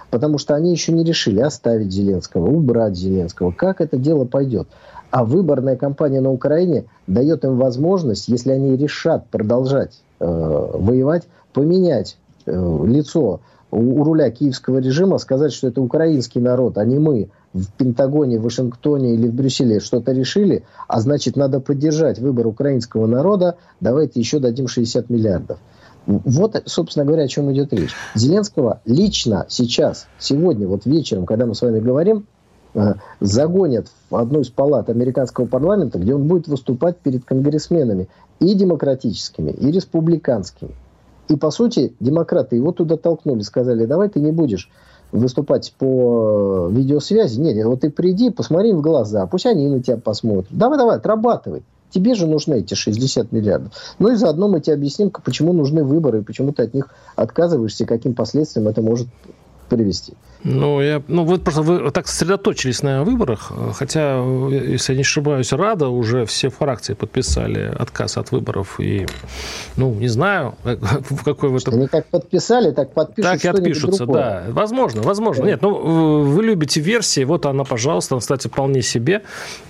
Потому 0.10 0.38
что 0.38 0.56
они 0.56 0.72
еще 0.72 0.92
не 0.92 1.04
решили 1.04 1.40
оставить 1.40 1.92
Зеленского, 1.92 2.50
убрать 2.50 2.96
Зеленского. 2.96 3.52
Как 3.52 3.82
это 3.82 3.98
дело 3.98 4.26
пойдет? 4.26 4.68
А 5.12 5.24
выборная 5.24 5.78
кампания 5.78 6.20
на 6.20 6.32
Украине 6.32 6.86
дает 7.08 7.46
им 7.46 7.58
возможность, 7.58 8.28
если 8.28 8.52
они 8.52 8.76
решат 8.76 9.28
продолжать 9.30 10.02
э, 10.20 10.26
воевать, 10.26 11.24
поменять 11.54 12.18
лицо 12.48 13.42
у, 13.72 14.04
руля 14.04 14.32
киевского 14.32 14.80
режима 14.80 15.18
сказать, 15.18 15.54
что 15.54 15.68
это 15.68 15.82
украинский 15.82 16.40
народ, 16.42 16.78
а 16.78 16.86
не 16.86 17.00
мы 17.00 17.30
в 17.54 17.72
Пентагоне, 17.74 18.40
в 18.40 18.44
Вашингтоне 18.44 19.14
или 19.14 19.28
в 19.28 19.34
Брюсселе 19.34 19.80
что-то 19.80 20.12
решили, 20.12 20.64
а 20.88 21.02
значит, 21.02 21.36
надо 21.36 21.60
поддержать 21.60 22.20
выбор 22.20 22.48
украинского 22.48 23.08
народа, 23.08 23.58
давайте 23.80 24.20
еще 24.20 24.40
дадим 24.40 24.68
60 24.68 25.10
миллиардов. 25.10 25.60
Вот, 26.06 26.62
собственно 26.66 27.06
говоря, 27.06 27.24
о 27.24 27.28
чем 27.28 27.52
идет 27.52 27.74
речь. 27.74 27.94
Зеленского 28.16 28.80
лично 28.86 29.46
сейчас, 29.50 30.08
сегодня, 30.20 30.66
вот 30.66 30.86
вечером, 30.86 31.26
когда 31.26 31.46
мы 31.46 31.54
с 31.54 31.62
вами 31.62 31.82
говорим, 31.82 32.26
э, 32.74 32.94
загонят 33.20 33.88
в 34.10 34.16
одну 34.16 34.40
из 34.40 34.48
палат 34.48 34.90
американского 34.90 35.48
парламента, 35.48 36.00
где 36.00 36.16
он 36.16 36.28
будет 36.28 36.48
выступать 36.48 36.98
перед 37.00 37.26
конгрессменами 37.26 38.08
и 38.40 38.54
демократическими, 38.54 39.52
и 39.52 39.70
республиканскими. 39.70 40.72
И, 41.30 41.36
по 41.36 41.52
сути, 41.52 41.94
демократы 42.00 42.56
его 42.56 42.72
туда 42.72 42.98
толкнули, 42.98 43.42
сказали, 43.42 43.86
давай 43.86 44.10
ты 44.10 44.20
не 44.20 44.32
будешь 44.32 44.70
выступать 45.12 45.74
по 45.78 46.68
видеосвязи. 46.72 47.40
Нет, 47.40 47.66
вот 47.66 47.82
ты 47.82 47.90
приди, 47.90 48.30
посмотри 48.30 48.74
в 48.74 48.82
глаза, 48.82 49.26
пусть 49.28 49.46
они 49.46 49.68
на 49.68 49.82
тебя 49.82 49.98
посмотрят. 49.98 50.48
Давай, 50.50 50.78
давай, 50.78 50.98
отрабатывай. 50.98 51.64
Тебе 51.90 52.16
же 52.16 52.28
нужны 52.28 52.56
эти 52.56 52.74
60 52.74 53.32
миллиардов. 53.32 53.72
Ну 53.98 54.10
и 54.10 54.16
заодно 54.16 54.50
мы 54.50 54.60
тебе 54.60 54.74
объясним, 54.74 55.10
почему 55.10 55.54
нужны 55.54 55.84
выборы, 55.84 56.20
и 56.20 56.24
почему 56.24 56.52
ты 56.52 56.64
от 56.64 56.74
них 56.74 56.90
отказываешься, 57.16 57.86
и 57.86 57.88
каким 57.88 58.14
последствиям 58.14 58.68
это 58.68 58.82
может 58.82 59.08
привести. 59.70 60.14
Ну, 60.44 60.82
я, 60.82 61.02
ну, 61.08 61.24
вы 61.24 61.38
просто 61.40 61.62
вы 61.62 61.92
так 61.92 62.08
сосредоточились 62.08 62.84
на 62.84 63.04
выборах, 63.04 63.52
хотя, 63.74 64.24
если 64.50 64.94
я 64.94 64.98
не 64.98 65.02
ошибаюсь, 65.02 65.52
Рада 65.52 65.88
уже 65.88 66.26
все 66.26 66.50
фракции 66.50 66.94
подписали 66.94 67.74
отказ 67.78 68.18
от 68.18 68.32
выборов. 68.32 68.80
И, 68.80 69.08
ну, 69.76 69.94
не 69.94 70.08
знаю, 70.08 70.56
в 70.64 71.24
какой 71.26 71.50
в 71.50 71.56
этом... 71.56 71.74
Они 71.74 71.88
как 71.88 72.06
подписали, 72.08 72.72
так 72.72 72.94
подпишутся. 72.94 73.34
Так 73.34 73.46
и 73.46 73.48
отпишутся, 73.48 74.06
другое. 74.06 74.22
да. 74.22 74.44
Возможно, 74.50 75.02
возможно. 75.02 75.44
Да. 75.44 75.50
Нет, 75.50 75.62
ну, 75.62 76.24
вы 76.24 76.44
любите 76.44 76.82
версии, 76.82 77.24
вот 77.24 77.46
она, 77.46 77.64
пожалуйста, 77.64 78.18
кстати, 78.18 78.48
вполне 78.48 78.82
себе. 78.82 79.24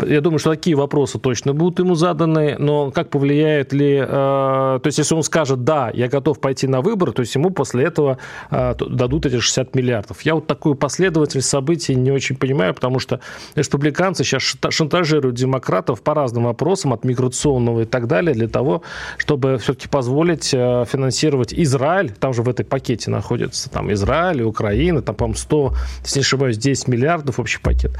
Я 0.05 0.21
думаю, 0.21 0.39
что 0.39 0.51
такие 0.51 0.75
вопросы 0.75 1.19
точно 1.19 1.53
будут 1.53 1.79
ему 1.79 1.95
заданы, 1.95 2.55
но 2.59 2.91
как 2.91 3.09
повлияет 3.09 3.73
ли... 3.73 3.97
Э, 3.97 4.79
то 4.81 4.85
есть, 4.85 4.97
если 4.97 5.15
он 5.15 5.23
скажет, 5.23 5.63
да, 5.63 5.91
я 5.93 6.07
готов 6.07 6.39
пойти 6.39 6.67
на 6.67 6.81
выборы, 6.81 7.11
то 7.13 7.21
есть, 7.21 7.35
ему 7.35 7.49
после 7.49 7.85
этого 7.85 8.17
э, 8.51 8.75
дадут 8.75 9.25
эти 9.25 9.39
60 9.39 9.75
миллиардов. 9.75 10.21
Я 10.21 10.35
вот 10.35 10.47
так 10.47 10.56
такую 10.57 10.73
последовательность 10.73 11.49
событий 11.49 11.93
не 11.93 12.11
очень 12.11 12.35
понимаю, 12.35 12.73
потому 12.73 12.97
что 12.97 13.19
республиканцы 13.53 14.23
сейчас 14.23 14.57
шантажируют 14.71 15.35
демократов 15.35 16.01
по 16.01 16.15
разным 16.15 16.45
вопросам, 16.45 16.93
от 16.93 17.03
миграционного 17.03 17.81
и 17.81 17.85
так 17.85 18.07
далее, 18.07 18.33
для 18.33 18.47
того, 18.47 18.81
чтобы 19.17 19.59
все-таки 19.59 19.87
позволить 19.87 20.51
э, 20.53 20.85
финансировать 20.89 21.53
Израиль, 21.53 22.11
там 22.11 22.33
же 22.33 22.41
в 22.41 22.49
этой 22.49 22.65
пакете 22.65 23.11
находится 23.11 23.69
там 23.69 23.93
Израиль 23.93 24.41
Украина, 24.41 25.03
там, 25.03 25.13
по-моему, 25.13 25.37
100, 25.37 25.73
если 26.03 26.19
не 26.19 26.23
ошибаюсь, 26.23 26.57
10 26.57 26.87
миллиардов 26.87 27.39
общий 27.39 27.61
пакет. 27.61 27.91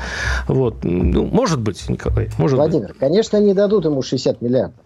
Вот. 0.48 0.84
Ну, 0.84 1.26
может 1.26 1.62
быть, 1.62 1.88
Николай, 1.88 2.30
может 2.40 2.58
Владимир, 2.58 2.88
быть. 2.88 2.98
конечно, 2.98 3.38
не 3.38 3.54
дадут 3.54 3.86
ему 3.86 4.02
60 4.02 4.42
миллиардов. 4.42 4.84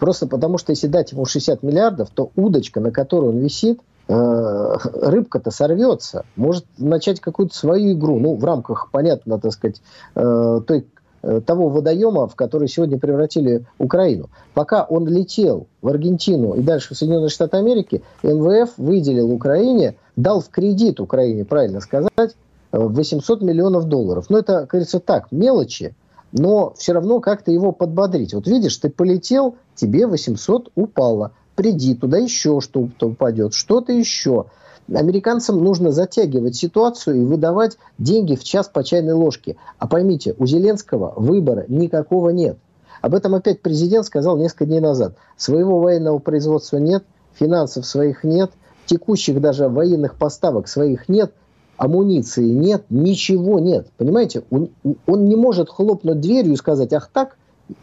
Просто 0.00 0.26
потому, 0.26 0.58
что 0.58 0.72
если 0.72 0.88
дать 0.88 1.12
ему 1.12 1.24
60 1.24 1.62
миллиардов, 1.62 2.10
то 2.10 2.32
удочка, 2.34 2.80
на 2.80 2.90
которой 2.90 3.30
он 3.30 3.38
висит– 3.38 3.78
рыбка-то 4.08 5.50
сорвется, 5.50 6.24
может 6.36 6.66
начать 6.78 7.20
какую-то 7.20 7.54
свою 7.54 7.92
игру, 7.92 8.18
ну, 8.18 8.34
в 8.34 8.44
рамках, 8.44 8.90
понятно, 8.90 9.38
так 9.38 9.52
сказать, 9.52 9.80
э, 10.14 10.60
той, 10.66 10.86
э, 11.22 11.40
того 11.40 11.68
водоема, 11.68 12.26
в 12.26 12.34
который 12.34 12.68
сегодня 12.68 12.98
превратили 12.98 13.64
Украину. 13.78 14.28
Пока 14.54 14.84
он 14.84 15.06
летел 15.06 15.66
в 15.80 15.88
Аргентину 15.88 16.54
и 16.54 16.62
дальше 16.62 16.94
в 16.94 16.98
Соединенные 16.98 17.28
Штаты 17.28 17.56
Америки, 17.58 18.02
МВФ 18.22 18.76
выделил 18.76 19.30
Украине, 19.30 19.96
дал 20.16 20.40
в 20.40 20.48
кредит 20.48 21.00
Украине, 21.00 21.44
правильно 21.44 21.80
сказать, 21.80 22.36
800 22.72 23.42
миллионов 23.42 23.84
долларов. 23.84 24.26
Ну, 24.28 24.38
это, 24.38 24.66
кажется, 24.66 24.98
так, 24.98 25.30
мелочи, 25.30 25.94
но 26.32 26.72
все 26.76 26.92
равно 26.92 27.20
как-то 27.20 27.52
его 27.52 27.72
подбодрить. 27.72 28.34
Вот 28.34 28.46
видишь, 28.46 28.76
ты 28.78 28.88
полетел, 28.90 29.56
тебе 29.74 30.06
800 30.06 30.72
упало– 30.74 31.32
приди, 31.62 31.94
туда 31.94 32.18
еще 32.18 32.60
что-то 32.60 33.08
упадет, 33.10 33.54
что-то 33.54 33.92
еще. 33.92 34.46
Американцам 34.92 35.62
нужно 35.62 35.92
затягивать 35.92 36.56
ситуацию 36.56 37.22
и 37.22 37.24
выдавать 37.24 37.78
деньги 37.98 38.34
в 38.34 38.42
час 38.42 38.68
по 38.68 38.82
чайной 38.82 39.12
ложке. 39.12 39.56
А 39.78 39.86
поймите, 39.86 40.34
у 40.38 40.46
Зеленского 40.46 41.14
выбора 41.16 41.64
никакого 41.68 42.30
нет. 42.30 42.58
Об 43.00 43.14
этом 43.14 43.36
опять 43.36 43.62
президент 43.62 44.06
сказал 44.06 44.36
несколько 44.36 44.66
дней 44.66 44.80
назад. 44.80 45.14
Своего 45.36 45.78
военного 45.78 46.18
производства 46.18 46.78
нет, 46.78 47.04
финансов 47.32 47.86
своих 47.86 48.24
нет, 48.24 48.50
текущих 48.86 49.40
даже 49.40 49.68
военных 49.68 50.16
поставок 50.16 50.66
своих 50.66 51.08
нет, 51.08 51.32
амуниции 51.76 52.48
нет, 52.48 52.86
ничего 52.90 53.60
нет. 53.60 53.86
Понимаете, 53.98 54.42
он, 54.50 54.70
он 55.06 55.26
не 55.26 55.36
может 55.36 55.70
хлопнуть 55.70 56.20
дверью 56.20 56.54
и 56.54 56.56
сказать, 56.56 56.92
ах 56.92 57.08
так, 57.12 57.36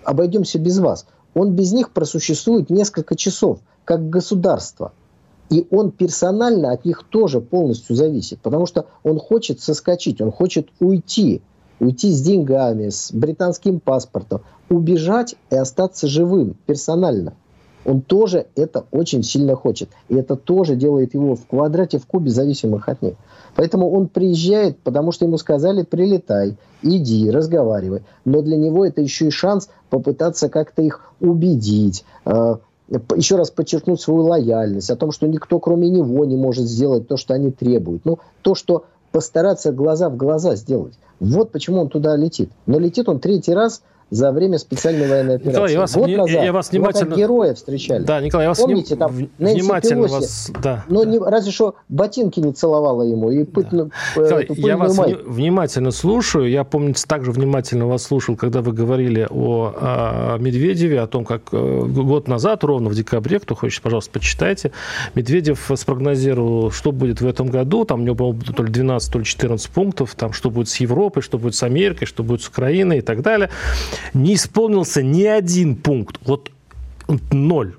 обойдемся 0.03 0.59
без 0.59 0.79
вас 0.79 1.05
он 1.33 1.53
без 1.53 1.71
них 1.71 1.91
просуществует 1.91 2.69
несколько 2.69 3.15
часов, 3.15 3.59
как 3.85 4.09
государство. 4.09 4.93
И 5.49 5.65
он 5.71 5.91
персонально 5.91 6.71
от 6.71 6.85
них 6.85 7.03
тоже 7.09 7.41
полностью 7.41 7.95
зависит, 7.95 8.39
потому 8.41 8.65
что 8.65 8.85
он 9.03 9.19
хочет 9.19 9.59
соскочить, 9.59 10.21
он 10.21 10.31
хочет 10.31 10.69
уйти, 10.79 11.41
уйти 11.79 12.11
с 12.11 12.21
деньгами, 12.21 12.89
с 12.89 13.11
британским 13.11 13.79
паспортом, 13.79 14.41
убежать 14.69 15.35
и 15.49 15.55
остаться 15.55 16.07
живым 16.07 16.55
персонально. 16.67 17.33
Он 17.89 18.01
тоже 18.01 18.45
это 18.55 18.85
очень 18.91 19.23
сильно 19.23 19.55
хочет. 19.55 19.89
И 20.09 20.15
это 20.15 20.35
тоже 20.35 20.75
делает 20.75 21.15
его 21.15 21.35
в 21.35 21.47
квадрате, 21.47 21.97
в 21.97 22.05
кубе 22.05 22.29
зависимых 22.29 22.87
от 22.87 23.01
них. 23.01 23.15
Поэтому 23.55 23.89
он 23.89 24.07
приезжает, 24.09 24.77
потому 24.77 25.11
что 25.11 25.25
ему 25.25 25.39
сказали, 25.39 25.81
прилетай, 25.81 26.55
иди, 26.83 27.31
разговаривай. 27.31 28.03
Но 28.25 28.43
для 28.43 28.57
него 28.57 28.85
это 28.85 29.01
еще 29.01 29.29
и 29.29 29.31
шанс 29.31 29.69
попытаться 29.89 30.49
как-то 30.49 30.83
их 30.83 31.01
убедить, 31.19 32.05
э, 32.25 32.57
еще 33.15 33.37
раз 33.37 33.49
подчеркнуть 33.49 33.99
свою 33.99 34.21
лояльность, 34.21 34.91
о 34.91 34.95
том, 34.95 35.11
что 35.11 35.25
никто 35.25 35.59
кроме 35.59 35.89
него 35.89 36.25
не 36.25 36.37
может 36.37 36.65
сделать 36.65 37.07
то, 37.07 37.17
что 37.17 37.33
они 37.33 37.49
требуют. 37.49 38.05
Ну, 38.05 38.19
то, 38.43 38.53
что 38.53 38.85
постараться 39.11 39.71
глаза 39.71 40.09
в 40.09 40.15
глаза 40.15 40.55
сделать. 40.55 40.93
Вот 41.19 41.51
почему 41.51 41.81
он 41.81 41.89
туда 41.89 42.15
летит. 42.15 42.51
Но 42.67 42.77
летит 42.77 43.09
он 43.09 43.19
третий 43.19 43.55
раз 43.55 43.81
за 44.11 44.31
время 44.31 44.57
специальной 44.57 45.07
военной 45.07 45.35
операции. 45.35 45.49
Николай, 45.51 45.73
я 45.73 45.79
вас, 45.79 45.95
Год 45.95 46.07
не, 46.07 46.17
назад 46.17 46.43
я 46.43 46.53
вас 46.53 46.71
внимательно... 46.71 47.15
героя 47.15 47.53
встречали. 47.53 48.03
Да, 48.03 48.21
Николай, 48.21 48.45
я 48.45 48.49
вас 48.49 48.59
Помните, 48.59 48.95
там 48.95 49.13
внимательно 49.37 50.07
Пелоси, 50.07 50.13
вас... 50.13 50.51
Да. 50.61 50.85
Но 50.87 51.03
не, 51.03 51.19
разве 51.19 51.51
что 51.51 51.75
ботинки 51.89 52.39
не 52.39 52.53
целовала 52.53 53.03
ему 53.03 53.31
и 53.31 53.43
пытну, 53.43 53.91
да. 54.15 54.21
Николай, 54.21 54.47
я 54.49 54.77
вас 54.77 54.97
майку. 54.97 55.31
внимательно 55.31 55.91
слушаю. 55.91 56.49
Я, 56.49 56.63
помню, 56.63 56.95
также 57.07 57.31
внимательно 57.31 57.87
вас 57.87 58.03
слушал, 58.03 58.35
когда 58.35 58.61
вы 58.61 58.73
говорили 58.73 59.27
о, 59.29 59.73
о 59.75 60.37
Медведеве, 60.39 61.01
о 61.01 61.07
том, 61.07 61.25
как 61.25 61.43
э, 61.51 61.83
год 61.85 62.27
назад, 62.27 62.63
ровно 62.63 62.89
в 62.89 62.95
декабре, 62.95 63.39
кто 63.39 63.55
хочет, 63.55 63.81
пожалуйста, 63.81 64.11
почитайте, 64.11 64.71
Медведев 65.15 65.69
спрогнозировал, 65.75 66.71
что 66.71 66.91
будет 66.91 67.21
в 67.21 67.27
этом 67.27 67.47
году. 67.47 67.85
Там 67.85 68.01
у 68.01 68.03
него 68.03 68.15
было 68.15 68.35
то 68.35 68.63
ли 68.63 68.71
12, 68.71 69.13
то 69.13 69.19
ли 69.19 69.25
14 69.25 69.69
пунктов, 69.69 70.15
там, 70.15 70.33
что 70.33 70.49
будет 70.49 70.69
с 70.69 70.77
Европой, 70.77 71.21
что 71.21 71.37
будет 71.37 71.55
с 71.55 71.63
Америкой, 71.63 72.07
что 72.07 72.23
будет 72.23 72.41
с 72.41 72.47
Украиной 72.47 72.99
и 72.99 73.01
так 73.01 73.21
далее. 73.21 73.49
Не 74.13 74.35
исполнился 74.35 75.01
ни 75.01 75.23
один 75.23 75.75
пункт. 75.75 76.19
Вот 76.25 76.51
ноль. 77.31 77.75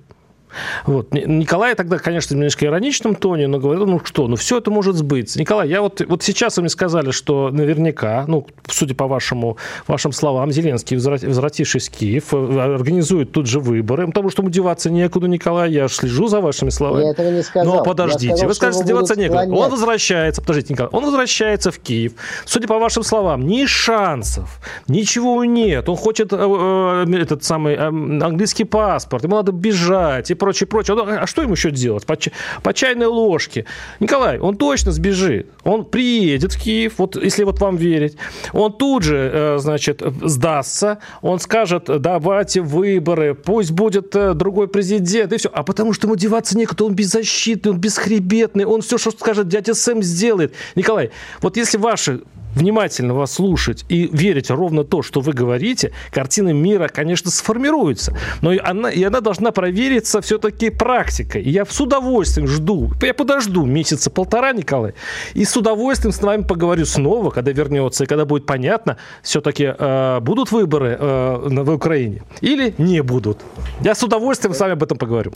Вот. 0.87 1.13
Николай 1.13 1.75
тогда, 1.75 1.99
конечно, 1.99 2.35
в 2.35 2.39
немножко 2.39 2.67
ироничном 2.67 3.15
тоне, 3.15 3.47
но 3.47 3.59
говорил, 3.59 3.87
ну 3.87 4.01
что, 4.05 4.29
ну 4.29 4.37
все 4.37 4.59
это 4.59 4.71
может 4.71 4.97
сбыться. 4.97 5.39
Николай, 5.39 5.69
я 5.69 5.83
вот, 5.83 6.01
вот 6.07 6.23
сейчас 6.23 6.57
вы 6.57 6.63
мне 6.63 6.71
сказали, 6.71 7.11
что 7.11 7.51
наверняка, 7.51 8.25
ну, 8.27 8.47
судя 8.69 8.95
по 8.95 9.07
вашему, 9.07 9.57
вашим 9.87 10.13
словам, 10.13 10.51
Зеленский, 10.51 10.97
возвратившись 10.97 11.89
в 11.89 11.93
Киев, 11.93 12.33
э, 12.33 12.75
организует 12.75 13.33
тут 13.33 13.47
же 13.47 13.61
выборы, 13.61 14.07
потому 14.07 14.31
что 14.31 14.43
ему 14.43 14.51
деваться 14.51 14.91
некуда, 14.91 15.29
Николай, 15.29 15.71
я 15.73 15.89
слежу 15.89 16.29
за 16.29 16.41
вашими 16.41 16.71
словами. 16.71 17.05
Я 17.05 17.11
этого 17.11 17.31
не 17.31 17.43
сказал. 17.43 17.77
Но 17.77 17.83
подождите, 17.85 18.37
сказал, 18.37 18.49
вы 18.49 18.55
скажете, 18.55 18.85
деваться 18.85 19.17
некуда. 19.17 19.43
Склонять. 19.43 19.65
Он 19.65 19.71
возвращается, 19.71 20.41
подождите, 20.41 20.75
Николай, 20.75 20.91
он 20.93 21.05
возвращается 21.05 21.71
в 21.71 21.79
Киев. 21.79 22.13
Судя 22.45 22.69
по 22.69 22.79
вашим 22.79 23.03
словам, 23.03 23.47
ни 23.47 23.67
шансов, 23.67 24.61
ничего 24.89 25.45
нет. 25.45 25.89
Он 25.89 25.97
хочет 25.97 26.33
э, 26.33 26.37
э, 26.37 27.17
этот 27.21 27.45
самый 27.45 27.75
э, 27.75 27.79
английский 27.79 28.65
паспорт, 28.65 29.25
ему 29.25 29.37
надо 29.37 29.53
бежать, 29.53 30.31
и 30.31 30.35
прочее, 30.41 30.67
прочее. 30.67 30.97
А 30.99 31.27
что 31.27 31.43
ему 31.43 31.53
еще 31.53 31.71
делать? 31.71 32.05
По, 32.07 32.17
по 32.63 32.75
чайной 32.75 33.07
ложке. 33.07 33.67
Николай, 34.01 34.39
он 34.41 34.57
точно 34.57 34.91
сбежит. 34.91 35.47
Он 35.63 35.85
приедет 35.85 36.55
в 36.55 36.61
Киев, 36.61 36.95
вот 36.99 37.15
если 37.17 37.45
вот 37.45 37.61
вам 37.61 37.77
верить. 37.77 38.17
Он 38.53 38.73
тут 38.73 39.05
же, 39.05 39.31
э, 39.33 39.59
значит, 39.59 40.03
сдастся. 40.23 40.99
Он 41.23 41.39
скажет, 41.39 41.85
давайте 42.01 42.63
выборы, 42.63 43.35
пусть 43.35 43.71
будет 43.71 44.17
э, 44.17 44.35
другой 44.35 44.67
президент, 44.67 45.33
и 45.33 45.37
все. 45.37 45.51
А 45.53 45.63
потому 45.63 45.93
что 45.93 46.07
ему 46.07 46.17
деваться 46.17 46.57
некуда, 46.59 46.85
он 46.85 46.95
беззащитный, 46.95 47.73
он 47.73 47.79
бесхребетный, 47.79 48.65
он 48.65 48.81
все, 48.81 48.99
что 48.99 49.11
скажет 49.11 49.49
дядя 49.49 49.75
Сэм, 49.75 50.03
сделает. 50.03 50.55
Николай, 50.75 51.11
вот 51.43 51.57
если 51.57 51.79
ваши 51.79 52.23
внимательно 52.55 53.15
вас 53.15 53.33
слушать 53.33 53.85
и 53.89 54.09
верить 54.13 54.51
ровно 54.51 54.85
то, 54.85 55.03
что 55.03 55.21
вы 55.21 55.33
говорите, 55.33 55.93
картина 56.11 56.53
мира, 56.53 56.89
конечно, 56.89 57.31
сформируется. 57.31 58.17
Но 58.43 58.53
и 58.53 58.59
она, 58.59 58.91
и 58.91 59.03
она 59.03 59.21
должна 59.21 59.51
провериться 59.51 60.21
все-таки 60.21 60.71
практикой. 60.71 61.43
И 61.43 61.51
я 61.51 61.65
с 61.65 61.81
удовольствием 61.81 62.47
жду, 62.47 62.91
я 63.03 63.15
подожду 63.15 63.65
месяца 63.65 64.11
полтора, 64.11 64.53
Николай, 64.53 64.95
и 65.35 65.45
с 65.45 65.57
удовольствием 65.57 66.13
с 66.13 66.21
вами 66.21 66.43
поговорю 66.43 66.85
снова, 66.87 67.31
когда 67.31 67.53
вернется, 67.53 68.05
и 68.05 68.07
когда 68.07 68.25
будет 68.25 68.47
понятно, 68.47 68.97
все-таки 69.23 69.75
э, 69.77 70.21
будут 70.21 70.53
выборы 70.53 70.97
э, 70.99 71.49
в 71.49 71.71
Украине 71.71 72.23
или 72.41 72.75
не 72.79 73.03
будут. 73.03 73.39
Я 73.81 73.95
с 73.95 74.03
удовольствием 74.03 74.55
с 74.55 74.61
вами 74.61 74.73
об 74.73 74.83
этом 74.83 74.99
поговорю. 74.99 75.33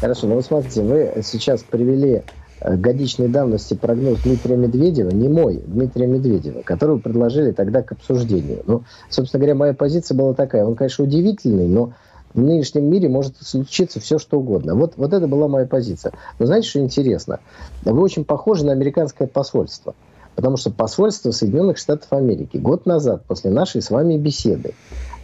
Хорошо, 0.00 0.26
ну 0.26 0.40
смотрите, 0.40 0.80
вы 0.82 1.22
сейчас 1.22 1.62
привели 1.62 2.22
годичной 2.60 3.28
давности 3.28 3.74
прогноз 3.74 4.20
Дмитрия 4.22 4.56
Медведева, 4.56 5.10
не 5.10 5.28
мой, 5.28 5.62
Дмитрия 5.66 6.06
Медведева, 6.06 6.62
который 6.62 6.98
предложили 6.98 7.52
тогда 7.52 7.82
к 7.82 7.92
обсуждению. 7.92 8.62
Ну, 8.66 8.84
собственно 9.08 9.40
говоря, 9.40 9.54
моя 9.54 9.74
позиция 9.74 10.16
была 10.16 10.34
такая. 10.34 10.64
Он, 10.64 10.74
конечно, 10.74 11.04
удивительный, 11.04 11.66
но 11.66 11.92
в 12.34 12.40
нынешнем 12.40 12.84
мире 12.84 13.08
может 13.08 13.36
случиться 13.40 14.00
все, 14.00 14.18
что 14.18 14.38
угодно. 14.38 14.74
Вот, 14.74 14.94
вот 14.96 15.12
это 15.12 15.26
была 15.26 15.48
моя 15.48 15.66
позиция. 15.66 16.12
Но 16.38 16.46
знаете, 16.46 16.68
что 16.68 16.80
интересно? 16.80 17.40
Вы 17.82 18.00
очень 18.00 18.24
похожи 18.24 18.64
на 18.64 18.72
американское 18.72 19.26
посольство. 19.26 19.94
Потому 20.36 20.56
что 20.56 20.70
посольство 20.70 21.32
Соединенных 21.32 21.76
Штатов 21.76 22.12
Америки 22.12 22.56
год 22.56 22.86
назад, 22.86 23.24
после 23.26 23.50
нашей 23.50 23.82
с 23.82 23.90
вами 23.90 24.16
беседы, 24.16 24.74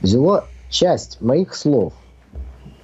взяло 0.02 0.46
часть 0.68 1.20
моих 1.20 1.54
слов, 1.54 1.92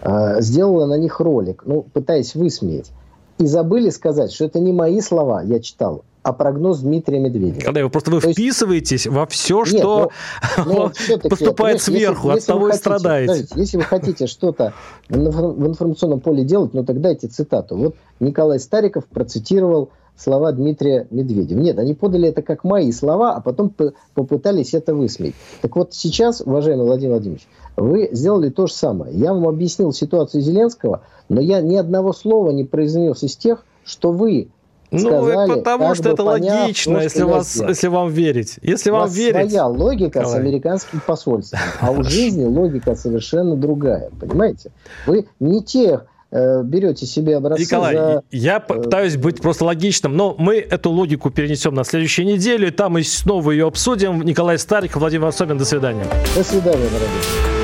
э, 0.03 0.40
сделало 0.40 0.86
на 0.86 0.96
них 0.98 1.18
ролик, 1.20 1.64
ну, 1.66 1.82
пытаясь 1.82 2.34
высмеять 2.34 2.92
и 3.39 3.47
забыли 3.47 3.91
сказать, 3.91 4.33
что 4.33 4.45
это 4.45 4.61
не 4.61 4.72
мои 4.72 5.01
слова, 5.01 5.43
я 5.43 5.61
читал, 5.61 6.05
а 6.22 6.33
прогноз 6.33 6.80
Дмитрия 6.80 7.18
Медведева. 7.18 7.61
Когда 7.61 7.83
вы 7.83 7.91
просто 7.91 8.11
вы 8.11 8.20
То 8.20 8.33
вписываетесь 8.33 9.07
есть... 9.07 9.07
во 9.07 9.26
все, 9.26 9.64
что 9.64 10.11
Нет, 10.57 10.66
но, 10.66 10.93
но 11.09 11.28
поступает 11.28 11.83
сверху, 11.83 12.28
если, 12.28 12.41
от 12.41 12.47
того 12.47 12.68
и 12.68 12.72
страдаете. 12.72 13.49
Если 13.57 13.76
вы 13.76 13.83
хотите 13.83 14.26
что-то 14.26 14.72
в 15.09 15.66
информационном 15.66 16.20
поле 16.20 16.45
делать, 16.45 16.74
ну 16.74 16.85
тогда 16.85 17.03
дайте 17.09 17.28
цитату. 17.28 17.76
Вот 17.76 17.97
Николай 18.20 18.61
Стариков 18.61 19.07
процитировал 19.07 19.91
слова 20.16 20.52
Дмитрия 20.52 21.06
Медведева. 21.10 21.58
Нет, 21.58 21.78
они 21.78 21.94
подали 21.94 22.28
это 22.28 22.42
как 22.42 22.64
мои 22.64 22.92
слова, 22.92 23.34
а 23.34 23.40
потом 23.40 23.74
попытались 24.14 24.74
это 24.74 24.94
высмеять. 24.94 25.34
Так 25.60 25.76
вот 25.76 25.94
сейчас, 25.94 26.40
уважаемый 26.40 26.86
Владимир 26.86 27.12
Владимирович, 27.12 27.46
вы 27.76 28.08
сделали 28.12 28.50
то 28.50 28.66
же 28.66 28.72
самое. 28.72 29.14
Я 29.14 29.32
вам 29.32 29.48
объяснил 29.48 29.92
ситуацию 29.92 30.42
Зеленского, 30.42 31.02
но 31.28 31.40
я 31.40 31.60
ни 31.60 31.76
одного 31.76 32.12
слова 32.12 32.50
не 32.50 32.64
произнес 32.64 33.22
из 33.22 33.36
тех, 33.36 33.64
что 33.84 34.12
вы 34.12 34.50
ну, 34.92 34.98
сказали, 34.98 35.48
ну, 35.48 35.56
потому 35.56 35.94
что 35.94 36.10
это 36.10 36.22
поняв, 36.22 36.60
логично, 36.60 36.96
то, 36.96 37.02
если, 37.02 37.22
вас, 37.22 37.56
если 37.56 37.88
вам 37.88 38.10
верить. 38.10 38.58
Если 38.60 38.90
вам 38.90 39.08
верить. 39.08 39.50
своя 39.50 39.66
логика 39.66 40.18
Николай. 40.18 40.30
с 40.30 40.34
американским 40.34 41.00
посольством, 41.06 41.60
а 41.80 41.90
у 41.90 42.02
жизни 42.02 42.44
логика 42.44 42.94
совершенно 42.94 43.56
другая, 43.56 44.10
понимаете? 44.20 44.70
Вы 45.06 45.26
не 45.40 45.62
тех 45.62 46.04
берете 46.33 47.07
себе 47.07 47.37
образцы 47.37 47.64
Николай, 47.64 47.95
за... 47.95 48.22
я 48.30 48.61
пытаюсь 48.61 49.16
быть 49.16 49.41
просто 49.41 49.64
логичным, 49.64 50.16
но 50.16 50.35
мы 50.39 50.57
эту 50.57 50.91
логику 50.91 51.30
перенесем 51.30 51.74
на 51.74 51.85
следующую 51.85 52.26
неделю, 52.26 52.68
и 52.68 52.70
там 52.70 52.93
мы 52.93 53.03
снова 53.03 53.51
ее 53.51 53.66
обсудим. 53.66 54.22
Николай 54.22 54.59
Старик, 54.59 54.97
Владимир 54.97 55.26
Особин, 55.26 55.59
до 55.59 55.64
свидания. 55.64 56.07
До 56.35 56.43
свидания, 56.43 56.89
дорогие. 56.89 57.62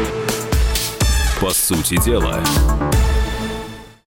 По 1.41 1.51
сути 1.51 2.03
дела. 2.05 2.43